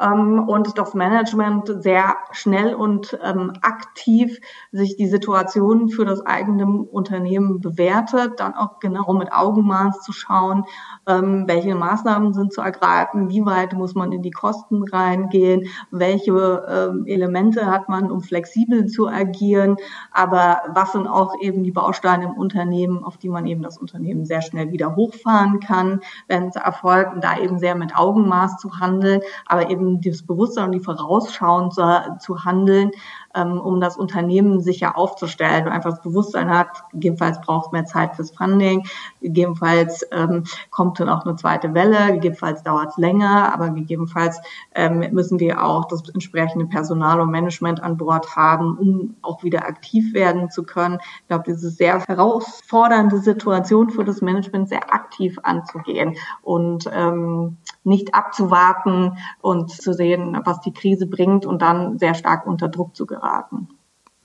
und 0.00 0.78
das 0.78 0.94
Management 0.94 1.70
sehr 1.82 2.16
schnell 2.32 2.74
und 2.74 3.18
ähm, 3.22 3.52
aktiv 3.60 4.40
sich 4.72 4.96
die 4.96 5.06
Situation 5.06 5.90
für 5.90 6.06
das 6.06 6.24
eigene 6.24 6.66
Unternehmen 6.66 7.60
bewertet, 7.60 8.40
dann 8.40 8.54
auch 8.54 8.78
genau 8.78 9.12
mit 9.12 9.30
Augenmaß 9.32 10.00
zu 10.00 10.12
schauen, 10.12 10.64
ähm, 11.06 11.44
welche 11.46 11.74
Maßnahmen 11.74 12.32
sind 12.32 12.54
zu 12.54 12.62
ergreifen, 12.62 13.28
wie 13.28 13.44
weit 13.44 13.74
muss 13.74 13.94
man 13.94 14.12
in 14.12 14.22
die 14.22 14.30
Kosten 14.30 14.82
reingehen, 14.82 15.68
welche 15.90 16.32
ähm, 16.32 17.04
Elemente 17.06 17.66
hat 17.66 17.90
man, 17.90 18.10
um 18.10 18.22
flexibel 18.22 18.86
zu 18.86 19.08
agieren, 19.08 19.76
aber 20.10 20.62
was 20.74 20.92
sind 20.92 21.06
auch 21.06 21.34
eben 21.40 21.64
die 21.64 21.70
Bausteine 21.70 22.24
im 22.24 22.32
Unternehmen, 22.32 23.04
auf 23.04 23.18
die 23.18 23.28
man 23.28 23.46
eben 23.46 23.62
das 23.62 23.76
Unternehmen 23.76 24.24
sehr 24.24 24.40
schnell 24.40 24.72
wieder 24.72 24.96
hochfahren 24.96 25.60
kann, 25.60 26.00
wenn 26.28 26.48
es 26.48 26.56
erfolgt 26.56 27.12
und 27.14 27.22
da 27.22 27.38
eben 27.38 27.58
sehr 27.58 27.74
mit 27.74 27.94
Augenmaß 27.94 28.56
zu 28.56 28.80
handeln, 28.80 29.20
aber 29.46 29.68
eben 29.68 29.81
das 30.00 30.22
Bewusstsein 30.22 30.66
und 30.66 30.72
die 30.72 30.80
Vorausschauung 30.80 31.70
zu, 31.70 31.82
zu 32.20 32.44
handeln, 32.44 32.90
ähm, 33.34 33.60
um 33.60 33.80
das 33.80 33.96
Unternehmen 33.96 34.60
sicher 34.60 34.96
aufzustellen 34.96 35.66
und 35.66 35.72
einfach 35.72 35.90
das 35.90 36.02
Bewusstsein 36.02 36.50
hat, 36.50 36.68
gegebenenfalls 36.92 37.40
braucht 37.40 37.66
es 37.66 37.72
mehr 37.72 37.84
Zeit 37.84 38.16
fürs 38.16 38.30
Funding, 38.30 38.86
gegebenenfalls 39.20 40.06
ähm, 40.12 40.44
kommt 40.70 41.00
dann 41.00 41.08
auch 41.08 41.24
eine 41.24 41.36
zweite 41.36 41.74
Welle, 41.74 42.12
gegebenenfalls 42.12 42.62
dauert 42.62 42.90
es 42.90 42.96
länger, 42.96 43.52
aber 43.52 43.70
gegebenenfalls 43.70 44.40
ähm, 44.74 45.06
müssen 45.12 45.40
wir 45.40 45.64
auch 45.64 45.86
das 45.86 46.08
entsprechende 46.10 46.66
Personal 46.66 47.20
und 47.20 47.30
Management 47.30 47.82
an 47.82 47.96
Bord 47.96 48.36
haben, 48.36 48.76
um 48.78 49.16
auch 49.22 49.42
wieder 49.42 49.66
aktiv 49.66 50.12
werden 50.14 50.50
zu 50.50 50.62
können. 50.62 50.98
Ich 51.22 51.28
glaube, 51.28 51.44
diese 51.46 51.70
sehr 51.70 52.00
herausfordernde 52.06 53.18
Situation 53.18 53.90
für 53.90 54.04
das 54.04 54.20
Management 54.20 54.68
sehr 54.68 54.92
aktiv 54.92 55.38
anzugehen 55.42 56.16
und 56.42 56.90
ähm, 56.92 57.56
nicht 57.84 58.14
abzuwarten 58.14 59.18
und 59.40 59.70
zu 59.70 59.92
sehen, 59.92 60.38
was 60.44 60.60
die 60.60 60.72
Krise 60.72 61.06
bringt 61.06 61.46
und 61.46 61.62
dann 61.62 61.98
sehr 61.98 62.14
stark 62.14 62.46
unter 62.46 62.68
Druck 62.68 62.94
zu 62.96 63.06
geraten. 63.06 63.68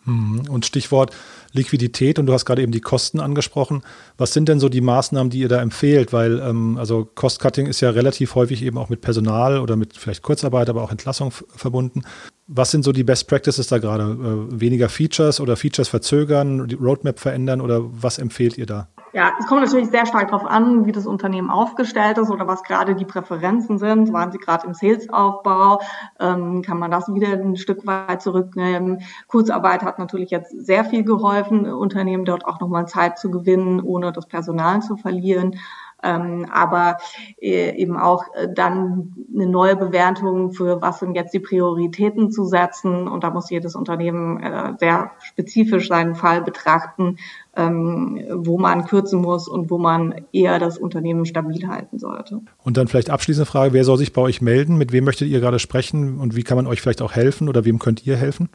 Mhm. 0.07 0.43
Und 0.49 0.65
Stichwort 0.65 1.15
Liquidität, 1.51 2.17
und 2.17 2.27
du 2.27 2.33
hast 2.33 2.45
gerade 2.45 2.61
eben 2.61 2.71
die 2.71 2.81
Kosten 2.81 3.19
angesprochen. 3.19 3.83
Was 4.17 4.33
sind 4.33 4.47
denn 4.47 4.59
so 4.59 4.69
die 4.69 4.81
Maßnahmen, 4.81 5.29
die 5.29 5.39
ihr 5.39 5.49
da 5.49 5.61
empfehlt? 5.61 6.13
Weil 6.13 6.39
ähm, 6.39 6.77
also 6.77 7.05
Cost-Cutting 7.05 7.67
ist 7.67 7.81
ja 7.81 7.89
relativ 7.89 8.35
häufig 8.35 8.63
eben 8.63 8.77
auch 8.77 8.89
mit 8.89 9.01
Personal 9.01 9.59
oder 9.59 9.75
mit 9.75 9.97
vielleicht 9.97 10.23
Kurzarbeit, 10.23 10.69
aber 10.69 10.81
auch 10.81 10.91
Entlassung 10.91 11.31
verbunden. 11.31 12.03
Was 12.47 12.71
sind 12.71 12.83
so 12.83 12.93
die 12.93 13.03
Best 13.03 13.27
Practices 13.27 13.67
da 13.67 13.79
gerade? 13.79 14.03
Äh, 14.03 14.61
weniger 14.61 14.87
Features 14.87 15.39
oder 15.39 15.57
Features 15.57 15.89
verzögern, 15.89 16.67
die 16.67 16.75
Roadmap 16.75 17.19
verändern 17.19 17.59
oder 17.59 17.81
was 17.83 18.17
empfehlt 18.17 18.57
ihr 18.57 18.65
da? 18.65 18.87
Ja, 19.17 19.33
es 19.39 19.47
kommt 19.47 19.61
natürlich 19.61 19.89
sehr 19.89 20.05
stark 20.05 20.29
darauf 20.29 20.45
an, 20.45 20.85
wie 20.85 20.91
das 20.91 21.07
Unternehmen 21.07 21.49
aufgestellt 21.49 22.19
ist 22.19 22.29
oder 22.29 22.45
was 22.45 22.61
gerade 22.61 22.93
die 22.93 23.03
Präferenzen 23.03 23.79
sind. 23.79 24.13
Waren 24.13 24.31
sie 24.31 24.37
gerade 24.37 24.67
im 24.67 24.75
Salesaufbau? 24.75 25.81
Ähm, 26.19 26.61
kann 26.61 26.77
man 26.77 26.91
das 26.91 27.11
wieder 27.11 27.29
ein 27.29 27.55
Stück 27.55 27.87
weit 27.87 28.21
zurücknehmen? 28.21 29.01
Kurzarbeit 29.25 29.81
hat 29.81 29.97
natürlich 29.97 30.29
jetzt 30.29 30.51
sehr 30.63 30.85
viel 30.85 31.03
geholfen, 31.03 31.65
Unternehmen 31.65 32.25
dort 32.25 32.45
auch 32.45 32.59
nochmal 32.59 32.87
Zeit 32.87 33.17
zu 33.17 33.31
gewinnen, 33.31 33.81
ohne 33.81 34.11
das 34.11 34.27
Personal 34.27 34.83
zu 34.83 34.97
verlieren 34.97 35.55
ähm, 36.03 36.45
aber 36.51 36.97
äh, 37.41 37.75
eben 37.75 37.97
auch 37.97 38.23
äh, 38.35 38.47
dann 38.53 39.15
eine 39.33 39.47
neue 39.47 39.75
Bewertung 39.75 40.51
für 40.51 40.81
was 40.81 40.99
sind 40.99 41.15
jetzt 41.15 41.33
die 41.33 41.39
Prioritäten 41.39 42.31
zu 42.31 42.45
setzen 42.45 43.07
und 43.07 43.23
da 43.23 43.31
muss 43.31 43.49
jedes 43.49 43.75
Unternehmen 43.75 44.41
äh, 44.41 44.73
sehr 44.79 45.11
spezifisch 45.23 45.87
seinen 45.87 46.15
Fall 46.15 46.41
betrachten, 46.41 47.17
ähm, 47.55 48.23
wo 48.35 48.59
man 48.59 48.85
kürzen 48.85 49.21
muss 49.21 49.47
und 49.47 49.69
wo 49.71 49.77
man 49.77 50.25
eher 50.31 50.59
das 50.59 50.77
Unternehmen 50.77 51.25
stabil 51.25 51.67
halten 51.67 51.97
sollte. 51.97 52.41
Und 52.63 52.77
dann 52.77 52.87
vielleicht 52.87 53.09
abschließende 53.09 53.49
Frage, 53.49 53.73
wer 53.73 53.83
soll 53.83 53.97
sich 53.97 54.13
bei 54.13 54.21
euch 54.21 54.41
melden? 54.41 54.77
Mit 54.77 54.91
wem 54.91 55.05
möchtet 55.05 55.29
ihr 55.29 55.39
gerade 55.39 55.59
sprechen 55.59 56.19
und 56.19 56.35
wie 56.35 56.43
kann 56.43 56.57
man 56.57 56.67
euch 56.67 56.81
vielleicht 56.81 57.01
auch 57.01 57.13
helfen 57.13 57.49
oder 57.49 57.65
wem 57.65 57.79
könnt 57.79 58.05
ihr 58.05 58.15
helfen? 58.15 58.49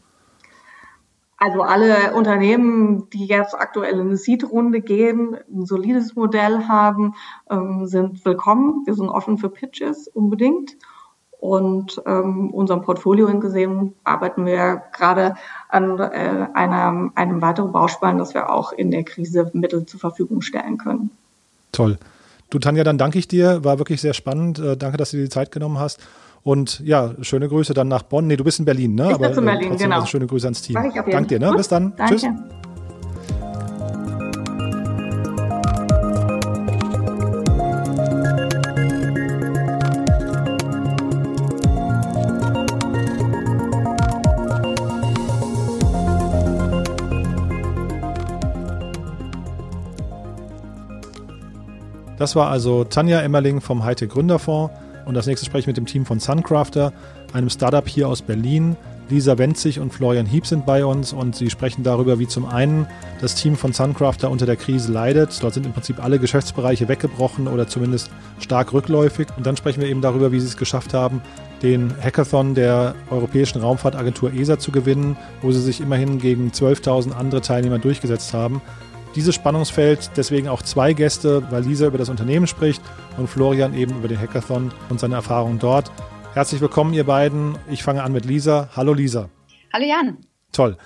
Also 1.43 1.61
alle 1.61 2.13
Unternehmen, 2.13 3.09
die 3.09 3.25
jetzt 3.25 3.53
aktuell 3.53 3.95
in 3.95 4.07
eine 4.07 4.15
Seed-Runde 4.15 4.79
gehen, 4.79 5.35
ein 5.53 5.65
solides 5.65 6.15
Modell 6.15 6.69
haben, 6.69 7.15
ähm, 7.49 7.85
sind 7.85 8.23
willkommen. 8.23 8.83
Wir 8.85 8.93
sind 8.93 9.09
offen 9.09 9.37
für 9.37 9.49
Pitches 9.49 10.07
unbedingt. 10.07 10.77
Und 11.41 12.01
ähm, 12.05 12.49
unserem 12.51 12.81
Portfolio 12.81 13.27
hingesehen 13.27 13.93
arbeiten 14.05 14.45
wir 14.45 14.83
gerade 14.93 15.35
an 15.67 15.99
äh, 15.99 16.47
einem 16.53 17.41
weiteren 17.41 17.73
Bauspann, 17.73 18.19
dass 18.19 18.33
wir 18.33 18.49
auch 18.49 18.71
in 18.71 18.89
der 18.89 19.03
Krise 19.03 19.51
Mittel 19.51 19.85
zur 19.85 19.99
Verfügung 19.99 20.39
stellen 20.39 20.77
können. 20.77 21.09
Toll. 21.73 21.97
Du, 22.51 22.59
Tanja, 22.59 22.85
dann 22.85 22.97
danke 22.97 23.19
ich 23.19 23.27
dir. 23.27 23.65
War 23.65 23.79
wirklich 23.79 23.99
sehr 23.99 24.13
spannend. 24.13 24.59
Äh, 24.59 24.77
danke, 24.77 24.95
dass 24.95 25.11
du 25.11 25.17
dir 25.17 25.23
die 25.23 25.29
Zeit 25.29 25.51
genommen 25.51 25.77
hast. 25.77 25.99
Und 26.43 26.81
ja, 26.81 27.11
schöne 27.21 27.47
Grüße 27.47 27.73
dann 27.73 27.87
nach 27.87 28.03
Bonn. 28.03 28.27
Nee, 28.27 28.35
du 28.35 28.43
bist 28.43 28.59
in 28.59 28.65
Berlin, 28.65 28.95
ne? 28.95 29.07
Ich 29.07 29.15
Aber, 29.15 29.29
in 29.29 29.31
äh, 29.31 29.41
Berlin, 29.41 29.69
trotzdem, 29.69 29.77
genau. 29.77 29.95
Also 29.95 30.07
schöne 30.07 30.27
Grüße 30.27 30.45
ans 30.45 30.61
Team. 30.61 30.73
Danke 30.73 31.27
dir, 31.27 31.39
ne? 31.39 31.47
Gut, 31.47 31.57
Bis 31.57 31.67
dann. 31.69 31.93
Danke. 31.95 32.15
Tschüss. 32.15 32.29
Das 52.17 52.37
war 52.37 52.49
also 52.49 52.85
Tanja 52.85 53.19
Emmerling 53.19 53.59
vom 53.59 53.83
Heite 53.83 54.07
Gründerfonds. 54.07 54.82
Und 55.05 55.15
als 55.17 55.27
nächstes 55.27 55.47
spreche 55.47 55.61
ich 55.61 55.67
mit 55.67 55.77
dem 55.77 55.85
Team 55.85 56.05
von 56.05 56.19
Suncrafter, 56.19 56.93
einem 57.33 57.49
Startup 57.49 57.87
hier 57.87 58.07
aus 58.07 58.21
Berlin. 58.21 58.75
Lisa 59.09 59.37
Wenzig 59.37 59.79
und 59.79 59.93
Florian 59.93 60.25
Hieb 60.25 60.47
sind 60.47 60.65
bei 60.65 60.85
uns 60.85 61.11
und 61.13 61.35
sie 61.35 61.49
sprechen 61.49 61.83
darüber, 61.83 62.19
wie 62.19 62.27
zum 62.27 62.45
einen 62.45 62.87
das 63.21 63.35
Team 63.35 63.57
von 63.57 63.73
Suncrafter 63.73 64.31
unter 64.31 64.45
der 64.45 64.55
Krise 64.55 64.91
leidet. 64.91 65.43
Dort 65.43 65.53
sind 65.53 65.65
im 65.65 65.73
Prinzip 65.73 66.03
alle 66.03 66.19
Geschäftsbereiche 66.19 66.87
weggebrochen 66.87 67.47
oder 67.47 67.67
zumindest 67.67 68.09
stark 68.39 68.73
rückläufig. 68.73 69.27
Und 69.35 69.45
dann 69.45 69.57
sprechen 69.57 69.81
wir 69.81 69.89
eben 69.89 70.01
darüber, 70.01 70.31
wie 70.31 70.39
sie 70.39 70.47
es 70.47 70.57
geschafft 70.57 70.93
haben, 70.93 71.21
den 71.61 71.93
Hackathon 72.01 72.55
der 72.55 72.95
Europäischen 73.09 73.61
Raumfahrtagentur 73.61 74.33
ESA 74.33 74.57
zu 74.57 74.71
gewinnen, 74.71 75.17
wo 75.41 75.51
sie 75.51 75.61
sich 75.61 75.81
immerhin 75.81 76.19
gegen 76.19 76.51
12.000 76.51 77.11
andere 77.11 77.41
Teilnehmer 77.41 77.79
durchgesetzt 77.79 78.33
haben. 78.33 78.61
Dieses 79.15 79.35
Spannungsfeld, 79.35 80.11
deswegen 80.17 80.47
auch 80.47 80.63
zwei 80.63 80.93
Gäste, 80.93 81.43
weil 81.51 81.63
Lisa 81.63 81.85
über 81.85 81.99
das 81.99 82.09
Unternehmen 82.09 82.47
spricht 82.47 82.81
und 83.17 83.27
Florian 83.29 83.75
eben 83.75 83.95
über 83.95 84.07
den 84.07 84.19
Hackathon 84.19 84.71
und 84.89 84.99
seine 84.99 85.15
Erfahrungen 85.15 85.59
dort. 85.59 85.91
Herzlich 86.33 86.61
willkommen, 86.61 86.93
ihr 86.95 87.03
beiden. 87.03 87.55
Ich 87.69 87.83
fange 87.83 88.01
an 88.01 88.11
mit 88.11 88.25
Lisa. 88.25 88.69
Hallo 88.75 88.93
Lisa. 88.93 89.29
Hallo 89.71 89.85
Jan. 89.85 90.17
Toll. 90.51 90.77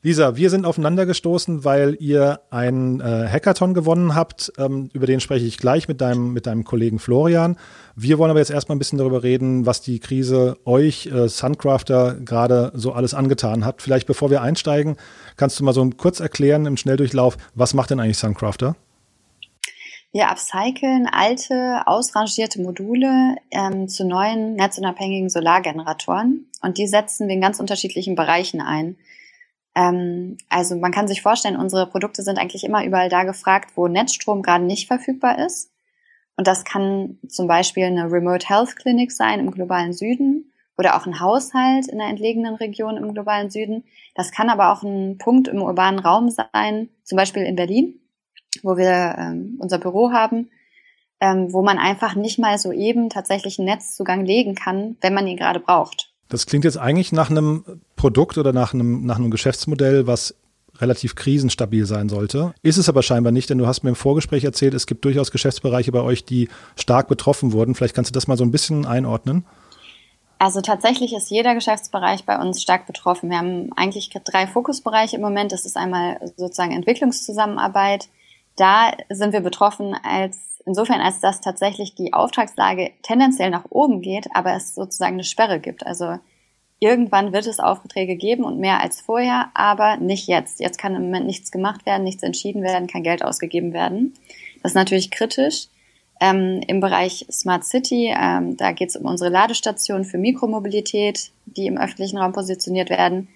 Lisa, 0.00 0.36
wir 0.36 0.48
sind 0.48 0.64
aufeinander 0.64 1.06
gestoßen, 1.06 1.64
weil 1.64 1.96
ihr 1.98 2.40
einen 2.50 3.00
äh, 3.00 3.28
Hackathon 3.28 3.74
gewonnen 3.74 4.14
habt. 4.14 4.52
Ähm, 4.56 4.90
über 4.92 5.06
den 5.06 5.18
spreche 5.18 5.44
ich 5.44 5.58
gleich 5.58 5.88
mit 5.88 6.00
deinem, 6.00 6.32
mit 6.32 6.46
deinem 6.46 6.62
Kollegen 6.62 7.00
Florian. 7.00 7.56
Wir 7.96 8.16
wollen 8.18 8.30
aber 8.30 8.38
jetzt 8.38 8.52
erstmal 8.52 8.76
ein 8.76 8.78
bisschen 8.78 8.98
darüber 8.98 9.24
reden, 9.24 9.66
was 9.66 9.80
die 9.80 9.98
Krise 9.98 10.56
euch, 10.64 11.06
äh, 11.06 11.28
Suncrafter, 11.28 12.14
gerade 12.14 12.70
so 12.74 12.92
alles 12.92 13.12
angetan 13.12 13.64
hat. 13.64 13.82
Vielleicht 13.82 14.06
bevor 14.06 14.30
wir 14.30 14.40
einsteigen, 14.40 14.96
kannst 15.36 15.58
du 15.58 15.64
mal 15.64 15.74
so 15.74 15.90
kurz 15.96 16.20
erklären 16.20 16.66
im 16.66 16.76
Schnelldurchlauf, 16.76 17.36
was 17.56 17.74
macht 17.74 17.90
denn 17.90 17.98
eigentlich 17.98 18.18
Suncrafter? 18.18 18.76
Wir 20.12 20.30
upcyclen 20.30 21.08
alte, 21.10 21.82
ausrangierte 21.86 22.62
Module 22.62 23.34
ähm, 23.50 23.88
zu 23.88 24.06
neuen 24.06 24.54
netzunabhängigen 24.54 25.28
Solargeneratoren 25.28 26.46
und 26.62 26.78
die 26.78 26.86
setzen 26.86 27.26
wir 27.26 27.34
in 27.34 27.40
ganz 27.40 27.58
unterschiedlichen 27.58 28.14
Bereichen 28.14 28.60
ein. 28.60 28.96
Ähm, 29.78 30.36
also 30.48 30.76
man 30.76 30.92
kann 30.92 31.06
sich 31.06 31.22
vorstellen, 31.22 31.56
unsere 31.56 31.86
Produkte 31.86 32.22
sind 32.22 32.38
eigentlich 32.38 32.64
immer 32.64 32.84
überall 32.84 33.08
da 33.08 33.22
gefragt, 33.22 33.70
wo 33.76 33.86
Netzstrom 33.86 34.42
gerade 34.42 34.64
nicht 34.64 34.88
verfügbar 34.88 35.38
ist. 35.38 35.70
Und 36.36 36.46
das 36.46 36.64
kann 36.64 37.18
zum 37.28 37.46
Beispiel 37.46 37.84
eine 37.84 38.10
Remote 38.10 38.48
Health 38.48 38.76
Clinic 38.76 39.12
sein 39.12 39.40
im 39.40 39.50
globalen 39.50 39.92
Süden 39.92 40.52
oder 40.76 40.96
auch 40.96 41.06
ein 41.06 41.20
Haushalt 41.20 41.88
in 41.88 42.00
einer 42.00 42.10
entlegenen 42.10 42.54
Region 42.56 42.96
im 42.96 43.12
globalen 43.12 43.50
Süden. 43.50 43.84
Das 44.14 44.32
kann 44.32 44.50
aber 44.50 44.72
auch 44.72 44.82
ein 44.82 45.18
Punkt 45.18 45.48
im 45.48 45.62
urbanen 45.62 46.00
Raum 46.00 46.30
sein, 46.30 46.88
zum 47.04 47.16
Beispiel 47.16 47.42
in 47.42 47.56
Berlin 47.56 48.00
wo 48.62 48.76
wir 48.76 49.16
ähm, 49.18 49.58
unser 49.60 49.78
Büro 49.78 50.12
haben, 50.12 50.50
ähm, 51.20 51.52
wo 51.52 51.62
man 51.62 51.78
einfach 51.78 52.14
nicht 52.14 52.38
mal 52.38 52.58
so 52.58 52.72
eben 52.72 53.10
tatsächlich 53.10 53.58
einen 53.58 53.66
Netzzugang 53.66 54.24
legen 54.24 54.54
kann, 54.54 54.96
wenn 55.00 55.14
man 55.14 55.26
ihn 55.26 55.36
gerade 55.36 55.60
braucht. 55.60 56.07
Das 56.28 56.46
klingt 56.46 56.64
jetzt 56.64 56.78
eigentlich 56.78 57.12
nach 57.12 57.30
einem 57.30 57.64
Produkt 57.96 58.38
oder 58.38 58.52
nach 58.52 58.74
einem, 58.74 59.06
nach 59.06 59.16
einem 59.16 59.30
Geschäftsmodell, 59.30 60.06
was 60.06 60.34
relativ 60.80 61.14
krisenstabil 61.14 61.86
sein 61.86 62.08
sollte. 62.08 62.54
Ist 62.62 62.76
es 62.76 62.88
aber 62.88 63.02
scheinbar 63.02 63.32
nicht, 63.32 63.50
denn 63.50 63.58
du 63.58 63.66
hast 63.66 63.82
mir 63.82 63.90
im 63.90 63.96
Vorgespräch 63.96 64.44
erzählt, 64.44 64.74
es 64.74 64.86
gibt 64.86 65.04
durchaus 65.04 65.30
Geschäftsbereiche 65.30 65.90
bei 65.90 66.00
euch, 66.00 66.24
die 66.24 66.48
stark 66.76 67.08
betroffen 67.08 67.52
wurden. 67.52 67.74
Vielleicht 67.74 67.94
kannst 67.94 68.10
du 68.10 68.14
das 68.14 68.28
mal 68.28 68.36
so 68.36 68.44
ein 68.44 68.50
bisschen 68.50 68.86
einordnen. 68.86 69.44
Also 70.38 70.60
tatsächlich 70.60 71.14
ist 71.14 71.30
jeder 71.30 71.54
Geschäftsbereich 71.54 72.24
bei 72.24 72.38
uns 72.38 72.62
stark 72.62 72.86
betroffen. 72.86 73.30
Wir 73.30 73.38
haben 73.38 73.72
eigentlich 73.74 74.10
drei 74.24 74.46
Fokusbereiche 74.46 75.16
im 75.16 75.22
Moment. 75.22 75.50
Das 75.50 75.64
ist 75.64 75.76
einmal 75.76 76.20
sozusagen 76.36 76.72
Entwicklungszusammenarbeit, 76.72 78.08
da 78.58 78.90
sind 79.08 79.32
wir 79.32 79.40
betroffen 79.40 79.94
als 80.02 80.57
insofern, 80.68 81.00
als 81.00 81.20
dass 81.20 81.40
tatsächlich 81.40 81.94
die 81.94 82.12
Auftragslage 82.12 82.92
tendenziell 83.02 83.50
nach 83.50 83.64
oben 83.70 84.02
geht, 84.02 84.28
aber 84.34 84.54
es 84.54 84.74
sozusagen 84.74 85.14
eine 85.14 85.24
Sperre 85.24 85.58
gibt. 85.58 85.86
Also 85.86 86.18
irgendwann 86.78 87.32
wird 87.32 87.46
es 87.46 87.58
Aufträge 87.58 88.16
geben 88.16 88.44
und 88.44 88.60
mehr 88.60 88.80
als 88.80 89.00
vorher, 89.00 89.50
aber 89.54 89.96
nicht 89.96 90.28
jetzt. 90.28 90.60
Jetzt 90.60 90.78
kann 90.78 90.94
im 90.94 91.02
Moment 91.02 91.26
nichts 91.26 91.50
gemacht 91.50 91.86
werden, 91.86 92.04
nichts 92.04 92.22
entschieden 92.22 92.62
werden, 92.62 92.86
kein 92.86 93.02
Geld 93.02 93.24
ausgegeben 93.24 93.72
werden. 93.72 94.12
Das 94.62 94.72
ist 94.72 94.76
natürlich 94.76 95.10
kritisch. 95.10 95.68
Ähm, 96.20 96.60
Im 96.66 96.80
Bereich 96.80 97.26
Smart 97.30 97.64
City, 97.64 98.12
ähm, 98.14 98.56
da 98.56 98.72
geht 98.72 98.90
es 98.90 98.96
um 98.96 99.06
unsere 99.06 99.30
Ladestationen 99.30 100.04
für 100.04 100.18
Mikromobilität, 100.18 101.30
die 101.46 101.66
im 101.66 101.78
öffentlichen 101.78 102.18
Raum 102.18 102.32
positioniert 102.32 102.90
werden. 102.90 103.28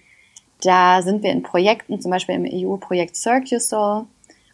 Da 0.61 1.01
sind 1.01 1.23
wir 1.23 1.31
in 1.31 1.43
Projekten, 1.43 1.99
zum 1.99 2.11
Beispiel 2.11 2.35
im 2.35 2.45
EU-Projekt 2.45 3.15
Circusol, 3.15 4.05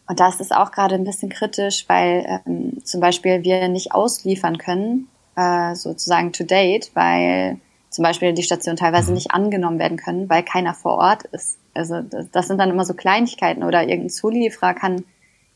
und 0.09 0.19
das 0.19 0.39
ist 0.39 0.51
auch 0.51 0.71
gerade 0.71 0.95
ein 0.95 1.03
bisschen 1.03 1.29
kritisch, 1.29 1.85
weil 1.87 2.41
ähm, 2.47 2.83
zum 2.83 2.99
Beispiel 2.99 3.43
wir 3.43 3.67
nicht 3.67 3.91
ausliefern 3.91 4.57
können, 4.57 5.07
äh, 5.35 5.75
sozusagen 5.75 6.33
to 6.33 6.43
date, 6.43 6.89
weil 6.95 7.59
zum 7.91 8.01
Beispiel 8.03 8.33
die 8.33 8.41
Stationen 8.41 8.75
teilweise 8.75 9.09
mhm. 9.09 9.13
nicht 9.13 9.31
angenommen 9.31 9.77
werden 9.77 9.99
können, 9.99 10.27
weil 10.27 10.41
keiner 10.41 10.73
vor 10.73 10.97
Ort 10.97 11.25
ist. 11.25 11.59
Also 11.75 12.01
das, 12.01 12.25
das 12.31 12.47
sind 12.47 12.57
dann 12.57 12.71
immer 12.71 12.85
so 12.85 12.95
Kleinigkeiten 12.95 13.63
oder 13.63 13.81
irgendein 13.83 14.09
Zulieferer 14.09 14.73
kann 14.73 15.03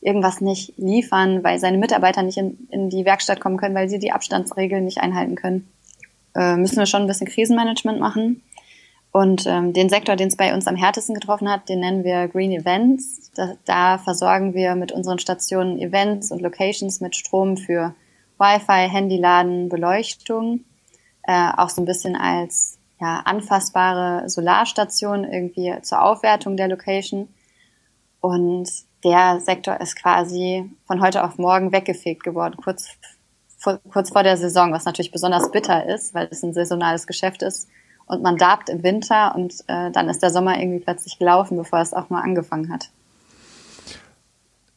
irgendwas 0.01 0.39
nicht 0.39 0.77
liefern, 0.77 1.43
weil 1.43 1.57
seine 1.57 1.79
Mitarbeiter 1.79 2.21
nicht 2.21 2.37
in, 2.37 2.67
in 2.69 2.91
die 2.91 3.05
Werkstatt 3.05 3.39
kommen 3.39 3.57
können, 3.57 3.73
weil 3.73 3.89
sie 3.89 3.97
die 3.97 4.11
Abstandsregeln 4.11 4.85
nicht 4.85 4.99
einhalten 4.99 5.33
können. 5.33 5.67
Äh, 6.35 6.57
müssen 6.57 6.77
wir 6.77 6.85
schon 6.85 7.01
ein 7.01 7.07
bisschen 7.07 7.27
Krisenmanagement 7.27 7.99
machen. 7.99 8.43
Und 9.13 9.45
ähm, 9.45 9.73
den 9.73 9.89
Sektor, 9.89 10.15
den 10.15 10.29
es 10.29 10.35
bei 10.35 10.55
uns 10.55 10.65
am 10.65 10.75
härtesten 10.75 11.13
getroffen 11.13 11.47
hat, 11.47 11.69
den 11.69 11.81
nennen 11.81 12.03
wir 12.03 12.27
Green 12.27 12.51
Events. 12.51 13.31
Da, 13.35 13.53
da 13.63 13.99
versorgen 13.99 14.55
wir 14.55 14.73
mit 14.73 14.91
unseren 14.91 15.19
Stationen 15.19 15.77
Events 15.77 16.31
und 16.31 16.41
Locations 16.41 16.99
mit 16.99 17.15
Strom 17.15 17.55
für 17.55 17.93
Wi-Fi, 18.39 18.89
Handyladen, 18.89 19.69
Beleuchtung. 19.69 20.61
Äh, 21.27 21.51
auch 21.55 21.69
so 21.69 21.83
ein 21.83 21.85
bisschen 21.85 22.15
als 22.15 22.79
ja, 22.99 23.19
anfassbare 23.19 24.27
Solarstation 24.31 25.25
irgendwie 25.25 25.79
zur 25.83 26.01
Aufwertung 26.01 26.57
der 26.57 26.69
Location. 26.69 27.27
Und 28.19 28.67
der 29.03 29.39
Sektor 29.41 29.79
ist 29.79 29.95
quasi 29.95 30.71
von 30.87 31.03
heute 31.03 31.23
auf 31.23 31.37
morgen 31.37 31.71
weggefegt 31.71 32.23
geworden, 32.23 32.55
kurz, 32.57 32.87
vor, 33.59 33.79
kurz 33.91 34.09
vor 34.09 34.23
der 34.23 34.37
Saison, 34.37 34.71
was 34.71 34.85
natürlich 34.85 35.11
besonders 35.11 35.51
bitter 35.51 35.85
ist, 35.85 36.15
weil 36.15 36.29
es 36.31 36.41
ein 36.41 36.53
saisonales 36.53 37.05
Geschäft 37.05 37.43
ist 37.43 37.67
und 38.13 38.23
man 38.23 38.37
darbt 38.37 38.69
im 38.69 38.83
Winter 38.83 39.35
und 39.35 39.53
äh, 39.67 39.91
dann 39.91 40.09
ist 40.09 40.23
der 40.23 40.29
Sommer 40.29 40.59
irgendwie 40.59 40.79
plötzlich 40.79 41.19
gelaufen, 41.19 41.57
bevor 41.57 41.79
es 41.79 41.93
auch 41.93 42.09
mal 42.09 42.21
angefangen 42.21 42.71
hat. 42.71 42.89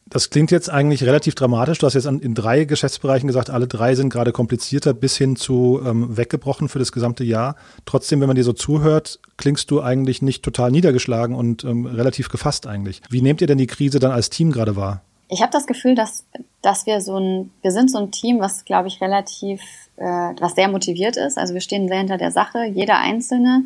Das 0.09 0.31
klingt 0.31 0.53
jetzt 0.53 0.70
eigentlich 0.70 1.03
relativ 1.03 1.35
dramatisch. 1.35 1.79
Du 1.79 1.87
hast 1.87 1.94
jetzt 1.94 2.07
in 2.07 2.35
drei 2.35 2.64
Geschäftsbereichen 2.64 3.27
gesagt, 3.27 3.51
alle 3.51 3.66
drei 3.66 3.96
sind 3.96 4.09
gerade 4.09 4.31
komplizierter 4.31 4.94
bis 4.94 5.16
hin 5.16 5.35
zu 5.35 5.81
ähm, 5.85 6.16
weggebrochen 6.16 6.68
für 6.68 6.79
das 6.79 6.92
gesamte 6.92 7.25
Jahr. 7.25 7.57
Trotzdem, 7.87 8.20
wenn 8.20 8.29
man 8.29 8.37
dir 8.37 8.44
so 8.44 8.53
zuhört, 8.53 9.18
klingst 9.37 9.68
du 9.70 9.83
eigentlich 9.83 10.22
nicht 10.22 10.44
total 10.44 10.70
niedergeschlagen 10.70 11.35
und 11.35 11.64
ähm, 11.64 11.87
relativ 11.87 12.29
gefasst 12.29 12.68
eigentlich. 12.68 13.03
Wie 13.11 13.20
nehmt 13.20 13.40
ihr 13.40 13.49
denn 13.49 13.59
die 13.59 13.66
Krise 13.66 13.99
dann 13.99 14.12
als 14.12 14.31
Team 14.31 14.53
gerade 14.53 14.77
wahr? 14.77 15.03
Ich 15.28 15.42
habe 15.42 15.52
das 15.52 15.66
Gefühl, 15.66 15.94
dass, 15.94 16.24
dass 16.62 16.86
wir 16.86 17.00
so 17.00 17.18
ein, 17.18 17.50
wir 17.62 17.72
sind 17.72 17.90
so 17.90 17.98
ein 17.98 18.10
Team, 18.10 18.40
was, 18.40 18.64
glaube 18.64 18.88
ich, 18.88 19.00
relativ 19.00 19.60
äh, 19.96 20.04
was 20.04 20.54
sehr 20.54 20.68
motiviert 20.68 21.16
ist. 21.16 21.38
Also 21.38 21.54
wir 21.54 21.60
stehen 21.60 21.88
sehr 21.88 21.98
hinter 21.98 22.18
der 22.18 22.30
Sache, 22.30 22.64
jeder 22.64 22.98
Einzelne. 22.98 23.64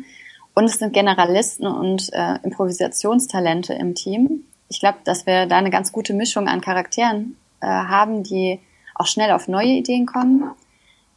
Und 0.53 0.65
es 0.65 0.79
sind 0.79 0.93
Generalisten 0.93 1.67
und 1.67 2.11
äh, 2.13 2.37
Improvisationstalente 2.43 3.73
im 3.73 3.95
Team. 3.95 4.43
Ich 4.69 4.79
glaube, 4.79 4.97
dass 5.03 5.25
wir 5.25 5.45
da 5.45 5.57
eine 5.57 5.69
ganz 5.69 5.91
gute 5.91 6.13
Mischung 6.13 6.47
an 6.47 6.61
Charakteren 6.61 7.37
äh, 7.61 7.67
haben, 7.67 8.23
die 8.23 8.59
auch 8.95 9.07
schnell 9.07 9.31
auf 9.31 9.47
neue 9.47 9.69
Ideen 9.69 10.05
kommen. 10.05 10.51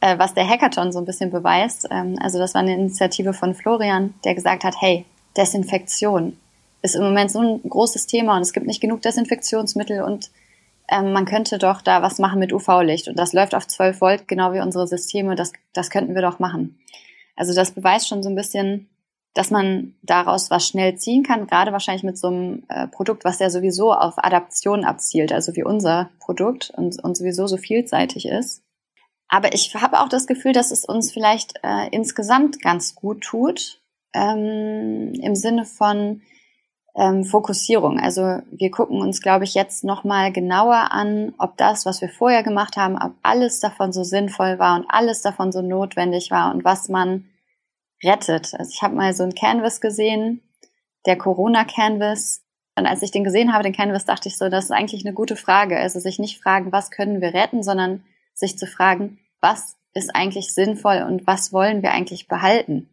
Äh, 0.01 0.19
was 0.19 0.33
der 0.33 0.47
Hackathon 0.47 0.91
so 0.91 0.99
ein 0.99 1.05
bisschen 1.05 1.31
beweist. 1.31 1.87
Ähm, 1.89 2.17
also 2.21 2.37
das 2.37 2.53
war 2.53 2.61
eine 2.61 2.73
Initiative 2.73 3.33
von 3.33 3.55
Florian, 3.55 4.13
der 4.23 4.35
gesagt 4.35 4.63
hat, 4.63 4.75
hey, 4.79 5.05
Desinfektion 5.35 6.37
ist 6.85 6.95
im 6.95 7.03
Moment 7.03 7.31
so 7.31 7.39
ein 7.39 7.61
großes 7.67 8.07
Thema 8.07 8.35
und 8.35 8.41
es 8.41 8.53
gibt 8.53 8.67
nicht 8.67 8.81
genug 8.81 9.01
Desinfektionsmittel 9.01 10.01
und 10.03 10.31
ähm, 10.89 11.11
man 11.13 11.25
könnte 11.25 11.57
doch 11.57 11.81
da 11.81 12.01
was 12.01 12.19
machen 12.19 12.39
mit 12.39 12.53
UV-Licht 12.53 13.07
und 13.07 13.17
das 13.17 13.33
läuft 13.33 13.55
auf 13.55 13.67
12 13.67 13.99
Volt, 13.99 14.27
genau 14.27 14.53
wie 14.53 14.61
unsere 14.61 14.87
Systeme, 14.87 15.35
das, 15.35 15.51
das 15.73 15.89
könnten 15.89 16.15
wir 16.15 16.21
doch 16.21 16.39
machen. 16.39 16.79
Also 17.35 17.53
das 17.53 17.71
beweist 17.71 18.07
schon 18.07 18.23
so 18.23 18.29
ein 18.29 18.35
bisschen, 18.35 18.87
dass 19.33 19.51
man 19.51 19.95
daraus 20.03 20.49
was 20.51 20.67
schnell 20.67 20.95
ziehen 20.95 21.23
kann, 21.23 21.47
gerade 21.47 21.71
wahrscheinlich 21.71 22.03
mit 22.03 22.17
so 22.17 22.27
einem 22.27 22.63
äh, 22.69 22.87
Produkt, 22.87 23.25
was 23.25 23.39
ja 23.39 23.49
sowieso 23.49 23.91
auf 23.91 24.13
Adaption 24.17 24.85
abzielt, 24.85 25.33
also 25.33 25.55
wie 25.55 25.63
unser 25.63 26.11
Produkt 26.19 26.71
und, 26.77 27.03
und 27.03 27.17
sowieso 27.17 27.47
so 27.47 27.57
vielseitig 27.57 28.27
ist. 28.27 28.61
Aber 29.27 29.53
ich 29.53 29.73
habe 29.75 29.99
auch 29.99 30.07
das 30.07 30.27
Gefühl, 30.27 30.53
dass 30.53 30.71
es 30.71 30.85
uns 30.85 31.11
vielleicht 31.11 31.55
äh, 31.63 31.89
insgesamt 31.91 32.61
ganz 32.61 32.95
gut 32.95 33.21
tut, 33.21 33.81
ähm, 34.13 35.13
im 35.15 35.35
Sinne 35.35 35.65
von, 35.65 36.21
ähm, 36.95 37.25
Fokussierung. 37.25 37.99
Also 37.99 38.39
wir 38.51 38.71
gucken 38.71 39.01
uns, 39.01 39.21
glaube 39.21 39.43
ich, 39.43 39.53
jetzt 39.53 39.83
nochmal 39.83 40.31
genauer 40.31 40.91
an, 40.91 41.33
ob 41.37 41.57
das, 41.57 41.85
was 41.85 42.01
wir 42.01 42.09
vorher 42.09 42.43
gemacht 42.43 42.77
haben, 42.77 42.95
ob 42.95 43.13
alles 43.21 43.59
davon 43.59 43.91
so 43.91 44.03
sinnvoll 44.03 44.59
war 44.59 44.79
und 44.79 44.85
alles 44.87 45.21
davon 45.21 45.51
so 45.51 45.61
notwendig 45.61 46.31
war 46.31 46.53
und 46.53 46.63
was 46.63 46.87
man 46.87 47.25
rettet. 48.03 48.53
Also 48.57 48.71
ich 48.73 48.81
habe 48.81 48.95
mal 48.95 49.13
so 49.13 49.23
ein 49.23 49.35
Canvas 49.35 49.81
gesehen, 49.81 50.41
der 51.05 51.17
Corona-Canvas. 51.17 52.43
Und 52.77 52.85
als 52.85 53.01
ich 53.01 53.11
den 53.11 53.23
gesehen 53.23 53.53
habe, 53.53 53.63
den 53.63 53.75
Canvas, 53.75 54.05
dachte 54.05 54.29
ich 54.29 54.37
so, 54.37 54.49
das 54.49 54.65
ist 54.65 54.71
eigentlich 54.71 55.05
eine 55.05 55.13
gute 55.13 55.35
Frage. 55.35 55.77
Also 55.77 55.99
sich 55.99 56.19
nicht 56.19 56.41
fragen, 56.41 56.71
was 56.71 56.91
können 56.91 57.21
wir 57.21 57.33
retten, 57.33 57.63
sondern 57.63 58.03
sich 58.33 58.57
zu 58.57 58.67
fragen, 58.67 59.19
was 59.41 59.77
ist 59.93 60.13
eigentlich 60.13 60.53
sinnvoll 60.53 61.05
und 61.07 61.25
was 61.25 61.53
wollen 61.53 61.81
wir 61.81 61.91
eigentlich 61.91 62.27
behalten? 62.27 62.89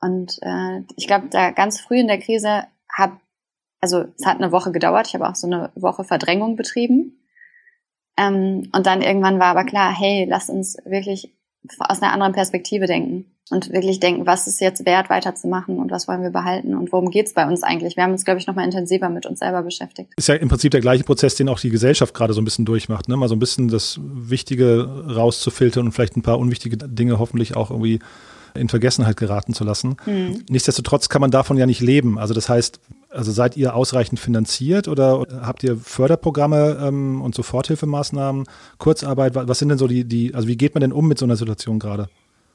Und 0.00 0.38
äh, 0.42 0.82
ich 0.96 1.06
glaube, 1.06 1.28
da 1.30 1.52
ganz 1.52 1.80
früh 1.80 2.00
in 2.00 2.08
der 2.08 2.18
Krise 2.18 2.64
habe, 2.92 3.18
also 3.80 4.04
es 4.18 4.26
hat 4.26 4.38
eine 4.38 4.52
Woche 4.52 4.72
gedauert, 4.72 5.08
ich 5.08 5.14
habe 5.14 5.28
auch 5.28 5.34
so 5.34 5.46
eine 5.46 5.70
Woche 5.74 6.04
Verdrängung 6.04 6.56
betrieben. 6.56 7.18
Ähm, 8.16 8.70
und 8.72 8.86
dann 8.86 9.02
irgendwann 9.02 9.38
war 9.38 9.46
aber 9.46 9.64
klar, 9.64 9.92
hey, 9.96 10.26
lass 10.28 10.50
uns 10.50 10.76
wirklich 10.84 11.34
aus 11.78 12.02
einer 12.02 12.12
anderen 12.12 12.32
Perspektive 12.32 12.86
denken 12.86 13.26
und 13.50 13.72
wirklich 13.72 14.00
denken, 14.00 14.26
was 14.26 14.46
ist 14.46 14.60
jetzt 14.60 14.86
wert, 14.86 15.10
weiterzumachen 15.10 15.78
und 15.78 15.90
was 15.90 16.08
wollen 16.08 16.22
wir 16.22 16.30
behalten 16.30 16.74
und 16.74 16.92
worum 16.92 17.10
geht's 17.10 17.34
bei 17.34 17.46
uns 17.46 17.62
eigentlich. 17.62 17.96
Wir 17.96 18.04
haben 18.04 18.12
uns, 18.12 18.24
glaube 18.24 18.40
ich, 18.40 18.46
nochmal 18.46 18.64
intensiver 18.64 19.08
mit 19.08 19.26
uns 19.26 19.40
selber 19.40 19.62
beschäftigt. 19.62 20.12
Ist 20.16 20.28
ja 20.28 20.34
im 20.34 20.48
Prinzip 20.48 20.72
der 20.72 20.80
gleiche 20.80 21.04
Prozess, 21.04 21.34
den 21.36 21.48
auch 21.48 21.60
die 21.60 21.70
Gesellschaft 21.70 22.14
gerade 22.14 22.32
so 22.32 22.40
ein 22.40 22.44
bisschen 22.44 22.64
durchmacht, 22.64 23.08
ne? 23.08 23.16
mal 23.16 23.28
so 23.28 23.36
ein 23.36 23.40
bisschen 23.40 23.68
das 23.68 24.00
Wichtige 24.02 24.88
rauszufiltern 25.14 25.86
und 25.86 25.92
vielleicht 25.92 26.16
ein 26.16 26.22
paar 26.22 26.38
unwichtige 26.38 26.76
Dinge 26.76 27.18
hoffentlich 27.18 27.56
auch 27.56 27.70
irgendwie 27.70 28.00
in 28.54 28.68
Vergessenheit 28.68 29.16
geraten 29.16 29.54
zu 29.54 29.64
lassen. 29.64 29.96
Mhm. 30.06 30.44
Nichtsdestotrotz 30.48 31.08
kann 31.08 31.20
man 31.20 31.30
davon 31.30 31.56
ja 31.56 31.66
nicht 31.66 31.80
leben. 31.80 32.18
Also 32.18 32.34
das 32.34 32.48
heißt, 32.48 32.80
also 33.10 33.30
seid 33.30 33.56
ihr 33.56 33.74
ausreichend 33.74 34.18
finanziert 34.18 34.88
oder 34.88 35.26
habt 35.42 35.62
ihr 35.62 35.76
Förderprogramme 35.76 36.78
ähm, 36.82 37.20
und 37.22 37.34
Soforthilfemaßnahmen, 37.34 38.44
Kurzarbeit? 38.78 39.34
Was 39.34 39.58
sind 39.58 39.68
denn 39.68 39.78
so 39.78 39.86
die, 39.86 40.04
die, 40.04 40.34
also 40.34 40.48
wie 40.48 40.56
geht 40.56 40.74
man 40.74 40.80
denn 40.80 40.92
um 40.92 41.08
mit 41.08 41.18
so 41.18 41.26
einer 41.26 41.36
Situation 41.36 41.78
gerade? 41.78 42.08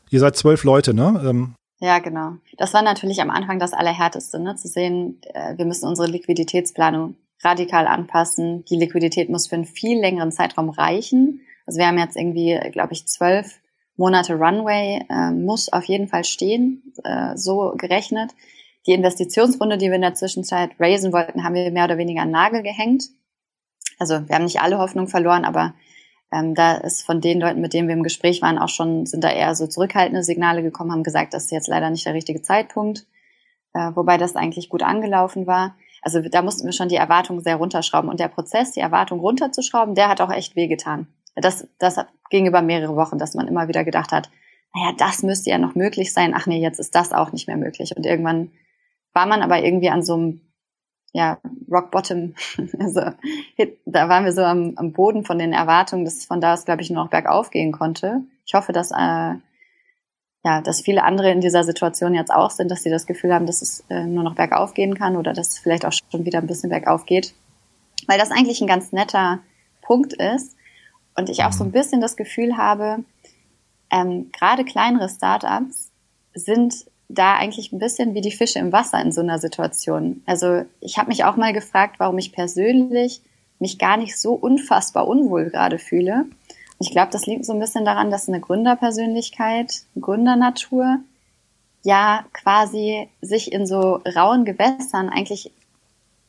Ihr 0.10 0.20
seid 0.20 0.36
zwölf 0.36 0.64
Leute, 0.64 0.94
ne? 0.94 1.22
Ähm. 1.26 1.56
Ja, 1.80 2.00
genau. 2.00 2.38
Das 2.58 2.74
war 2.74 2.82
natürlich 2.82 3.22
am 3.22 3.30
Anfang 3.30 3.60
das 3.60 3.74
Allerhärteste, 3.74 4.40
ne? 4.40 4.56
zu 4.56 4.68
sehen, 4.68 5.22
äh, 5.34 5.58
wir 5.58 5.66
müssen 5.66 5.88
unsere 5.88 6.08
Liquiditätsplanung 6.08 7.16
radikal 7.44 7.86
anpassen. 7.86 8.66
Die 8.66 8.78
Liquidität 8.78 9.30
muss 9.30 9.48
für 9.48 9.56
einen 9.56 9.66
viel 9.66 10.00
längeren 10.00 10.32
Zeitraum 10.32 10.70
reichen. 10.70 11.42
Also 11.68 11.80
wir 11.80 11.88
haben 11.88 12.00
jetzt 12.00 12.16
irgendwie, 12.16 12.58
glaube 12.72 12.94
ich, 12.94 13.08
zwölf 13.08 13.60
Monate 13.98 14.36
Runway 14.36 15.04
äh, 15.10 15.32
muss 15.32 15.72
auf 15.74 15.86
jeden 15.86 16.08
Fall 16.08 16.24
stehen, 16.24 16.94
äh, 17.04 17.36
so 17.36 17.74
gerechnet. 17.78 18.32
Die 18.86 18.94
Investitionsrunde, 18.94 19.78
die 19.78 19.88
wir 19.88 19.96
in 19.96 20.02
der 20.02 20.14
Zwischenzeit 20.14 20.72
raisen 20.80 21.12
wollten, 21.12 21.44
haben 21.44 21.56
wir 21.56 21.70
mehr 21.72 21.86
oder 21.86 21.98
weniger 21.98 22.22
an 22.22 22.32
Nagel 22.32 22.64
gehängt. 22.64 23.10
Also 24.00 24.28
wir 24.28 24.36
haben 24.36 24.46
nicht 24.46 24.62
alle 24.62 24.78
Hoffnung 24.78 25.08
verloren, 25.08 25.44
aber 25.44 25.74
ähm, 26.32 26.56
da 26.56 26.76
ist 26.76 27.06
von 27.06 27.22
den 27.22 27.40
Leuten, 27.40 27.60
mit 27.60 27.74
denen 27.74 27.88
wir 27.88 27.96
im 27.96 28.04
Gespräch 28.04 28.42
waren, 28.42 28.60
auch 28.60 28.70
schon, 28.70 29.06
sind 29.06 29.24
da 29.24 29.32
eher 29.32 29.56
so 29.56 29.68
zurückhaltende 29.68 30.24
Signale 30.24 30.62
gekommen, 30.62 30.92
haben 30.92 31.04
gesagt, 31.04 31.34
das 31.34 31.46
ist 31.46 31.52
jetzt 31.52 31.68
leider 31.68 31.90
nicht 31.90 32.06
der 32.06 32.14
richtige 32.14 32.42
Zeitpunkt, 32.42 33.08
äh, 33.74 33.92
wobei 33.96 34.18
das 34.18 34.36
eigentlich 34.36 34.70
gut 34.70 34.84
angelaufen 34.84 35.48
war. 35.48 35.76
Also 36.02 36.22
da 36.22 36.42
mussten 36.42 36.66
wir 36.66 36.74
schon 36.74 36.90
die 36.90 36.96
Erwartungen 36.96 37.42
sehr 37.42 37.56
runterschrauben. 37.56 38.10
Und 38.10 38.20
der 38.20 38.28
Prozess, 38.28 38.72
die 38.72 38.80
Erwartung 38.80 39.20
runterzuschrauben, 39.20 39.96
der 39.96 40.10
hat 40.10 40.22
auch 40.22 40.32
echt 40.32 40.56
wehgetan. 40.56 41.08
Das, 41.42 41.68
das 41.78 41.98
ging 42.30 42.48
über 42.48 42.62
mehrere 42.62 42.96
Wochen, 42.96 43.18
dass 43.18 43.36
man 43.36 43.48
immer 43.48 43.68
wieder 43.68 43.84
gedacht 43.84 44.12
hat, 44.12 44.30
naja, 44.74 44.94
das 44.98 45.24
müsste 45.24 45.50
ja 45.50 45.58
noch 45.58 45.76
möglich 45.76 46.14
sein. 46.14 46.34
Ach 46.36 46.46
nee, 46.46 46.60
jetzt 46.60 46.80
ist 46.80 46.96
das 46.96 47.14
auch 47.14 47.32
nicht 47.32 47.48
mehr 47.48 47.58
möglich. 47.58 47.96
Und 47.96 48.06
irgendwann 48.06 48.52
war 49.14 49.26
man 49.26 49.42
aber 49.42 49.64
irgendwie 49.64 49.90
an 49.90 50.04
so 50.04 50.14
einem 50.14 50.42
ja, 51.14 51.40
Rock 51.72 51.92
Bottom. 51.92 52.36
Also 52.80 53.02
da 53.86 54.10
waren 54.10 54.26
wir 54.26 54.34
so 54.34 54.42
am, 54.44 54.74
am 54.76 54.92
Boden 54.92 55.24
von 55.24 55.40
den 55.40 55.54
Erwartungen, 55.54 56.06
dass 56.06 56.26
von 56.26 56.42
da 56.42 56.54
aus, 56.54 56.66
glaube 56.66 56.82
ich, 56.82 56.90
nur 56.90 57.04
noch 57.04 57.10
bergauf 57.10 57.50
gehen 57.50 57.72
konnte. 57.72 58.22
Ich 58.46 58.54
hoffe, 58.54 58.74
dass 58.74 58.92
äh, 58.92 59.36
ja, 60.44 60.62
dass 60.62 60.82
viele 60.82 61.04
andere 61.04 61.32
in 61.32 61.42
dieser 61.42 61.64
Situation 61.64 62.14
jetzt 62.14 62.32
auch 62.32 62.52
sind, 62.52 62.70
dass 62.70 62.84
sie 62.84 62.90
das 62.90 63.06
Gefühl 63.06 63.34
haben, 63.34 63.48
dass 63.48 63.62
es 63.62 63.84
äh, 63.90 64.06
nur 64.06 64.24
noch 64.24 64.36
bergauf 64.36 64.74
gehen 64.74 64.96
kann 64.96 65.18
oder 65.18 65.34
dass 65.34 65.50
es 65.50 65.60
vielleicht 65.60 65.86
auch 65.86 65.92
schon 65.92 66.26
wieder 66.26 66.40
ein 66.40 66.48
bisschen 66.48 66.70
bergauf 66.70 67.06
geht. 67.06 67.34
Weil 68.08 68.20
das 68.20 68.32
eigentlich 68.32 68.62
ein 68.62 68.68
ganz 68.68 68.92
netter 68.92 69.40
Punkt 69.82 70.14
ist 70.14 70.57
und 71.18 71.30
ich 71.30 71.44
auch 71.44 71.52
so 71.52 71.64
ein 71.64 71.72
bisschen 71.72 72.00
das 72.00 72.16
Gefühl 72.16 72.58
habe, 72.58 73.04
ähm, 73.92 74.32
gerade 74.32 74.64
kleinere 74.64 75.10
Startups 75.10 75.92
sind 76.34 76.86
da 77.10 77.36
eigentlich 77.36 77.72
ein 77.72 77.80
bisschen 77.80 78.14
wie 78.14 78.22
die 78.22 78.32
Fische 78.32 78.60
im 78.60 78.72
Wasser 78.72 79.02
in 79.02 79.12
so 79.12 79.22
einer 79.22 79.40
Situation. 79.40 80.22
Also 80.26 80.66
ich 80.80 80.98
habe 80.98 81.10
mich 81.10 81.24
auch 81.24 81.38
mal 81.38 81.54
gefragt, 81.54 81.96
warum 82.00 82.18
ich 82.18 82.34
persönlich 82.34 83.22
mich 83.60 83.80
gar 83.80 83.98
nicht 83.98 84.20
so 84.20 84.34
unfassbar 84.34 85.08
unwohl 85.08 85.50
gerade 85.50 85.80
fühle. 85.80 86.26
Und 86.78 86.86
ich 86.86 86.92
glaube, 86.92 87.12
das 87.12 87.26
liegt 87.26 87.46
so 87.46 87.54
ein 87.54 87.60
bisschen 87.60 87.86
daran, 87.86 88.12
dass 88.12 88.28
eine 88.28 88.40
Gründerpersönlichkeit, 88.40 89.84
Gründernatur 90.00 91.00
ja 91.84 92.26
quasi 92.34 93.10
sich 93.22 93.52
in 93.52 93.66
so 93.66 94.02
rauen 94.16 94.46
Gewässern 94.46 95.10
eigentlich 95.10 95.52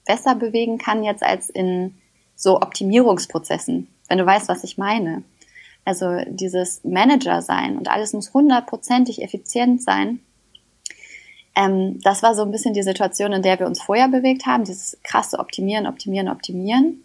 besser 0.06 0.34
bewegen 0.36 0.78
kann 0.78 1.02
jetzt 1.02 1.22
als 1.22 1.50
in 1.50 1.94
so 2.34 2.62
Optimierungsprozessen, 2.62 3.88
wenn 4.08 4.18
du 4.18 4.26
weißt, 4.26 4.48
was 4.48 4.64
ich 4.64 4.78
meine. 4.78 5.22
Also 5.84 6.20
dieses 6.26 6.82
Manager 6.84 7.40
sein 7.40 7.78
und 7.78 7.88
alles 7.88 8.12
muss 8.12 8.34
hundertprozentig 8.34 9.22
effizient 9.22 9.82
sein 9.82 10.20
ähm, 11.58 11.98
das 12.02 12.22
war 12.22 12.36
so 12.36 12.42
ein 12.42 12.52
bisschen 12.52 12.72
die 12.72 12.84
Situation, 12.84 13.32
in 13.32 13.42
der 13.42 13.58
wir 13.58 13.66
uns 13.66 13.82
vorher 13.82 14.08
bewegt 14.08 14.46
haben, 14.46 14.62
dieses 14.62 14.96
krasse 15.02 15.40
Optimieren, 15.40 15.88
Optimieren, 15.88 16.28
Optimieren, 16.28 17.02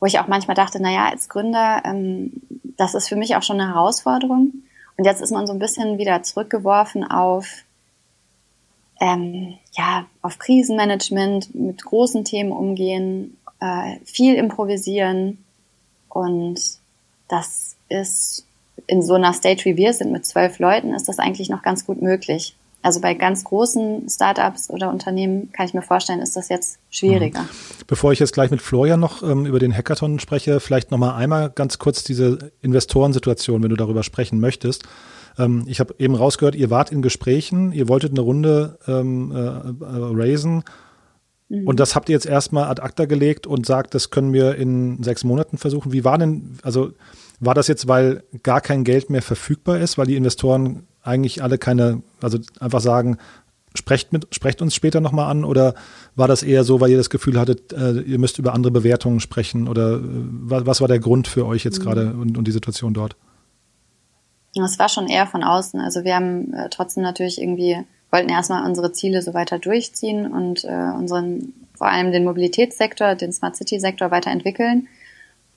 wo 0.00 0.06
ich 0.06 0.18
auch 0.18 0.28
manchmal 0.28 0.54
dachte, 0.54 0.80
naja, 0.80 1.10
als 1.10 1.28
Gründer, 1.28 1.82
ähm, 1.84 2.32
das 2.78 2.94
ist 2.94 3.08
für 3.08 3.16
mich 3.16 3.36
auch 3.36 3.42
schon 3.42 3.60
eine 3.60 3.74
Herausforderung. 3.74 4.52
Und 4.96 5.04
jetzt 5.04 5.20
ist 5.20 5.30
man 5.30 5.46
so 5.46 5.52
ein 5.52 5.58
bisschen 5.58 5.98
wieder 5.98 6.22
zurückgeworfen 6.22 7.04
auf, 7.04 7.64
ähm, 8.98 9.58
ja, 9.72 10.06
auf 10.22 10.38
Krisenmanagement, 10.38 11.54
mit 11.54 11.84
großen 11.84 12.24
Themen 12.24 12.52
umgehen, 12.52 13.36
äh, 13.60 13.96
viel 14.04 14.36
improvisieren. 14.36 15.44
Und 16.12 16.60
das 17.28 17.76
ist 17.88 18.44
in 18.86 19.02
so 19.02 19.14
einer 19.14 19.32
Stage, 19.32 19.64
wie 19.64 19.76
wir 19.76 19.92
sind, 19.92 20.12
mit 20.12 20.26
zwölf 20.26 20.58
Leuten, 20.58 20.94
ist 20.94 21.08
das 21.08 21.18
eigentlich 21.18 21.48
noch 21.48 21.62
ganz 21.62 21.86
gut 21.86 22.02
möglich. 22.02 22.54
Also 22.82 23.00
bei 23.00 23.14
ganz 23.14 23.44
großen 23.44 24.08
Startups 24.10 24.68
oder 24.68 24.90
Unternehmen 24.90 25.52
kann 25.52 25.66
ich 25.66 25.74
mir 25.74 25.82
vorstellen, 25.82 26.20
ist 26.20 26.34
das 26.34 26.48
jetzt 26.48 26.78
schwieriger. 26.90 27.42
Mhm. 27.42 27.48
Bevor 27.86 28.12
ich 28.12 28.18
jetzt 28.18 28.32
gleich 28.32 28.50
mit 28.50 28.60
Florian 28.60 28.98
noch 28.98 29.22
ähm, 29.22 29.46
über 29.46 29.60
den 29.60 29.72
Hackathon 29.72 30.18
spreche, 30.18 30.58
vielleicht 30.58 30.90
noch 30.90 30.98
mal 30.98 31.14
einmal 31.14 31.50
ganz 31.50 31.78
kurz 31.78 32.02
diese 32.02 32.50
Investorensituation, 32.60 33.62
wenn 33.62 33.70
du 33.70 33.76
darüber 33.76 34.02
sprechen 34.02 34.40
möchtest. 34.40 34.82
Ähm, 35.38 35.64
ich 35.68 35.78
habe 35.78 35.94
eben 35.98 36.16
rausgehört, 36.16 36.56
ihr 36.56 36.70
wart 36.70 36.90
in 36.90 37.02
Gesprächen, 37.02 37.72
ihr 37.72 37.88
wolltet 37.88 38.10
eine 38.10 38.20
Runde 38.20 38.78
ähm, 38.88 39.30
äh, 39.32 39.38
äh, 39.38 39.74
raisen. 39.80 40.64
Mhm. 41.52 41.66
Und 41.68 41.78
das 41.80 41.94
habt 41.94 42.08
ihr 42.08 42.14
jetzt 42.14 42.26
erstmal 42.26 42.64
ad 42.64 42.80
acta 42.80 43.04
gelegt 43.04 43.46
und 43.46 43.66
sagt, 43.66 43.94
das 43.94 44.10
können 44.10 44.32
wir 44.32 44.54
in 44.54 45.02
sechs 45.02 45.22
Monaten 45.22 45.58
versuchen. 45.58 45.92
Wie 45.92 46.02
war 46.02 46.16
denn, 46.16 46.56
also 46.62 46.92
war 47.40 47.54
das 47.54 47.68
jetzt, 47.68 47.88
weil 47.88 48.22
gar 48.42 48.62
kein 48.62 48.84
Geld 48.84 49.10
mehr 49.10 49.20
verfügbar 49.20 49.78
ist, 49.78 49.98
weil 49.98 50.06
die 50.06 50.16
Investoren 50.16 50.86
eigentlich 51.02 51.42
alle 51.42 51.58
keine, 51.58 52.02
also 52.22 52.38
einfach 52.58 52.80
sagen, 52.80 53.18
sprecht, 53.74 54.12
mit, 54.14 54.34
sprecht 54.34 54.62
uns 54.62 54.74
später 54.74 55.00
nochmal 55.00 55.30
an 55.30 55.44
oder 55.44 55.74
war 56.14 56.28
das 56.28 56.42
eher 56.42 56.64
so, 56.64 56.80
weil 56.80 56.90
ihr 56.90 56.96
das 56.96 57.10
Gefühl 57.10 57.38
hattet, 57.38 57.72
äh, 57.72 58.00
ihr 58.00 58.18
müsst 58.18 58.38
über 58.38 58.54
andere 58.54 58.70
Bewertungen 58.70 59.20
sprechen 59.20 59.68
oder 59.68 59.96
äh, 59.96 60.00
was, 60.02 60.66
was, 60.66 60.80
war 60.80 60.88
der 60.88 61.00
Grund 61.00 61.28
für 61.28 61.46
euch 61.46 61.64
jetzt 61.64 61.80
mhm. 61.80 61.82
gerade 61.82 62.14
und, 62.14 62.38
und 62.38 62.46
die 62.46 62.52
Situation 62.52 62.94
dort? 62.94 63.16
Es 64.54 64.78
war 64.78 64.88
schon 64.88 65.08
eher 65.08 65.26
von 65.26 65.42
außen. 65.42 65.80
Also 65.80 66.04
wir 66.04 66.14
haben 66.14 66.52
äh, 66.54 66.68
trotzdem 66.70 67.02
natürlich 67.02 67.40
irgendwie, 67.40 67.76
wollten 68.12 68.28
erstmal 68.28 68.64
unsere 68.64 68.92
Ziele 68.92 69.22
so 69.22 69.34
weiter 69.34 69.58
durchziehen 69.58 70.30
und 70.30 70.64
äh, 70.64 70.92
unseren, 70.96 71.54
vor 71.74 71.88
allem 71.88 72.12
den 72.12 72.24
Mobilitätssektor, 72.24 73.14
den 73.14 73.32
Smart 73.32 73.56
City 73.56 73.80
Sektor 73.80 74.10
weiterentwickeln. 74.10 74.88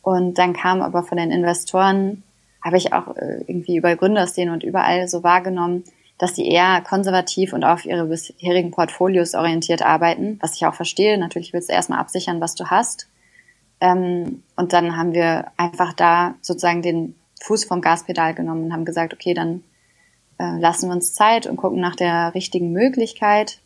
Und 0.01 0.37
dann 0.37 0.53
kam 0.53 0.81
aber 0.81 1.03
von 1.03 1.17
den 1.17 1.31
Investoren 1.31 2.23
habe 2.65 2.77
ich 2.77 2.93
auch 2.93 3.15
äh, 3.15 3.43
irgendwie 3.45 3.77
über 3.77 3.95
Gründerszenen 3.95 4.51
und 4.51 4.63
überall 4.63 5.07
so 5.07 5.23
wahrgenommen, 5.23 5.83
dass 6.17 6.33
die 6.33 6.47
eher 6.47 6.81
konservativ 6.81 7.53
und 7.53 7.63
auf 7.63 7.85
ihre 7.85 8.05
bisherigen 8.05 8.71
Portfolios 8.71 9.35
orientiert 9.35 9.83
arbeiten, 9.83 10.39
was 10.41 10.55
ich 10.55 10.65
auch 10.65 10.73
verstehe. 10.73 11.17
Natürlich 11.19 11.53
willst 11.53 11.69
du 11.69 11.73
erstmal 11.73 11.99
absichern, 11.99 12.41
was 12.41 12.55
du 12.55 12.65
hast. 12.65 13.07
Ähm, 13.81 14.41
und 14.55 14.73
dann 14.73 14.97
haben 14.97 15.13
wir 15.13 15.51
einfach 15.57 15.93
da 15.93 16.35
sozusagen 16.41 16.81
den 16.81 17.15
Fuß 17.43 17.65
vom 17.65 17.81
Gaspedal 17.81 18.33
genommen 18.33 18.65
und 18.65 18.73
haben 18.73 18.85
gesagt, 18.85 19.13
okay, 19.13 19.35
dann 19.35 19.63
äh, 20.37 20.59
lassen 20.59 20.89
wir 20.89 20.95
uns 20.95 21.13
Zeit 21.13 21.47
und 21.47 21.57
gucken 21.57 21.79
nach 21.79 21.95
der 21.95 22.33
richtigen 22.33 22.71
Möglichkeit 22.71 23.59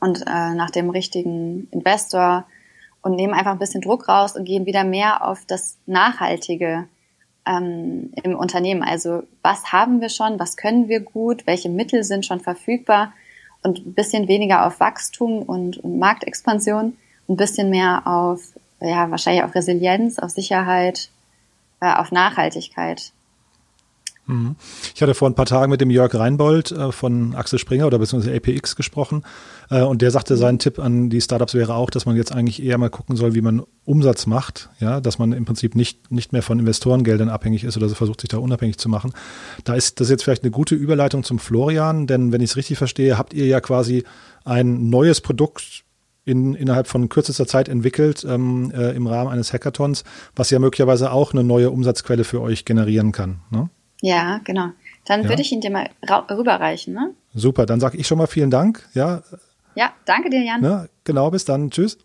und 0.00 0.22
äh, 0.26 0.54
nach 0.54 0.70
dem 0.70 0.90
richtigen 0.90 1.68
Investor 1.70 2.46
und 3.02 3.16
nehmen 3.16 3.34
einfach 3.34 3.52
ein 3.52 3.58
bisschen 3.58 3.80
Druck 3.82 4.08
raus 4.08 4.36
und 4.36 4.44
gehen 4.44 4.66
wieder 4.66 4.84
mehr 4.84 5.26
auf 5.26 5.44
das 5.46 5.76
Nachhaltige 5.86 6.88
ähm, 7.46 8.12
im 8.22 8.36
Unternehmen. 8.36 8.82
Also 8.82 9.24
was 9.42 9.72
haben 9.72 10.00
wir 10.00 10.08
schon, 10.08 10.38
was 10.38 10.56
können 10.56 10.88
wir 10.88 11.00
gut, 11.00 11.46
welche 11.46 11.68
Mittel 11.68 12.04
sind 12.04 12.24
schon 12.24 12.40
verfügbar 12.40 13.12
und 13.62 13.84
ein 13.84 13.94
bisschen 13.94 14.28
weniger 14.28 14.66
auf 14.66 14.80
Wachstum 14.80 15.42
und, 15.42 15.78
und 15.78 15.98
Marktexpansion, 15.98 16.96
ein 17.28 17.36
bisschen 17.36 17.70
mehr 17.70 18.02
auf, 18.06 18.40
ja, 18.80 19.10
wahrscheinlich 19.10 19.42
auf 19.42 19.54
Resilienz, 19.54 20.18
auf 20.18 20.30
Sicherheit, 20.30 21.10
äh, 21.80 21.92
auf 21.92 22.12
Nachhaltigkeit. 22.12 23.12
Mhm. 24.26 24.56
Ich 24.94 25.02
hatte 25.02 25.14
vor 25.14 25.28
ein 25.28 25.34
paar 25.34 25.46
Tagen 25.46 25.70
mit 25.70 25.80
dem 25.80 25.90
Jörg 25.90 26.14
Reinbold 26.14 26.72
äh, 26.72 26.92
von 26.92 27.34
Axel 27.34 27.58
Springer 27.58 27.86
oder 27.86 27.98
beziehungsweise 27.98 28.34
APX 28.34 28.74
gesprochen 28.74 29.22
äh, 29.70 29.82
und 29.82 30.00
der 30.02 30.10
sagte, 30.10 30.36
sein 30.36 30.58
Tipp 30.58 30.78
an 30.78 31.10
die 31.10 31.20
Startups 31.20 31.54
wäre 31.54 31.74
auch, 31.74 31.90
dass 31.90 32.06
man 32.06 32.16
jetzt 32.16 32.32
eigentlich 32.32 32.62
eher 32.62 32.78
mal 32.78 32.90
gucken 32.90 33.16
soll, 33.16 33.34
wie 33.34 33.42
man 33.42 33.62
Umsatz 33.84 34.26
macht, 34.26 34.70
ja, 34.80 35.00
dass 35.00 35.18
man 35.18 35.32
im 35.32 35.44
Prinzip 35.44 35.74
nicht, 35.74 36.10
nicht 36.10 36.32
mehr 36.32 36.42
von 36.42 36.58
Investorengeldern 36.58 37.28
abhängig 37.28 37.64
ist 37.64 37.76
oder 37.76 37.88
versucht, 37.90 38.22
sich 38.22 38.30
da 38.30 38.38
unabhängig 38.38 38.78
zu 38.78 38.88
machen. 38.88 39.12
Da 39.64 39.74
ist 39.74 40.00
das 40.00 40.08
jetzt 40.08 40.24
vielleicht 40.24 40.42
eine 40.42 40.50
gute 40.50 40.74
Überleitung 40.74 41.22
zum 41.22 41.38
Florian, 41.38 42.06
denn 42.06 42.32
wenn 42.32 42.40
ich 42.40 42.50
es 42.50 42.56
richtig 42.56 42.78
verstehe, 42.78 43.18
habt 43.18 43.34
ihr 43.34 43.46
ja 43.46 43.60
quasi 43.60 44.04
ein 44.44 44.88
neues 44.88 45.20
Produkt 45.20 45.84
in, 46.24 46.54
innerhalb 46.54 46.86
von 46.86 47.08
kürzester 47.08 47.46
Zeit 47.46 47.68
entwickelt 47.68 48.24
ähm, 48.26 48.72
äh, 48.74 48.96
im 48.96 49.06
Rahmen 49.06 49.30
eines 49.30 49.52
Hackathons, 49.52 50.04
was 50.34 50.50
ja 50.50 50.58
möglicherweise 50.58 51.12
auch 51.12 51.32
eine 51.32 51.44
neue 51.44 51.70
Umsatzquelle 51.70 52.24
für 52.24 52.40
euch 52.40 52.64
generieren 52.64 53.12
kann. 53.12 53.40
Ne? 53.50 53.68
Ja, 54.04 54.38
genau. 54.44 54.68
Dann 55.06 55.22
ja. 55.22 55.28
würde 55.30 55.40
ich 55.40 55.50
ihn 55.50 55.62
dir 55.62 55.70
mal 55.70 55.88
rüberreichen. 56.30 56.92
Ne? 56.92 57.14
Super, 57.32 57.64
dann 57.64 57.80
sage 57.80 57.96
ich 57.96 58.06
schon 58.06 58.18
mal 58.18 58.26
vielen 58.26 58.50
Dank. 58.50 58.86
Ja, 58.92 59.22
ja 59.74 59.94
danke 60.04 60.28
dir, 60.28 60.42
Jan. 60.44 60.60
Ne? 60.60 60.90
Genau, 61.04 61.30
bis 61.30 61.46
dann. 61.46 61.70
Tschüss. 61.70 61.96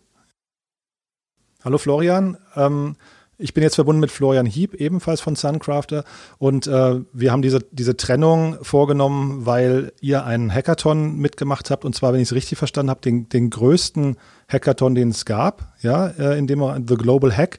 Hallo 1.62 1.76
Florian. 1.76 2.38
Ähm, 2.56 2.96
ich 3.36 3.52
bin 3.52 3.62
jetzt 3.62 3.74
verbunden 3.74 4.00
mit 4.00 4.10
Florian 4.10 4.46
Hieb, 4.46 4.72
ebenfalls 4.72 5.20
von 5.20 5.36
Suncrafter. 5.36 6.04
Und 6.38 6.66
äh, 6.66 7.00
wir 7.12 7.32
haben 7.32 7.42
diese, 7.42 7.58
diese 7.70 7.98
Trennung 7.98 8.56
vorgenommen, 8.62 9.44
weil 9.44 9.92
ihr 10.00 10.24
einen 10.24 10.50
Hackathon 10.50 11.18
mitgemacht 11.18 11.70
habt. 11.70 11.84
Und 11.84 11.94
zwar, 11.94 12.14
wenn 12.14 12.20
ich 12.20 12.28
es 12.28 12.34
richtig 12.34 12.56
verstanden 12.56 12.88
habe, 12.88 13.02
den, 13.02 13.28
den 13.28 13.50
größten 13.50 14.16
Hackathon, 14.50 14.94
den 14.94 15.10
es 15.10 15.26
gab, 15.26 15.74
ja, 15.82 16.06
äh, 16.06 16.38
in 16.38 16.46
dem 16.46 16.60
The 16.88 16.94
Global 16.94 17.36
Hack. 17.36 17.58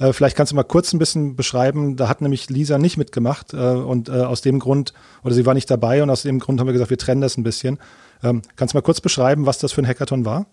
Äh, 0.00 0.12
vielleicht 0.12 0.36
kannst 0.36 0.50
du 0.50 0.56
mal 0.56 0.64
kurz 0.64 0.92
ein 0.92 0.98
bisschen 0.98 1.36
beschreiben. 1.36 1.96
Da 1.96 2.08
hat 2.08 2.22
nämlich 2.22 2.48
Lisa 2.48 2.78
nicht 2.78 2.96
mitgemacht 2.96 3.52
äh, 3.52 3.56
und 3.56 4.08
äh, 4.08 4.12
aus 4.12 4.40
dem 4.40 4.58
Grund, 4.58 4.94
oder 5.22 5.34
sie 5.34 5.46
war 5.46 5.54
nicht 5.54 5.70
dabei 5.70 6.02
und 6.02 6.10
aus 6.10 6.22
dem 6.22 6.40
Grund 6.40 6.58
haben 6.58 6.66
wir 6.66 6.72
gesagt, 6.72 6.90
wir 6.90 6.98
trennen 6.98 7.20
das 7.20 7.36
ein 7.36 7.44
bisschen. 7.44 7.78
Ähm, 8.22 8.42
kannst 8.56 8.74
du 8.74 8.78
mal 8.78 8.82
kurz 8.82 9.00
beschreiben, 9.00 9.46
was 9.46 9.58
das 9.58 9.72
für 9.72 9.82
ein 9.82 9.86
Hackathon 9.86 10.24
war? 10.24 10.46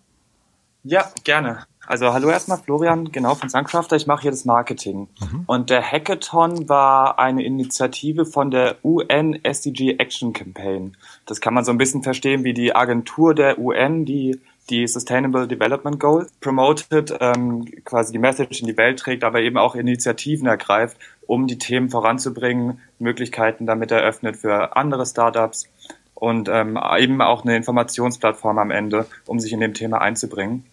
Ja, 0.83 1.11
gerne. 1.23 1.65
Also 1.85 2.11
hallo 2.11 2.29
erstmal 2.29 2.57
Florian, 2.57 3.13
genau 3.13 3.35
von 3.35 3.47
Suncrafter. 3.47 3.95
Ich 3.95 4.07
mache 4.07 4.23
hier 4.23 4.31
das 4.31 4.43
Marketing. 4.43 5.07
Mhm. 5.21 5.43
Und 5.47 5.69
der 5.69 5.81
Hackathon 5.81 6.67
war 6.67 7.17
eine 7.17 7.45
Initiative 7.45 8.25
von 8.25 8.51
der 8.51 8.75
UN 8.83 9.39
SDG 9.43 9.95
Action 9.97 10.33
Campaign. 10.33 10.97
Das 11.25 11.39
kann 11.39 11.53
man 11.53 11.63
so 11.63 11.71
ein 11.71 11.77
bisschen 11.77 12.03
verstehen 12.03 12.43
wie 12.43 12.53
die 12.53 12.75
Agentur 12.75 13.33
der 13.33 13.57
UN, 13.57 14.03
die 14.03 14.41
die 14.69 14.87
Sustainable 14.87 15.47
Development 15.47 15.99
Goals 15.99 16.31
promotet, 16.41 17.13
ähm, 17.19 17.65
quasi 17.85 18.11
die 18.11 18.19
Message 18.19 18.61
in 18.61 18.67
die 18.67 18.77
Welt 18.77 18.99
trägt, 18.99 19.23
aber 19.23 19.41
eben 19.41 19.57
auch 19.57 19.75
Initiativen 19.75 20.47
ergreift, 20.47 20.97
um 21.25 21.47
die 21.47 21.57
Themen 21.57 21.89
voranzubringen, 21.89 22.79
Möglichkeiten 22.99 23.65
damit 23.65 23.91
eröffnet 23.91 24.37
für 24.37 24.75
andere 24.75 25.05
Startups 25.05 25.69
und 26.13 26.49
ähm, 26.49 26.79
eben 26.97 27.21
auch 27.21 27.43
eine 27.43 27.55
Informationsplattform 27.55 28.57
am 28.57 28.71
Ende, 28.71 29.05
um 29.25 29.39
sich 29.39 29.53
in 29.53 29.59
dem 29.59 29.73
Thema 29.73 30.01
einzubringen. 30.01 30.65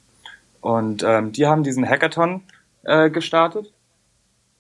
Und 0.61 1.03
ähm, 1.03 1.33
die 1.33 1.47
haben 1.47 1.63
diesen 1.63 1.89
Hackathon 1.89 2.43
äh, 2.85 3.11
gestartet 3.11 3.73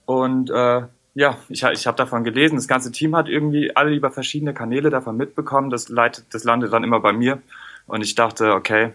und 0.06 0.50
äh, 0.50 0.82
ja, 1.14 1.38
ich, 1.48 1.62
ich 1.62 1.86
habe 1.86 1.96
davon 1.96 2.24
gelesen. 2.24 2.56
Das 2.56 2.68
ganze 2.68 2.90
Team 2.90 3.14
hat 3.14 3.28
irgendwie 3.28 3.74
alle 3.74 3.94
über 3.94 4.10
verschiedene 4.10 4.52
Kanäle 4.52 4.90
davon 4.90 5.16
mitbekommen. 5.16 5.70
Das 5.70 5.88
leitet, 5.88 6.26
das 6.34 6.44
landet 6.44 6.72
dann 6.72 6.82
immer 6.82 7.00
bei 7.00 7.12
mir. 7.12 7.40
Und 7.86 8.02
ich 8.02 8.14
dachte, 8.16 8.52
okay, 8.52 8.92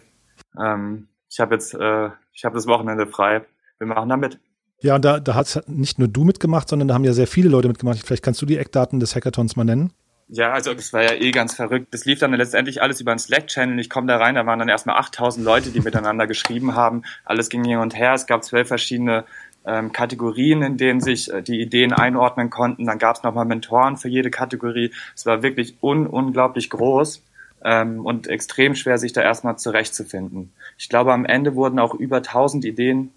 ähm, 0.57 1.07
ich 1.29 1.39
habe 1.39 1.55
jetzt, 1.55 1.73
äh, 1.73 2.09
ich 2.33 2.45
habe 2.45 2.55
das 2.55 2.67
Wochenende 2.67 3.07
frei. 3.07 3.45
Wir 3.77 3.87
machen 3.87 4.09
da 4.09 4.17
mit. 4.17 4.39
Ja, 4.81 4.95
und 4.95 5.03
da, 5.03 5.19
da 5.19 5.35
hat 5.35 5.63
nicht 5.67 5.99
nur 5.99 6.07
du 6.07 6.23
mitgemacht, 6.23 6.69
sondern 6.69 6.87
da 6.87 6.93
haben 6.93 7.03
ja 7.03 7.13
sehr 7.13 7.27
viele 7.27 7.49
Leute 7.49 7.67
mitgemacht. 7.67 7.99
Vielleicht 8.05 8.23
kannst 8.23 8.41
du 8.41 8.45
die 8.45 8.57
Eckdaten 8.57 8.99
des 8.99 9.15
Hackathons 9.15 9.55
mal 9.55 9.65
nennen. 9.65 9.93
Ja, 10.31 10.53
also 10.53 10.73
das 10.73 10.93
war 10.93 11.01
ja 11.01 11.13
eh 11.13 11.31
ganz 11.31 11.55
verrückt. 11.55 11.87
Das 11.91 12.05
lief 12.05 12.19
dann 12.19 12.33
letztendlich 12.33 12.81
alles 12.81 13.01
über 13.01 13.11
einen 13.11 13.19
Slack-Channel. 13.19 13.79
Ich 13.79 13.89
komme 13.89 14.07
da 14.07 14.17
rein, 14.17 14.35
da 14.35 14.45
waren 14.45 14.59
dann 14.59 14.69
erstmal 14.69 14.97
8000 14.97 15.43
Leute, 15.43 15.71
die 15.71 15.81
miteinander 15.81 16.27
geschrieben 16.27 16.75
haben. 16.75 17.03
Alles 17.25 17.49
ging 17.49 17.63
hin 17.63 17.79
und 17.79 17.95
her. 17.95 18.13
Es 18.13 18.27
gab 18.27 18.43
zwölf 18.43 18.67
verschiedene 18.67 19.25
ähm, 19.65 19.91
Kategorien, 19.91 20.61
in 20.61 20.77
denen 20.77 21.01
sich 21.01 21.33
äh, 21.33 21.41
die 21.41 21.59
Ideen 21.59 21.93
einordnen 21.93 22.49
konnten. 22.49 22.85
Dann 22.85 22.99
gab 22.99 23.17
es 23.17 23.23
nochmal 23.23 23.45
Mentoren 23.45 23.97
für 23.97 24.07
jede 24.07 24.29
Kategorie. 24.29 24.93
Es 25.15 25.25
war 25.25 25.41
wirklich 25.41 25.77
un 25.81 26.07
unglaublich 26.07 26.69
groß 26.69 27.23
ähm, 27.63 28.05
und 28.05 28.27
extrem 28.27 28.75
schwer, 28.75 28.97
sich 28.97 29.13
da 29.13 29.21
erstmal 29.21 29.57
zurechtzufinden. 29.57 30.51
Ich 30.77 30.89
glaube, 30.89 31.13
am 31.13 31.25
Ende 31.25 31.55
wurden 31.55 31.79
auch 31.79 31.93
über 31.93 32.17
1000 32.17 32.65
Ideen, 32.65 33.11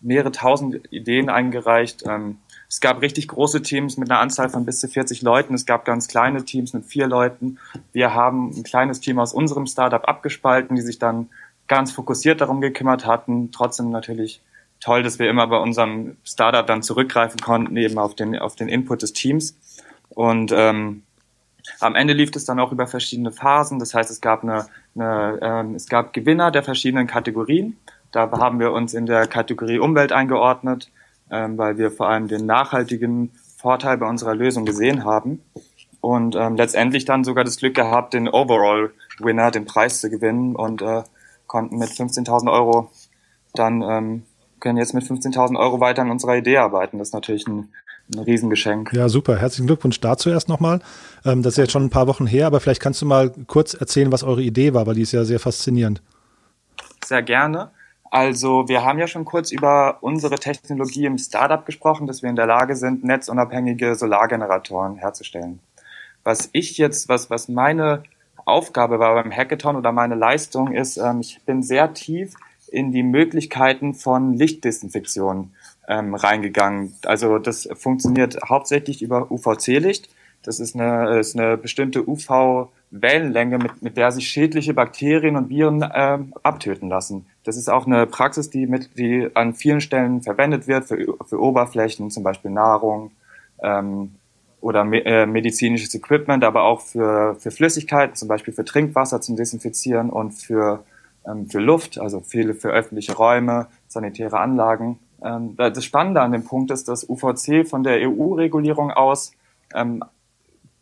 mehrere 0.00 0.32
tausend 0.32 0.92
Ideen 0.92 1.28
eingereicht. 1.28 2.04
Ähm, 2.06 2.38
es 2.68 2.80
gab 2.80 3.02
richtig 3.02 3.28
große 3.28 3.62
Teams 3.62 3.96
mit 3.96 4.10
einer 4.10 4.20
Anzahl 4.20 4.48
von 4.48 4.64
bis 4.64 4.80
zu 4.80 4.88
40 4.88 5.22
Leuten. 5.22 5.54
Es 5.54 5.66
gab 5.66 5.84
ganz 5.84 6.08
kleine 6.08 6.44
Teams 6.44 6.72
mit 6.72 6.84
vier 6.84 7.06
Leuten. 7.06 7.58
Wir 7.92 8.14
haben 8.14 8.50
ein 8.50 8.62
kleines 8.62 9.00
Team 9.00 9.18
aus 9.18 9.32
unserem 9.32 9.66
Startup 9.66 10.08
abgespalten, 10.08 10.74
die 10.74 10.82
sich 10.82 10.98
dann 10.98 11.28
ganz 11.68 11.92
fokussiert 11.92 12.40
darum 12.40 12.60
gekümmert 12.60 13.06
hatten. 13.06 13.52
Trotzdem 13.52 13.90
natürlich 13.90 14.40
toll, 14.80 15.02
dass 15.02 15.18
wir 15.18 15.30
immer 15.30 15.46
bei 15.46 15.58
unserem 15.58 16.16
Startup 16.24 16.66
dann 16.66 16.82
zurückgreifen 16.82 17.40
konnten, 17.40 17.76
eben 17.76 17.98
auf 17.98 18.14
den, 18.14 18.36
auf 18.38 18.56
den 18.56 18.68
Input 18.68 19.02
des 19.02 19.12
Teams. 19.12 19.56
Und 20.08 20.52
ähm, 20.54 21.02
am 21.80 21.94
Ende 21.94 22.12
lief 22.12 22.30
es 22.34 22.44
dann 22.44 22.60
auch 22.60 22.72
über 22.72 22.86
verschiedene 22.86 23.32
Phasen. 23.32 23.78
Das 23.78 23.94
heißt, 23.94 24.10
es 24.10 24.20
gab 24.20 24.42
eine, 24.42 24.66
eine 24.94 25.38
ähm, 25.42 25.74
es 25.74 25.88
gab 25.88 26.12
Gewinner 26.12 26.50
der 26.50 26.62
verschiedenen 26.62 27.06
Kategorien. 27.06 27.76
Da 28.10 28.30
haben 28.30 28.60
wir 28.60 28.72
uns 28.72 28.94
in 28.94 29.06
der 29.06 29.26
Kategorie 29.26 29.78
Umwelt 29.78 30.12
eingeordnet, 30.12 30.90
ähm, 31.30 31.56
weil 31.58 31.78
wir 31.78 31.90
vor 31.90 32.08
allem 32.08 32.28
den 32.28 32.46
nachhaltigen 32.46 33.30
Vorteil 33.56 33.96
bei 33.98 34.08
unserer 34.08 34.34
Lösung 34.34 34.64
gesehen 34.64 35.04
haben. 35.04 35.42
Und 36.00 36.34
ähm, 36.34 36.56
letztendlich 36.56 37.04
dann 37.04 37.22
sogar 37.22 37.44
das 37.44 37.58
Glück 37.58 37.74
gehabt, 37.74 38.12
den 38.12 38.28
Overall 38.28 38.90
Winner, 39.20 39.50
den 39.52 39.64
Preis 39.64 40.00
zu 40.00 40.10
gewinnen 40.10 40.56
und 40.56 40.82
äh, 40.82 41.04
konnten 41.46 41.78
mit 41.78 41.90
15.000 41.90 42.50
Euro 42.50 42.90
dann 43.54 43.82
ähm, 43.82 44.22
können 44.60 44.78
jetzt 44.78 44.94
mit 44.94 45.04
15.000 45.04 45.58
Euro 45.58 45.80
weiter 45.80 46.02
an 46.02 46.10
unserer 46.10 46.36
Idee 46.36 46.58
arbeiten. 46.58 46.98
Das 46.98 47.08
ist 47.08 47.14
natürlich 47.14 47.46
ein 47.46 47.72
ein 48.14 48.20
Riesengeschenk. 48.20 48.92
Ja, 48.92 49.08
super. 49.08 49.36
Herzlichen 49.36 49.66
Glückwunsch 49.66 50.00
dazu 50.00 50.30
erst 50.30 50.48
nochmal. 50.48 50.80
Ähm, 51.24 51.42
das 51.42 51.54
ist 51.54 51.58
jetzt 51.58 51.72
schon 51.72 51.84
ein 51.84 51.90
paar 51.90 52.06
Wochen 52.06 52.26
her, 52.26 52.46
aber 52.46 52.60
vielleicht 52.60 52.80
kannst 52.80 53.02
du 53.02 53.06
mal 53.06 53.32
kurz 53.46 53.74
erzählen, 53.74 54.12
was 54.12 54.22
eure 54.22 54.42
Idee 54.42 54.74
war, 54.74 54.86
weil 54.86 54.94
die 54.94 55.02
ist 55.02 55.12
ja 55.12 55.24
sehr 55.24 55.40
faszinierend. 55.40 56.02
Sehr 57.04 57.22
gerne. 57.22 57.70
Also 58.10 58.68
wir 58.68 58.84
haben 58.84 58.98
ja 58.98 59.06
schon 59.06 59.24
kurz 59.24 59.50
über 59.50 59.98
unsere 60.02 60.34
Technologie 60.34 61.06
im 61.06 61.16
Startup 61.16 61.64
gesprochen, 61.64 62.06
dass 62.06 62.22
wir 62.22 62.28
in 62.28 62.36
der 62.36 62.46
Lage 62.46 62.76
sind, 62.76 63.04
netzunabhängige 63.04 63.94
Solargeneratoren 63.94 64.96
herzustellen. 64.96 65.60
Was 66.22 66.50
ich 66.52 66.76
jetzt, 66.76 67.08
was, 67.08 67.30
was 67.30 67.48
meine 67.48 68.02
Aufgabe 68.44 68.98
war 68.98 69.14
beim 69.14 69.32
Hackathon 69.32 69.76
oder 69.76 69.92
meine 69.92 70.14
Leistung 70.14 70.72
ist, 70.72 70.98
ähm, 70.98 71.20
ich 71.20 71.40
bin 71.46 71.62
sehr 71.62 71.94
tief 71.94 72.34
in 72.68 72.92
die 72.92 73.02
Möglichkeiten 73.02 73.94
von 73.94 74.34
Lichtdesinfektion 74.34 75.52
ähm, 75.88 76.14
reingegangen. 76.14 76.94
Also 77.04 77.38
das 77.38 77.68
funktioniert 77.74 78.38
hauptsächlich 78.48 79.02
über 79.02 79.30
UVC-Licht. 79.30 80.08
Das 80.44 80.58
ist 80.58 80.74
eine, 80.74 81.18
ist 81.18 81.38
eine 81.38 81.56
bestimmte 81.56 82.08
UV-Wellenlänge, 82.08 83.58
mit, 83.58 83.82
mit 83.82 83.96
der 83.96 84.10
sich 84.10 84.28
schädliche 84.28 84.74
Bakterien 84.74 85.36
und 85.36 85.48
Viren 85.48 85.88
ähm, 85.94 86.34
abtöten 86.42 86.88
lassen. 86.88 87.26
Das 87.44 87.56
ist 87.56 87.68
auch 87.68 87.86
eine 87.86 88.06
Praxis, 88.06 88.50
die, 88.50 88.66
mit, 88.66 88.98
die 88.98 89.28
an 89.34 89.54
vielen 89.54 89.80
Stellen 89.80 90.22
verwendet 90.22 90.66
wird 90.66 90.86
für, 90.86 91.16
für 91.26 91.40
Oberflächen, 91.40 92.10
zum 92.10 92.24
Beispiel 92.24 92.50
Nahrung 92.50 93.12
ähm, 93.62 94.16
oder 94.60 94.84
me 94.84 95.04
äh, 95.04 95.26
medizinisches 95.26 95.94
Equipment, 95.94 96.44
aber 96.44 96.64
auch 96.64 96.80
für, 96.80 97.36
für 97.36 97.50
Flüssigkeiten, 97.50 98.16
zum 98.16 98.28
Beispiel 98.28 98.54
für 98.54 98.64
Trinkwasser 98.64 99.20
zum 99.20 99.36
Desinfizieren 99.36 100.10
und 100.10 100.32
für, 100.32 100.84
ähm, 101.26 101.48
für 101.48 101.60
Luft, 101.60 101.98
also 101.98 102.20
viele 102.20 102.54
für 102.54 102.70
öffentliche 102.70 103.14
Räume, 103.14 103.68
sanitäre 103.88 104.38
Anlagen. 104.38 104.98
Ähm, 105.24 105.56
das 105.56 105.84
Spannende 105.84 106.20
an 106.20 106.32
dem 106.32 106.44
Punkt 106.44 106.70
ist, 106.70 106.88
dass 106.88 107.08
UVC 107.08 107.66
von 107.68 107.82
der 107.82 108.08
EU-Regulierung 108.08 108.90
aus 108.90 109.32
ähm, 109.74 110.02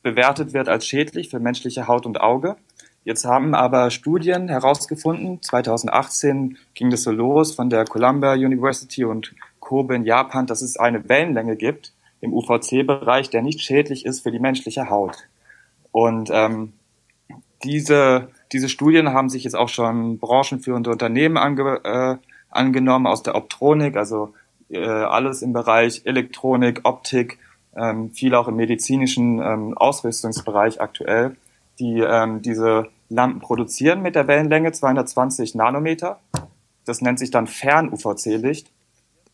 bewertet 0.02 0.52
wird 0.52 0.68
als 0.68 0.86
schädlich 0.86 1.28
für 1.28 1.40
menschliche 1.40 1.86
Haut 1.88 2.06
und 2.06 2.20
Auge. 2.20 2.56
Jetzt 3.04 3.24
haben 3.24 3.54
aber 3.54 3.90
Studien 3.90 4.48
herausgefunden, 4.48 5.40
2018 5.42 6.58
ging 6.74 6.90
das 6.90 7.02
so 7.02 7.10
los 7.10 7.54
von 7.54 7.70
der 7.70 7.84
Columbia 7.84 8.34
University 8.34 9.04
und 9.04 9.34
Kobe 9.58 9.94
in 9.94 10.04
Japan, 10.04 10.46
dass 10.46 10.62
es 10.62 10.76
eine 10.76 11.08
Wellenlänge 11.08 11.56
gibt 11.56 11.92
im 12.20 12.34
UVC-Bereich, 12.34 13.30
der 13.30 13.42
nicht 13.42 13.62
schädlich 13.62 14.04
ist 14.04 14.20
für 14.22 14.30
die 14.30 14.38
menschliche 14.38 14.90
Haut. 14.90 15.16
Und 15.92 16.30
ähm, 16.32 16.74
diese, 17.64 18.28
diese 18.52 18.68
Studien 18.68 19.12
haben 19.12 19.28
sich 19.28 19.44
jetzt 19.44 19.56
auch 19.56 19.68
schon 19.68 20.18
branchenführende 20.18 20.90
Unternehmen 20.90 21.36
ange, 21.36 21.80
äh, 21.84 22.16
angenommen 22.50 23.06
aus 23.06 23.22
der 23.22 23.34
Optronik, 23.34 23.96
also 23.96 24.34
äh, 24.70 24.84
alles 24.84 25.42
im 25.42 25.52
Bereich 25.52 26.02
Elektronik, 26.04 26.80
Optik, 26.84 27.38
ähm, 27.76 28.10
viel 28.10 28.34
auch 28.34 28.48
im 28.48 28.56
medizinischen 28.56 29.40
ähm, 29.40 29.76
Ausrüstungsbereich 29.76 30.80
aktuell, 30.80 31.36
die 31.78 32.00
ähm, 32.00 32.42
diese 32.42 32.88
Lampen 33.08 33.40
produzieren 33.40 34.02
mit 34.02 34.14
der 34.14 34.26
Wellenlänge 34.28 34.72
220 34.72 35.54
Nanometer. 35.54 36.20
Das 36.84 37.00
nennt 37.00 37.18
sich 37.18 37.30
dann 37.30 37.46
Fern-UVC-Licht. 37.46 38.70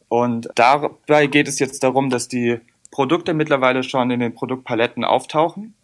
Und 0.08 0.48
dabei 0.54 1.26
geht 1.26 1.48
es 1.48 1.58
jetzt 1.58 1.82
darum, 1.82 2.10
dass 2.10 2.28
die 2.28 2.60
Produkte 2.90 3.34
mittlerweile 3.34 3.82
schon 3.82 4.10
in 4.10 4.20
den 4.20 4.34
Produktpaletten 4.34 5.04
auftauchen. 5.04 5.74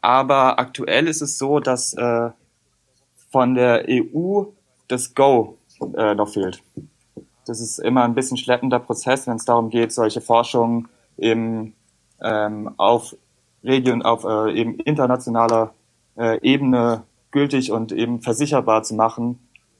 Aber 0.00 0.58
aktuell 0.58 1.08
ist 1.08 1.20
es 1.20 1.36
so, 1.36 1.60
dass 1.60 1.94
äh, 1.94 2.30
von 3.30 3.54
der 3.54 3.84
EU 3.88 4.44
das 4.88 5.14
Go 5.14 5.58
äh, 5.96 6.14
noch 6.14 6.28
fehlt. 6.28 6.62
Das 7.46 7.60
ist 7.60 7.78
immer 7.78 8.04
ein 8.04 8.14
bisschen 8.14 8.36
schleppender 8.36 8.78
Prozess, 8.78 9.26
wenn 9.26 9.36
es 9.36 9.44
darum 9.44 9.70
geht, 9.70 9.92
solche 9.92 10.20
Forschungen 10.20 10.88
eben 11.18 11.74
ähm, 12.22 12.72
auf 12.76 13.16
Region, 13.64 14.02
auf 14.02 14.24
äh, 14.24 14.52
eben 14.58 14.78
internationaler 14.80 15.74
äh, 16.16 16.38
Ebene 16.40 17.02
gültig 17.30 17.72
und 17.72 17.92
eben 17.92 18.20
versicherbar 18.20 18.82
zu 18.82 18.94
machen, 18.94 19.38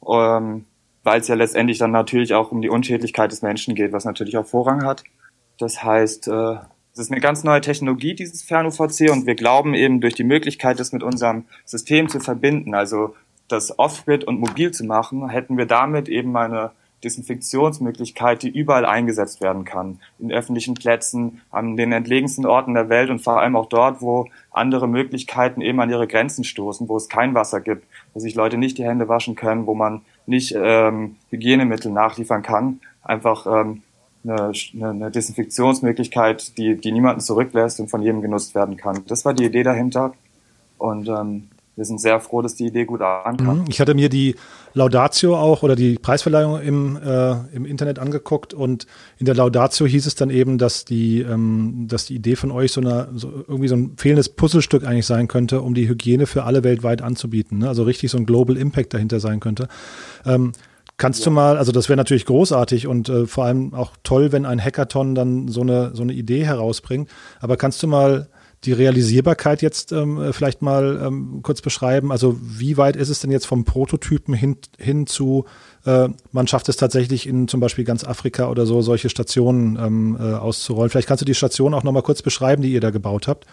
ähm, 0.09 0.65
weil 1.05 1.21
es 1.21 1.29
ja 1.29 1.35
letztendlich 1.35 1.79
dann 1.79 1.91
natürlich 1.91 2.35
auch 2.35 2.51
um 2.53 2.63
die 2.63 2.71
Unschädlichkeit 2.71 3.31
des 3.31 3.43
Menschen 3.43 3.75
geht, 3.75 3.93
was 3.93 4.05
natürlich 4.05 4.37
auch 4.37 4.47
Vorrang 4.47 4.85
hat. 4.85 5.05
Das 5.59 5.83
heißt, 5.83 6.29
äh, 6.29 6.57
es 6.93 6.99
ist 6.99 7.11
eine 7.11 7.21
ganz 7.21 7.43
neue 7.45 7.61
Technologie, 7.61 8.15
dieses 8.15 8.43
Fern-UVC, 8.43 9.11
und 9.11 9.27
wir 9.27 9.35
glauben 9.35 9.75
eben 9.75 10.01
durch 10.01 10.15
die 10.15 10.25
Möglichkeit, 10.25 10.79
das 10.79 10.93
mit 10.93 11.03
unserem 11.03 11.45
System 11.65 12.09
zu 12.09 12.21
verbinden, 12.21 12.75
also 12.75 13.15
das 13.53 13.79
Off-Grid 13.79 14.25
und 14.25 14.41
mobil 14.41 14.71
zu 14.73 14.85
machen, 14.85 15.29
hätten 15.29 15.57
wir 15.57 15.67
damit 15.67 16.09
eben 16.09 16.37
eine 16.37 16.73
Desinfektionsmöglichkeit, 17.05 18.43
die 18.43 18.49
überall 18.49 18.87
eingesetzt 18.87 19.41
werden 19.41 19.65
kann. 19.65 19.99
In 20.19 20.33
öffentlichen 20.33 20.75
Plätzen, 20.75 21.41
an 21.51 21.77
den 21.77 21.93
entlegensten 21.93 22.47
Orten 22.47 22.75
der 22.75 22.89
Welt 22.89 23.11
und 23.11 23.21
vor 23.21 23.41
allem 23.41 23.57
auch 23.57 23.67
dort, 23.67 24.01
wo 24.01 24.29
andere 24.51 24.89
Möglichkeiten 24.89 25.61
eben 25.61 25.81
an 25.81 25.91
ihre 25.91 26.07
Grenzen 26.07 26.45
stoßen, 26.45 26.89
wo 26.89 26.97
es 26.97 27.09
kein 27.09 27.35
Wasser 27.35 27.61
gibt, 27.61 27.87
wo 28.15 28.21
sich 28.21 28.35
Leute 28.35 28.57
nicht 28.57 28.79
die 28.79 28.85
Hände 28.85 29.09
waschen 29.09 29.35
können, 29.35 29.67
wo 29.67 29.75
man 29.75 30.03
nicht 30.27 30.55
ähm, 30.57 31.17
Hygienemittel 31.31 31.91
nachliefern 31.91 32.43
kann. 32.43 32.81
Einfach 33.03 33.47
ähm, 33.47 33.83
eine, 34.25 34.53
eine 34.81 35.11
Desinfektionsmöglichkeit, 35.11 36.57
die, 36.57 36.77
die 36.77 36.93
niemanden 36.93 37.21
zurücklässt 37.21 37.81
und 37.81 37.89
von 37.89 38.03
jedem 38.03 38.23
genutzt 38.23 38.55
werden 38.55 38.77
kann. 38.77 39.03
Das 39.09 39.25
war 39.25 39.35
die 39.35 39.45
Idee 39.45 39.65
dahinter. 39.65 40.15
Und 40.79 41.09
ähm, 41.09 41.49
wir 41.75 41.85
sind 41.87 42.01
sehr 42.01 42.21
froh, 42.21 42.43
dass 42.43 42.55
die 42.55 42.67
Idee 42.67 42.85
gut 42.85 43.01
ankam. 43.01 43.61
Mhm. 43.61 43.65
Ich 43.69 43.81
hatte 43.81 43.95
mir 43.95 44.09
die 44.09 44.35
Laudatio 44.75 45.37
auch 45.37 45.63
oder 45.63 45.75
die 45.75 45.95
Preisverleihung 45.95 46.61
im, 46.61 46.97
äh, 46.97 47.33
im 47.55 47.65
Internet 47.65 47.99
angeguckt 47.99 48.53
und 48.53 48.87
in 49.19 49.27
der 49.27 49.35
Laudatio 49.35 49.87
hieß 49.87 50.07
es 50.07 50.15
dann 50.15 50.31
eben, 50.31 50.59
dass 50.59 50.85
die, 50.85 51.21
ähm, 51.21 51.87
dass 51.89 52.07
die 52.07 52.17
Idee 52.17 52.37
von 52.37 52.51
euch 52.51 52.73
so, 52.73 52.81
eine, 52.81 53.09
so 53.15 53.31
irgendwie 53.49 53.69
so 53.69 53.77
ein 53.77 53.95
fehlendes 53.97 54.29
Puzzlestück 54.29 54.85
eigentlich 54.87 55.07
sein 55.07 55.29
könnte, 55.29 55.63
um 55.63 55.75
die 55.75 55.89
Hygiene 55.89 56.27
für 56.27 56.45
alle 56.45 56.63
weltweit 56.63 57.01
anzubieten. 57.01 57.59
Ne? 57.59 57.69
Also 57.69 57.85
richtig 57.85 58.11
so 58.11 58.19
ein 58.19 58.27
Global 58.27 58.57
Impact 58.57 58.93
dahinter 58.93 59.21
sein 59.21 59.41
könnte. 59.41 59.69
Ähm, 60.27 60.53
Kannst 60.99 61.21
ja. 61.21 61.25
du 61.25 61.31
mal, 61.33 61.57
also 61.57 61.73
das 61.73 61.89
wäre 61.89 61.97
natürlich 61.97 62.27
großartig 62.27 62.87
und 62.87 63.09
äh, 63.09 63.27
vor 63.27 63.47
allem 63.47 63.75
auch 63.75 63.93
toll, 64.05 64.31
wenn 64.31 64.47
ein 64.47 64.63
Hackathon 64.63 65.15
dann 65.15 65.49
so 65.49 65.63
eine, 65.63 65.91
so 65.95 66.03
eine 66.03 66.13
Idee 66.13 66.45
herausbringt. 66.45 67.09
Aber 67.41 67.57
kannst 67.57 67.83
du 67.83 67.89
mal 67.89 68.29
die 68.65 68.73
Realisierbarkeit 68.73 69.61
jetzt 69.63 69.93
ähm, 69.93 70.33
vielleicht 70.33 70.63
mal 70.63 71.01
ähm, 71.05 71.41
kurz 71.43 71.61
beschreiben? 71.61 72.13
Also 72.13 72.37
wie 72.41 72.77
weit 72.77 72.97
ist 72.97 73.09
es 73.09 73.21
denn 73.21 73.31
jetzt 73.31 73.47
vom 73.47 73.65
Prototypen 73.65 74.35
hin, 74.35 74.57
hin 74.79 75.07
zu, 75.07 75.47
äh, 75.85 76.09
man 76.31 76.47
schafft 76.47 76.69
es 76.69 76.77
tatsächlich 76.77 77.27
in 77.27 77.49
zum 77.49 77.61
Beispiel 77.61 77.85
ganz 77.85 78.05
Afrika 78.05 78.49
oder 78.49 78.67
so, 78.67 78.81
solche 78.83 79.09
Stationen 79.09 79.77
ähm, 79.77 80.17
äh, 80.21 80.35
auszurollen? 80.35 80.91
Vielleicht 80.91 81.09
kannst 81.09 81.23
du 81.23 81.27
die 81.27 81.35
Station 81.35 81.75
auch 81.75 81.83
nochmal 81.83 82.03
kurz 82.03 82.23
beschreiben, 82.23 82.63
die 82.63 82.73
ihr 82.73 82.81
da 82.81 82.91
gebaut 82.91 83.27
habt. 83.27 83.47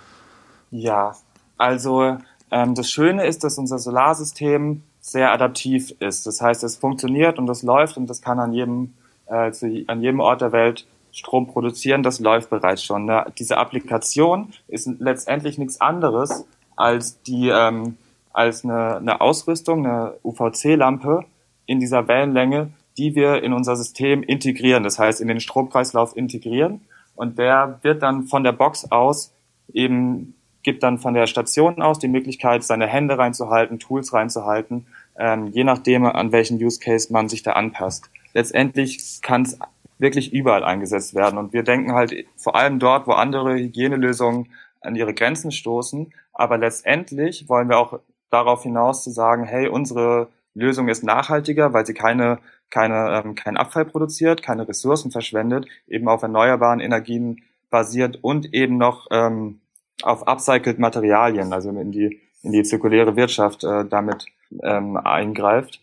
Ja, 0.71 1.15
also 1.57 2.17
ähm, 2.51 2.75
das 2.75 2.89
Schöne 2.89 3.25
ist, 3.25 3.43
dass 3.43 3.57
unser 3.57 3.79
Solarsystem 3.79 4.83
sehr 5.01 5.31
adaptiv 5.31 5.93
ist. 5.99 6.27
Das 6.27 6.41
heißt, 6.41 6.63
es 6.63 6.75
funktioniert 6.75 7.39
und 7.39 7.49
es 7.49 7.63
läuft 7.63 7.97
und 7.97 8.07
das 8.07 8.21
kann 8.21 8.39
an 8.39 8.53
jedem, 8.53 8.93
äh, 9.27 9.51
zu, 9.51 9.83
an 9.87 10.01
jedem 10.01 10.19
Ort 10.19 10.41
der 10.41 10.51
Welt 10.51 10.85
Strom 11.11 11.47
produzieren, 11.47 12.03
das 12.03 12.19
läuft 12.19 12.49
bereits 12.49 12.83
schon. 12.83 13.05
Ne? 13.05 13.25
Diese 13.37 13.57
Applikation 13.57 14.53
ist 14.67 14.89
letztendlich 14.99 15.57
nichts 15.57 15.81
anderes 15.81 16.45
als 16.75 17.21
die 17.23 17.49
ähm, 17.49 17.97
als 18.31 18.63
eine, 18.63 18.97
eine 18.97 19.21
Ausrüstung, 19.21 19.85
eine 19.85 20.13
UVC-Lampe 20.23 21.25
in 21.65 21.79
dieser 21.79 22.07
Wellenlänge, 22.07 22.71
die 22.97 23.15
wir 23.15 23.43
in 23.43 23.53
unser 23.53 23.75
System 23.75 24.23
integrieren, 24.23 24.83
das 24.83 24.99
heißt 24.99 25.19
in 25.19 25.27
den 25.27 25.39
Stromkreislauf 25.39 26.15
integrieren 26.15 26.81
und 27.15 27.37
der 27.37 27.79
wird 27.81 28.01
dann 28.03 28.23
von 28.23 28.43
der 28.43 28.51
Box 28.53 28.91
aus 28.91 29.33
eben 29.73 30.35
gibt 30.63 30.83
dann 30.83 30.99
von 30.99 31.13
der 31.13 31.27
Station 31.27 31.81
aus 31.81 31.99
die 31.99 32.07
Möglichkeit, 32.07 32.63
seine 32.63 32.87
Hände 32.87 33.17
reinzuhalten, 33.17 33.79
Tools 33.79 34.13
reinzuhalten, 34.13 34.87
ähm, 35.17 35.47
je 35.47 35.63
nachdem, 35.63 36.05
an 36.05 36.31
welchen 36.31 36.63
Use 36.63 36.79
Case 36.79 37.11
man 37.11 37.29
sich 37.29 37.43
da 37.43 37.53
anpasst. 37.53 38.09
Letztendlich 38.33 39.21
kann 39.21 39.43
es 39.43 39.57
wirklich 39.99 40.33
überall 40.33 40.63
eingesetzt 40.63 41.13
werden. 41.13 41.37
Und 41.37 41.53
wir 41.53 41.63
denken 41.63 41.93
halt 41.93 42.25
vor 42.35 42.55
allem 42.55 42.79
dort, 42.79 43.05
wo 43.05 43.11
andere 43.11 43.55
Hygienelösungen 43.55 44.51
an 44.81 44.95
ihre 44.95 45.13
Grenzen 45.13 45.51
stoßen. 45.51 46.13
Aber 46.33 46.57
letztendlich 46.57 47.49
wollen 47.49 47.69
wir 47.69 47.77
auch 47.77 47.99
darauf 48.29 48.63
hinaus 48.63 49.03
zu 49.03 49.11
sagen, 49.11 49.43
hey, 49.43 49.67
unsere 49.67 50.29
Lösung 50.53 50.87
ist 50.87 51.03
nachhaltiger, 51.03 51.73
weil 51.73 51.85
sie 51.85 51.93
keine, 51.93 52.39
keine, 52.69 53.21
ähm, 53.23 53.35
keinen 53.35 53.57
Abfall 53.57 53.85
produziert, 53.85 54.41
keine 54.41 54.67
Ressourcen 54.67 55.11
verschwendet, 55.11 55.67
eben 55.87 56.07
auf 56.07 56.21
erneuerbaren 56.21 56.79
Energien 56.79 57.43
basiert 57.69 58.19
und 58.21 58.53
eben 58.53 58.77
noch 58.77 59.07
ähm, 59.11 59.61
auf 60.01 60.27
upcycled 60.27 60.79
Materialien, 60.79 61.53
also 61.53 61.69
in 61.69 61.91
die, 61.91 62.21
in 62.41 62.51
die 62.51 62.63
zirkuläre 62.63 63.15
Wirtschaft 63.15 63.63
äh, 63.63 63.85
damit 63.85 64.25
ähm, 64.63 64.97
eingreift. 64.97 65.81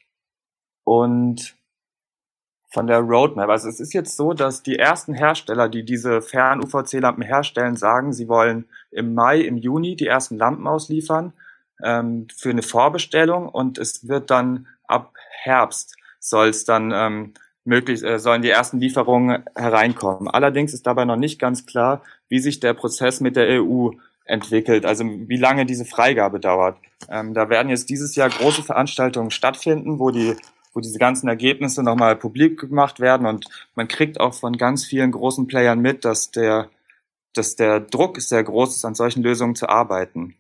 Und 0.85 1.56
von 2.77 2.87
der 2.87 3.01
Roadmap. 3.01 3.49
Also 3.49 3.71
es 3.71 3.81
ist 3.81 3.95
jetzt 3.95 4.19
so, 4.19 4.35
dass 4.35 4.63
die 4.63 4.79
ersten 4.79 5.15
Hersteller, 5.15 5.71
die 5.71 5.83
diese 5.83 6.21
Fern-UVC-Lampen 6.21 7.23
herstellen, 7.23 7.75
sagen, 7.75 8.13
sie 8.13 8.29
wollen 8.29 8.67
im 8.91 9.15
Mai, 9.15 9.41
im 9.41 9.57
Juni 9.57 9.97
die 9.97 10.07
ersten 10.07 10.37
Lampen 10.37 10.67
ausliefern 10.67 11.33
ähm, 11.83 12.27
für 12.37 12.51
eine 12.51 12.61
Vorbestellung 12.61 13.49
und 13.49 13.79
es 13.79 14.09
wird 14.09 14.31
dann 14.31 14.67
ab 14.87 15.15
Herbst 15.31 15.97
soll 16.21 16.49
es 16.49 16.67
dann 16.67 16.93
ähm, 16.93 17.33
möglich, 17.65 18.05
äh, 18.05 18.19
sollen 18.19 18.43
die 18.43 18.51
ersten 18.51 18.79
Lieferungen 18.79 19.45
hereinkommen. 19.55 20.29
Allerdings 20.29 20.75
ist 20.75 20.87
dabei 20.87 21.07
noch 21.07 21.17
nicht 21.17 21.39
ganz 21.39 21.65
klar, 21.65 22.03
wie 22.29 22.41
sich 22.41 22.61
der 22.61 22.75
Prozess 22.75 23.23
mit 23.23 23.37
der 23.37 23.63
EU 23.63 23.93
entwickelt, 24.27 24.85
also 24.85 25.03
wie 25.07 25.39
lange 25.39 25.65
diese 25.65 25.87
Freigabe 25.87 26.41
dauert. 26.41 26.77
Ähm, 27.09 27.33
da 27.33 27.49
werden 27.49 27.71
jetzt 27.71 27.89
dieses 27.89 28.17
Jahr 28.17 28.29
große 28.29 28.63
Veranstaltungen 28.63 29.31
stattfinden, 29.31 29.99
wo 29.99 30.11
die 30.11 30.37
wo 30.77 30.81
diese 30.81 30.99
ganzen 30.99 31.27
Ergebnisse 31.27 31.83
nochmal 31.83 32.17
publik 32.17 32.61
gemacht 32.61 33.01
werden 33.01 33.27
und 33.27 33.47
man 33.75 33.89
kriegt 33.89 34.21
auch 34.21 34.35
von 34.35 34.59
ganz 34.59 34.85
vielen 34.85 35.11
großen 35.11 35.47
Playern 35.47 35.81
mit, 35.81 36.05
dass 36.05 36.31
der, 36.31 36.69
dass 37.33 37.57
der 37.57 37.81
Druck 37.81 38.21
sehr 38.21 38.45
groß 38.45 38.77
ist, 38.77 38.85
an 38.85 38.95
solchen 38.95 39.23
Lösungen 39.23 39.55
zu 39.55 39.71
arbeiten. 39.71 40.37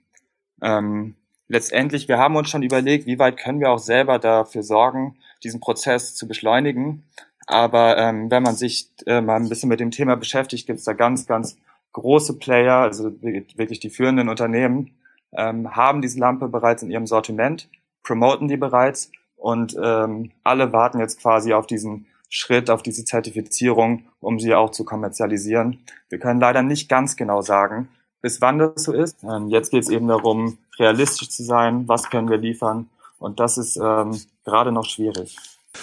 Ähm, 0.60 1.14
letztendlich, 1.48 2.06
wir 2.06 2.18
haben 2.18 2.36
uns 2.36 2.50
schon 2.50 2.62
überlegt, 2.62 3.06
wie 3.06 3.18
weit 3.18 3.38
können 3.38 3.60
wir 3.60 3.70
auch 3.70 3.78
selber 3.78 4.18
dafür 4.18 4.62
sorgen, 4.62 5.16
diesen 5.42 5.60
Prozess 5.60 6.14
zu 6.14 6.28
beschleunigen. 6.28 7.04
Aber 7.46 7.96
ähm, 7.96 8.30
wenn 8.30 8.42
man 8.42 8.56
sich 8.56 8.90
äh, 9.06 9.22
mal 9.22 9.36
ein 9.36 9.48
bisschen 9.48 9.70
mit 9.70 9.80
dem 9.80 9.90
Thema 9.90 10.16
beschäftigt, 10.16 10.66
gibt 10.66 10.80
es 10.80 10.84
da 10.84 10.92
ganz, 10.92 11.26
ganz 11.26 11.56
große 11.92 12.38
Player, 12.38 12.76
also 12.80 13.10
wirklich 13.22 13.80
die 13.80 13.88
führenden 13.88 14.28
Unternehmen, 14.28 14.98
ähm, 15.32 15.74
haben 15.74 16.02
diese 16.02 16.18
Lampe 16.18 16.48
bereits 16.48 16.82
in 16.82 16.90
ihrem 16.90 17.06
Sortiment, 17.06 17.70
promoten 18.02 18.48
die 18.48 18.58
bereits 18.58 19.10
und 19.36 19.76
ähm, 19.80 20.32
alle 20.42 20.72
warten 20.72 20.98
jetzt 20.98 21.20
quasi 21.20 21.52
auf 21.52 21.66
diesen 21.66 22.06
Schritt, 22.28 22.70
auf 22.70 22.82
diese 22.82 23.04
Zertifizierung, 23.04 24.06
um 24.20 24.40
sie 24.40 24.54
auch 24.54 24.70
zu 24.70 24.84
kommerzialisieren. 24.84 25.84
Wir 26.08 26.18
können 26.18 26.40
leider 26.40 26.62
nicht 26.62 26.88
ganz 26.88 27.16
genau 27.16 27.42
sagen, 27.42 27.88
bis 28.20 28.40
wann 28.40 28.58
das 28.58 28.82
so 28.82 28.92
ist. 28.92 29.22
Ähm, 29.22 29.48
jetzt 29.48 29.70
geht 29.70 29.84
es 29.84 29.88
eben 29.88 30.08
darum, 30.08 30.58
realistisch 30.78 31.30
zu 31.30 31.44
sein, 31.44 31.86
was 31.86 32.10
können 32.10 32.28
wir 32.28 32.38
liefern. 32.38 32.88
Und 33.18 33.40
das 33.40 33.56
ist 33.58 33.76
ähm, 33.76 34.20
gerade 34.44 34.72
noch 34.72 34.84
schwierig. 34.86 35.36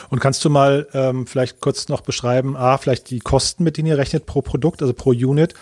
Und 0.09 0.19
kannst 0.19 0.43
du 0.43 0.49
mal 0.49 0.87
ähm, 0.93 1.27
vielleicht 1.27 1.61
kurz 1.61 1.87
noch 1.87 2.01
beschreiben, 2.01 2.57
A, 2.57 2.77
vielleicht 2.77 3.09
die 3.09 3.19
Kosten, 3.19 3.63
mit 3.63 3.77
denen 3.77 3.87
ihr 3.87 3.97
rechnet 3.97 4.25
pro 4.25 4.41
Produkt, 4.41 4.81
also 4.81 4.93
pro 4.93 5.11
Unit 5.11 5.53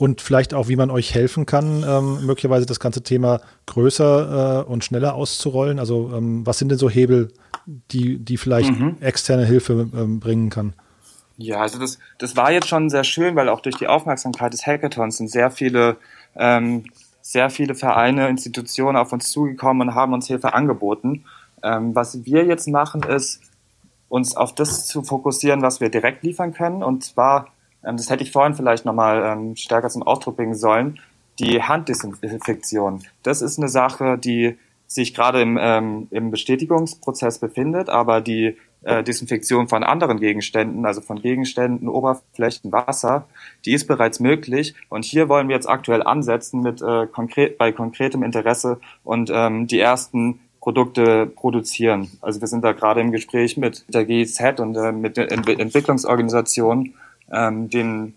und 0.00 0.22
vielleicht 0.22 0.54
auch, 0.54 0.68
wie 0.68 0.76
man 0.76 0.90
euch 0.90 1.14
helfen 1.14 1.44
kann, 1.44 1.84
ähm, 1.86 2.24
möglicherweise 2.24 2.64
das 2.64 2.80
ganze 2.80 3.02
Thema 3.02 3.42
größer 3.66 4.64
äh, 4.64 4.70
und 4.70 4.82
schneller 4.82 5.14
auszurollen? 5.14 5.78
Also 5.78 6.10
ähm, 6.16 6.46
was 6.46 6.58
sind 6.58 6.70
denn 6.70 6.78
so 6.78 6.88
Hebel, 6.88 7.28
die, 7.66 8.16
die 8.16 8.38
vielleicht 8.38 8.70
mhm. 8.70 8.96
externe 9.02 9.44
Hilfe 9.44 9.90
ähm, 9.94 10.18
bringen 10.18 10.48
kann? 10.48 10.72
Ja, 11.36 11.60
also 11.60 11.78
das, 11.78 11.98
das 12.16 12.34
war 12.34 12.50
jetzt 12.50 12.66
schon 12.66 12.88
sehr 12.88 13.04
schön, 13.04 13.36
weil 13.36 13.50
auch 13.50 13.60
durch 13.60 13.76
die 13.76 13.88
Aufmerksamkeit 13.88 14.54
des 14.54 14.66
Hackathons 14.66 15.18
sind 15.18 15.30
sehr 15.30 15.50
viele, 15.50 15.98
ähm, 16.34 16.84
sehr 17.20 17.50
viele 17.50 17.74
Vereine, 17.74 18.30
Institutionen 18.30 18.96
auf 18.96 19.12
uns 19.12 19.30
zugekommen 19.30 19.88
und 19.88 19.94
haben 19.94 20.14
uns 20.14 20.28
Hilfe 20.28 20.54
angeboten. 20.54 21.26
Ähm, 21.62 21.94
was 21.94 22.24
wir 22.24 22.46
jetzt 22.46 22.68
machen, 22.68 23.02
ist, 23.02 23.42
uns 24.08 24.34
auf 24.34 24.54
das 24.54 24.86
zu 24.86 25.02
fokussieren, 25.02 25.60
was 25.60 25.82
wir 25.82 25.90
direkt 25.90 26.22
liefern 26.22 26.54
können. 26.54 26.82
Und 26.82 27.04
zwar 27.04 27.48
ähm, 27.84 27.96
das 27.96 28.10
hätte 28.10 28.22
ich 28.22 28.32
vorhin 28.32 28.54
vielleicht 28.54 28.84
nochmal 28.84 29.22
ähm, 29.24 29.56
stärker 29.56 29.88
zum 29.88 30.02
Ausdruck 30.02 30.36
bringen 30.36 30.54
sollen, 30.54 31.00
die 31.38 31.62
Handdesinfektion. 31.62 33.04
Das 33.22 33.42
ist 33.42 33.58
eine 33.58 33.68
Sache, 33.68 34.18
die 34.18 34.56
sich 34.86 35.14
gerade 35.14 35.40
im, 35.40 35.56
ähm, 35.60 36.08
im 36.10 36.30
Bestätigungsprozess 36.30 37.38
befindet, 37.38 37.88
aber 37.88 38.20
die 38.20 38.56
äh, 38.82 39.04
Desinfektion 39.04 39.68
von 39.68 39.84
anderen 39.84 40.18
Gegenständen, 40.18 40.84
also 40.84 41.00
von 41.00 41.20
Gegenständen, 41.20 41.88
Oberflächen, 41.88 42.72
Wasser, 42.72 43.26
die 43.64 43.72
ist 43.72 43.86
bereits 43.86 44.20
möglich. 44.20 44.74
Und 44.88 45.04
hier 45.04 45.28
wollen 45.28 45.48
wir 45.48 45.54
jetzt 45.54 45.68
aktuell 45.68 46.02
ansetzen 46.02 46.60
mit 46.60 46.82
äh, 46.82 47.06
konkret 47.06 47.56
bei 47.56 47.72
konkretem 47.72 48.22
Interesse 48.22 48.80
und 49.04 49.30
ähm, 49.32 49.66
die 49.66 49.78
ersten 49.78 50.40
Produkte 50.60 51.26
produzieren. 51.26 52.10
Also 52.20 52.40
wir 52.40 52.48
sind 52.48 52.64
da 52.64 52.72
gerade 52.72 53.00
im 53.00 53.12
Gespräch 53.12 53.56
mit 53.56 53.84
der 53.88 54.04
GIZ 54.04 54.40
und 54.58 54.76
äh, 54.76 54.92
mit 54.92 55.16
der 55.16 55.30
Ent 55.30 55.48
Entwicklungsorganisation, 55.48 56.94
ähm, 57.32 57.68
den 57.68 58.14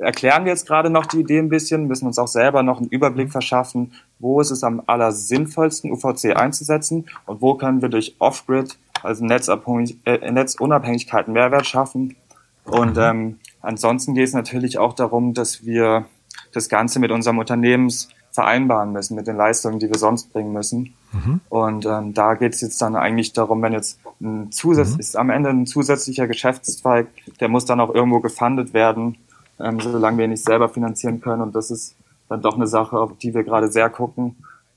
erklären 0.00 0.44
wir 0.44 0.52
jetzt 0.52 0.66
gerade 0.66 0.90
noch 0.90 1.06
die 1.06 1.20
Idee 1.20 1.38
ein 1.38 1.48
bisschen, 1.48 1.86
müssen 1.86 2.06
uns 2.06 2.18
auch 2.18 2.28
selber 2.28 2.62
noch 2.62 2.78
einen 2.78 2.88
Überblick 2.88 3.28
mhm. 3.28 3.32
verschaffen, 3.32 3.92
wo 4.18 4.40
ist 4.40 4.50
es 4.50 4.64
am 4.64 4.82
allersinnvollsten, 4.86 5.92
UVC 5.92 6.36
einzusetzen 6.36 7.06
und 7.26 7.42
wo 7.42 7.54
können 7.54 7.82
wir 7.82 7.88
durch 7.88 8.16
Off-Grid, 8.18 8.78
also 9.02 9.24
äh, 9.24 10.30
Netzunabhängigkeit 10.30 11.26
einen 11.26 11.34
Mehrwert 11.34 11.66
schaffen. 11.66 12.16
Und 12.64 12.96
mhm. 12.96 13.02
ähm, 13.02 13.38
ansonsten 13.60 14.14
geht 14.14 14.28
es 14.28 14.34
natürlich 14.34 14.78
auch 14.78 14.94
darum, 14.94 15.34
dass 15.34 15.64
wir 15.64 16.06
das 16.52 16.68
Ganze 16.68 16.98
mit 16.98 17.10
unserem 17.10 17.38
Unternehmens 17.38 18.08
vereinbaren 18.32 18.92
müssen, 18.92 19.16
mit 19.16 19.26
den 19.26 19.36
Leistungen, 19.36 19.78
die 19.78 19.88
wir 19.88 19.98
sonst 19.98 20.32
bringen 20.32 20.52
müssen. 20.52 20.94
Mhm. 21.12 21.40
Und 21.48 21.86
ähm, 21.86 22.14
da 22.14 22.34
geht 22.34 22.54
es 22.54 22.60
jetzt 22.60 22.80
dann 22.80 22.96
eigentlich 22.96 23.32
darum, 23.32 23.60
wenn 23.62 23.72
jetzt 23.72 23.98
ein 24.20 24.52
Zusatz 24.52 24.94
mhm. 24.94 25.00
ist 25.00 25.16
am 25.16 25.30
Ende 25.30 25.50
ein 25.50 25.66
zusätzlicher 25.66 26.26
Geschäftszweig, 26.26 27.08
der 27.40 27.48
muss 27.48 27.64
dann 27.64 27.80
auch 27.80 27.94
irgendwo 27.94 28.20
gefundet 28.20 28.72
werden 28.74 29.16
ähm, 29.60 29.80
solange 29.80 30.18
wir 30.18 30.28
nicht 30.28 30.44
selber 30.44 30.68
finanzieren 30.68 31.20
können. 31.20 31.42
Und 31.42 31.54
das 31.54 31.70
ist 31.70 31.94
dann 32.28 32.42
doch 32.42 32.54
eine 32.54 32.66
Sache, 32.66 32.98
auf 32.98 33.16
die 33.18 33.34
wir 33.34 33.44
gerade 33.44 33.70
sehr 33.70 33.90
gucken. 33.90 34.36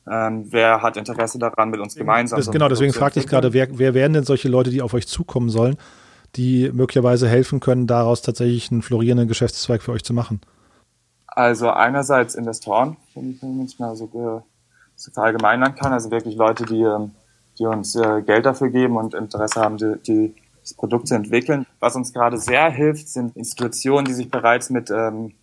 Ähm, 0.10 0.45
wer 0.49 0.82
hat 0.82 0.97
Interesse 0.97 1.39
daran, 1.39 1.70
mit 1.70 1.80
uns 1.80 1.95
gemeinsam? 1.95 2.38
Das, 2.38 2.51
genau, 2.51 2.68
deswegen 2.68 2.93
fragte 2.93 3.20
ich 3.20 3.28
gerade, 3.28 3.54
wer, 3.54 3.68
wer 3.78 3.93
wären 3.93 4.14
denn 4.14 4.26
solche 4.26 4.49
Leute, 4.49 4.70
die 4.70 4.82
auf 4.82 4.93
euch 4.93 5.08
zukommen 5.08 5.49
sollen, 5.49 5.78
die 6.36 6.70
möglicherweise 6.74 7.30
helfen 7.30 7.60
können, 7.60 7.88
daraus 7.88 8.22
tatsächlich 8.22 8.72
einen 8.72 8.82
florierenden 8.82 9.28
Geschäftszweig 9.28 9.82
für 9.82 9.93
euch 9.93 10.04
zu 10.04 10.14
machen? 10.14 10.41
Also 11.36 11.71
einerseits 11.71 12.36
Investoren, 12.36 12.97
wenn 13.15 13.61
ich 13.61 13.73
es 13.73 13.79
mal 13.79 13.95
so, 13.95 14.43
so 14.95 15.11
verallgemeinern 15.11 15.75
kann, 15.75 15.91
also 15.91 16.11
wirklich 16.11 16.36
Leute, 16.36 16.65
die, 16.65 16.81
ähm, 16.81 17.11
die 17.57 17.65
uns 17.65 17.95
äh, 17.95 18.21
Geld 18.21 18.45
dafür 18.45 18.69
geben 18.69 18.97
und 18.97 19.15
Interesse 19.15 19.59
haben, 19.61 19.77
die, 19.77 19.95
die 20.05 20.36
das 20.61 20.75
Produkt 20.75 21.07
zu 21.07 21.15
entwickeln. 21.15 21.65
Was 21.79 21.95
uns 21.95 22.13
gerade 22.13 22.38
sehr 22.38 22.69
hilft, 22.69 23.09
sind 23.09 23.36
Institutionen, 23.36 24.05
die 24.05 24.13
sich 24.13 24.29
bereits 24.29 24.69
mit, 24.69 24.91
ähm, 24.91 25.34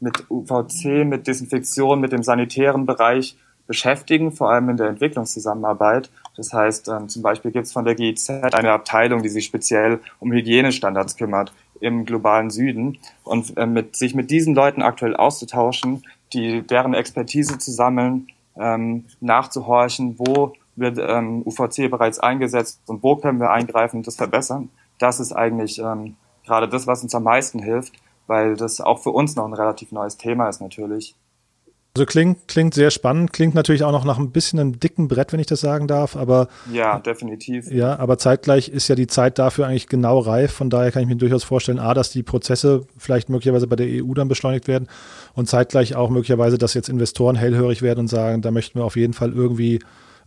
mit 0.00 0.28
UVC, 0.30 1.06
mit 1.06 1.26
Desinfektion, 1.26 2.00
mit 2.00 2.12
dem 2.12 2.22
sanitären 2.22 2.84
Bereich 2.84 3.36
beschäftigen, 3.66 4.32
vor 4.32 4.50
allem 4.50 4.68
in 4.68 4.76
der 4.76 4.88
Entwicklungszusammenarbeit. 4.88 6.10
Das 6.36 6.52
heißt, 6.52 6.88
ähm, 6.88 7.08
zum 7.08 7.22
Beispiel 7.22 7.52
gibt 7.52 7.66
es 7.66 7.72
von 7.72 7.84
der 7.84 7.94
GIZ 7.94 8.30
eine 8.30 8.72
Abteilung, 8.72 9.22
die 9.22 9.28
sich 9.28 9.44
speziell 9.44 10.00
um 10.18 10.32
Hygienestandards 10.32 11.16
kümmert 11.16 11.52
im 11.80 12.04
globalen 12.04 12.50
Süden 12.50 12.98
und 13.24 13.56
äh, 13.56 13.66
mit, 13.66 13.96
sich 13.96 14.14
mit 14.14 14.30
diesen 14.30 14.54
Leuten 14.54 14.82
aktuell 14.82 15.16
auszutauschen, 15.16 16.04
die 16.32 16.62
deren 16.62 16.94
Expertise 16.94 17.58
zu 17.58 17.72
sammeln, 17.72 18.28
ähm, 18.56 19.06
nachzuhorchen, 19.20 20.18
wo 20.18 20.52
wird 20.76 20.98
ähm, 20.98 21.42
UVC 21.44 21.90
bereits 21.90 22.18
eingesetzt 22.18 22.80
und 22.86 23.02
wo 23.02 23.16
können 23.16 23.40
wir 23.40 23.50
eingreifen 23.50 23.98
und 23.98 24.06
das 24.06 24.16
verbessern. 24.16 24.70
Das 24.98 25.20
ist 25.20 25.32
eigentlich 25.32 25.78
ähm, 25.78 26.16
gerade 26.44 26.68
das, 26.68 26.86
was 26.86 27.02
uns 27.02 27.14
am 27.14 27.24
meisten 27.24 27.60
hilft, 27.60 27.94
weil 28.26 28.56
das 28.56 28.80
auch 28.80 29.00
für 29.00 29.10
uns 29.10 29.36
noch 29.36 29.46
ein 29.46 29.54
relativ 29.54 29.92
neues 29.92 30.16
Thema 30.16 30.48
ist 30.48 30.60
natürlich. 30.60 31.14
Also 31.96 32.06
klingt, 32.06 32.46
klingt 32.46 32.72
sehr 32.72 32.92
spannend, 32.92 33.32
klingt 33.32 33.56
natürlich 33.56 33.82
auch 33.82 33.90
noch 33.90 34.04
nach 34.04 34.16
ein 34.16 34.30
bisschen 34.30 34.60
einem 34.60 34.78
dicken 34.78 35.08
Brett, 35.08 35.32
wenn 35.32 35.40
ich 35.40 35.48
das 35.48 35.60
sagen 35.60 35.88
darf, 35.88 36.14
aber. 36.14 36.46
Ja, 36.72 37.00
definitiv. 37.00 37.68
Ja, 37.68 37.98
aber 37.98 38.16
zeitgleich 38.16 38.68
ist 38.68 38.86
ja 38.86 38.94
die 38.94 39.08
Zeit 39.08 39.40
dafür 39.40 39.66
eigentlich 39.66 39.88
genau 39.88 40.20
reif. 40.20 40.52
Von 40.52 40.70
daher 40.70 40.92
kann 40.92 41.02
ich 41.02 41.08
mir 41.08 41.16
durchaus 41.16 41.42
vorstellen, 41.42 41.80
A, 41.80 41.92
dass 41.92 42.10
die 42.10 42.22
Prozesse 42.22 42.86
vielleicht 42.96 43.28
möglicherweise 43.28 43.66
bei 43.66 43.74
der 43.74 43.88
EU 43.88 44.14
dann 44.14 44.28
beschleunigt 44.28 44.68
werden 44.68 44.86
und 45.34 45.48
zeitgleich 45.48 45.96
auch 45.96 46.10
möglicherweise, 46.10 46.58
dass 46.58 46.74
jetzt 46.74 46.88
Investoren 46.88 47.34
hellhörig 47.34 47.82
werden 47.82 48.00
und 48.00 48.08
sagen, 48.08 48.40
da 48.40 48.52
möchten 48.52 48.78
wir 48.78 48.84
auf 48.84 48.94
jeden 48.94 49.12
Fall 49.12 49.32
irgendwie 49.32 49.80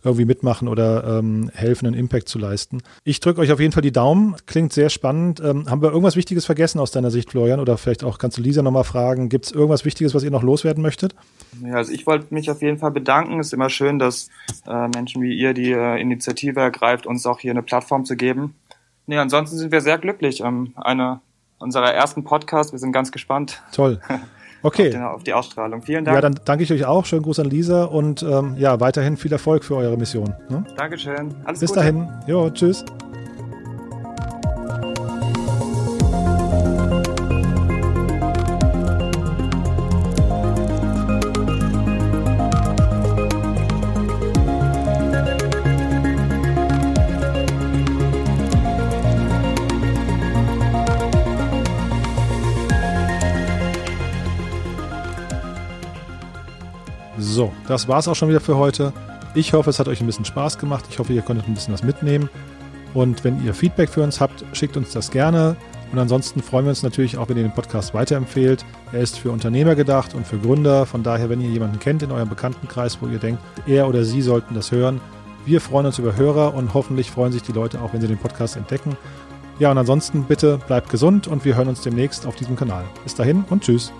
irgendwie 0.04 0.24
mitmachen 0.24 0.68
oder 0.68 1.18
ähm, 1.18 1.50
helfen, 1.54 1.86
einen 1.86 1.96
Impact 1.96 2.28
zu 2.28 2.38
leisten. 2.38 2.82
Ich 3.04 3.20
drücke 3.20 3.40
euch 3.40 3.52
auf 3.52 3.60
jeden 3.60 3.72
Fall 3.72 3.82
die 3.82 3.92
Daumen. 3.92 4.36
Klingt 4.46 4.72
sehr 4.72 4.90
spannend. 4.90 5.40
Ähm, 5.40 5.68
haben 5.70 5.82
wir 5.82 5.88
irgendwas 5.88 6.16
Wichtiges 6.16 6.44
vergessen 6.44 6.78
aus 6.78 6.90
deiner 6.90 7.10
Sicht, 7.10 7.30
Florian? 7.30 7.60
Oder 7.60 7.78
vielleicht 7.78 8.04
auch 8.04 8.18
kannst 8.18 8.38
du 8.38 8.42
Lisa 8.42 8.62
nochmal 8.62 8.84
fragen. 8.84 9.28
Gibt 9.28 9.46
es 9.46 9.52
irgendwas 9.52 9.84
Wichtiges, 9.84 10.14
was 10.14 10.22
ihr 10.22 10.30
noch 10.30 10.42
loswerden 10.42 10.82
möchtet? 10.82 11.14
Ja, 11.64 11.74
also 11.76 11.92
ich 11.92 12.06
wollte 12.06 12.32
mich 12.34 12.50
auf 12.50 12.62
jeden 12.62 12.78
Fall 12.78 12.90
bedanken. 12.90 13.40
Es 13.40 13.48
ist 13.48 13.52
immer 13.52 13.70
schön, 13.70 13.98
dass 13.98 14.28
äh, 14.66 14.88
Menschen 14.88 15.22
wie 15.22 15.34
ihr 15.34 15.54
die 15.54 15.72
äh, 15.72 16.00
Initiative 16.00 16.60
ergreift, 16.60 17.06
uns 17.06 17.26
auch 17.26 17.40
hier 17.40 17.52
eine 17.52 17.62
Plattform 17.62 18.04
zu 18.04 18.16
geben. 18.16 18.54
Nee, 19.06 19.18
ansonsten 19.18 19.56
sind 19.56 19.72
wir 19.72 19.80
sehr 19.80 19.98
glücklich. 19.98 20.40
Ähm, 20.40 20.72
eine 20.76 21.20
unserer 21.58 21.92
ersten 21.92 22.24
Podcasts. 22.24 22.72
Wir 22.72 22.78
sind 22.78 22.92
ganz 22.92 23.12
gespannt. 23.12 23.62
Toll. 23.72 24.00
Okay. 24.64 24.86
Auf, 24.86 24.92
den, 24.92 25.02
auf, 25.02 25.22
die 25.22 25.32
Ausstrahlung. 25.34 25.82
Vielen 25.82 26.04
Dank. 26.04 26.14
Ja, 26.14 26.20
dann 26.22 26.40
danke 26.44 26.64
ich 26.64 26.72
euch 26.72 26.86
auch. 26.86 27.04
Schönen 27.04 27.22
Gruß 27.22 27.38
an 27.38 27.50
Lisa 27.50 27.84
und 27.84 28.22
ähm, 28.22 28.56
ja, 28.56 28.80
weiterhin 28.80 29.16
viel 29.16 29.30
Erfolg 29.30 29.62
für 29.62 29.76
eure 29.76 29.96
Mission. 29.96 30.34
Ne? 30.48 30.64
Dankeschön. 30.76 31.34
Alles 31.44 31.60
Bis 31.60 31.70
Gute. 31.70 31.80
dahin. 31.80 32.08
Jo, 32.26 32.50
tschüss. 32.50 32.84
Das 57.74 57.88
war's 57.88 58.06
auch 58.06 58.14
schon 58.14 58.28
wieder 58.28 58.40
für 58.40 58.56
heute. 58.56 58.92
Ich 59.34 59.52
hoffe, 59.52 59.68
es 59.68 59.80
hat 59.80 59.88
euch 59.88 60.00
ein 60.00 60.06
bisschen 60.06 60.24
Spaß 60.24 60.58
gemacht. 60.58 60.84
Ich 60.90 61.00
hoffe, 61.00 61.12
ihr 61.12 61.22
konntet 61.22 61.48
ein 61.48 61.54
bisschen 61.54 61.74
was 61.74 61.82
mitnehmen. 61.82 62.30
Und 62.94 63.24
wenn 63.24 63.44
ihr 63.44 63.52
Feedback 63.52 63.90
für 63.90 64.04
uns 64.04 64.20
habt, 64.20 64.44
schickt 64.52 64.76
uns 64.76 64.92
das 64.92 65.10
gerne. 65.10 65.56
Und 65.90 65.98
ansonsten 65.98 66.40
freuen 66.40 66.66
wir 66.66 66.70
uns 66.70 66.84
natürlich 66.84 67.18
auch, 67.18 67.28
wenn 67.28 67.36
ihr 67.36 67.42
den 67.42 67.52
Podcast 67.52 67.92
weiterempfehlt. 67.92 68.64
Er 68.92 69.00
ist 69.00 69.18
für 69.18 69.32
Unternehmer 69.32 69.74
gedacht 69.74 70.14
und 70.14 70.24
für 70.24 70.38
Gründer. 70.38 70.86
Von 70.86 71.02
daher, 71.02 71.28
wenn 71.30 71.40
ihr 71.40 71.50
jemanden 71.50 71.80
kennt 71.80 72.04
in 72.04 72.12
eurem 72.12 72.28
Bekanntenkreis, 72.28 72.98
wo 73.00 73.08
ihr 73.08 73.18
denkt, 73.18 73.42
er 73.66 73.88
oder 73.88 74.04
sie 74.04 74.22
sollten 74.22 74.54
das 74.54 74.70
hören, 74.70 75.00
wir 75.44 75.60
freuen 75.60 75.86
uns 75.86 75.98
über 75.98 76.16
Hörer 76.16 76.54
und 76.54 76.74
hoffentlich 76.74 77.10
freuen 77.10 77.32
sich 77.32 77.42
die 77.42 77.52
Leute 77.52 77.82
auch, 77.82 77.92
wenn 77.92 78.00
sie 78.00 78.08
den 78.08 78.18
Podcast 78.18 78.56
entdecken. 78.56 78.96
Ja, 79.58 79.72
und 79.72 79.78
ansonsten 79.78 80.24
bitte 80.24 80.58
bleibt 80.66 80.90
gesund 80.90 81.26
und 81.26 81.44
wir 81.44 81.56
hören 81.56 81.68
uns 81.68 81.80
demnächst 81.80 82.24
auf 82.24 82.36
diesem 82.36 82.54
Kanal. 82.54 82.84
Bis 83.02 83.16
dahin 83.16 83.44
und 83.50 83.64
tschüss. 83.64 83.92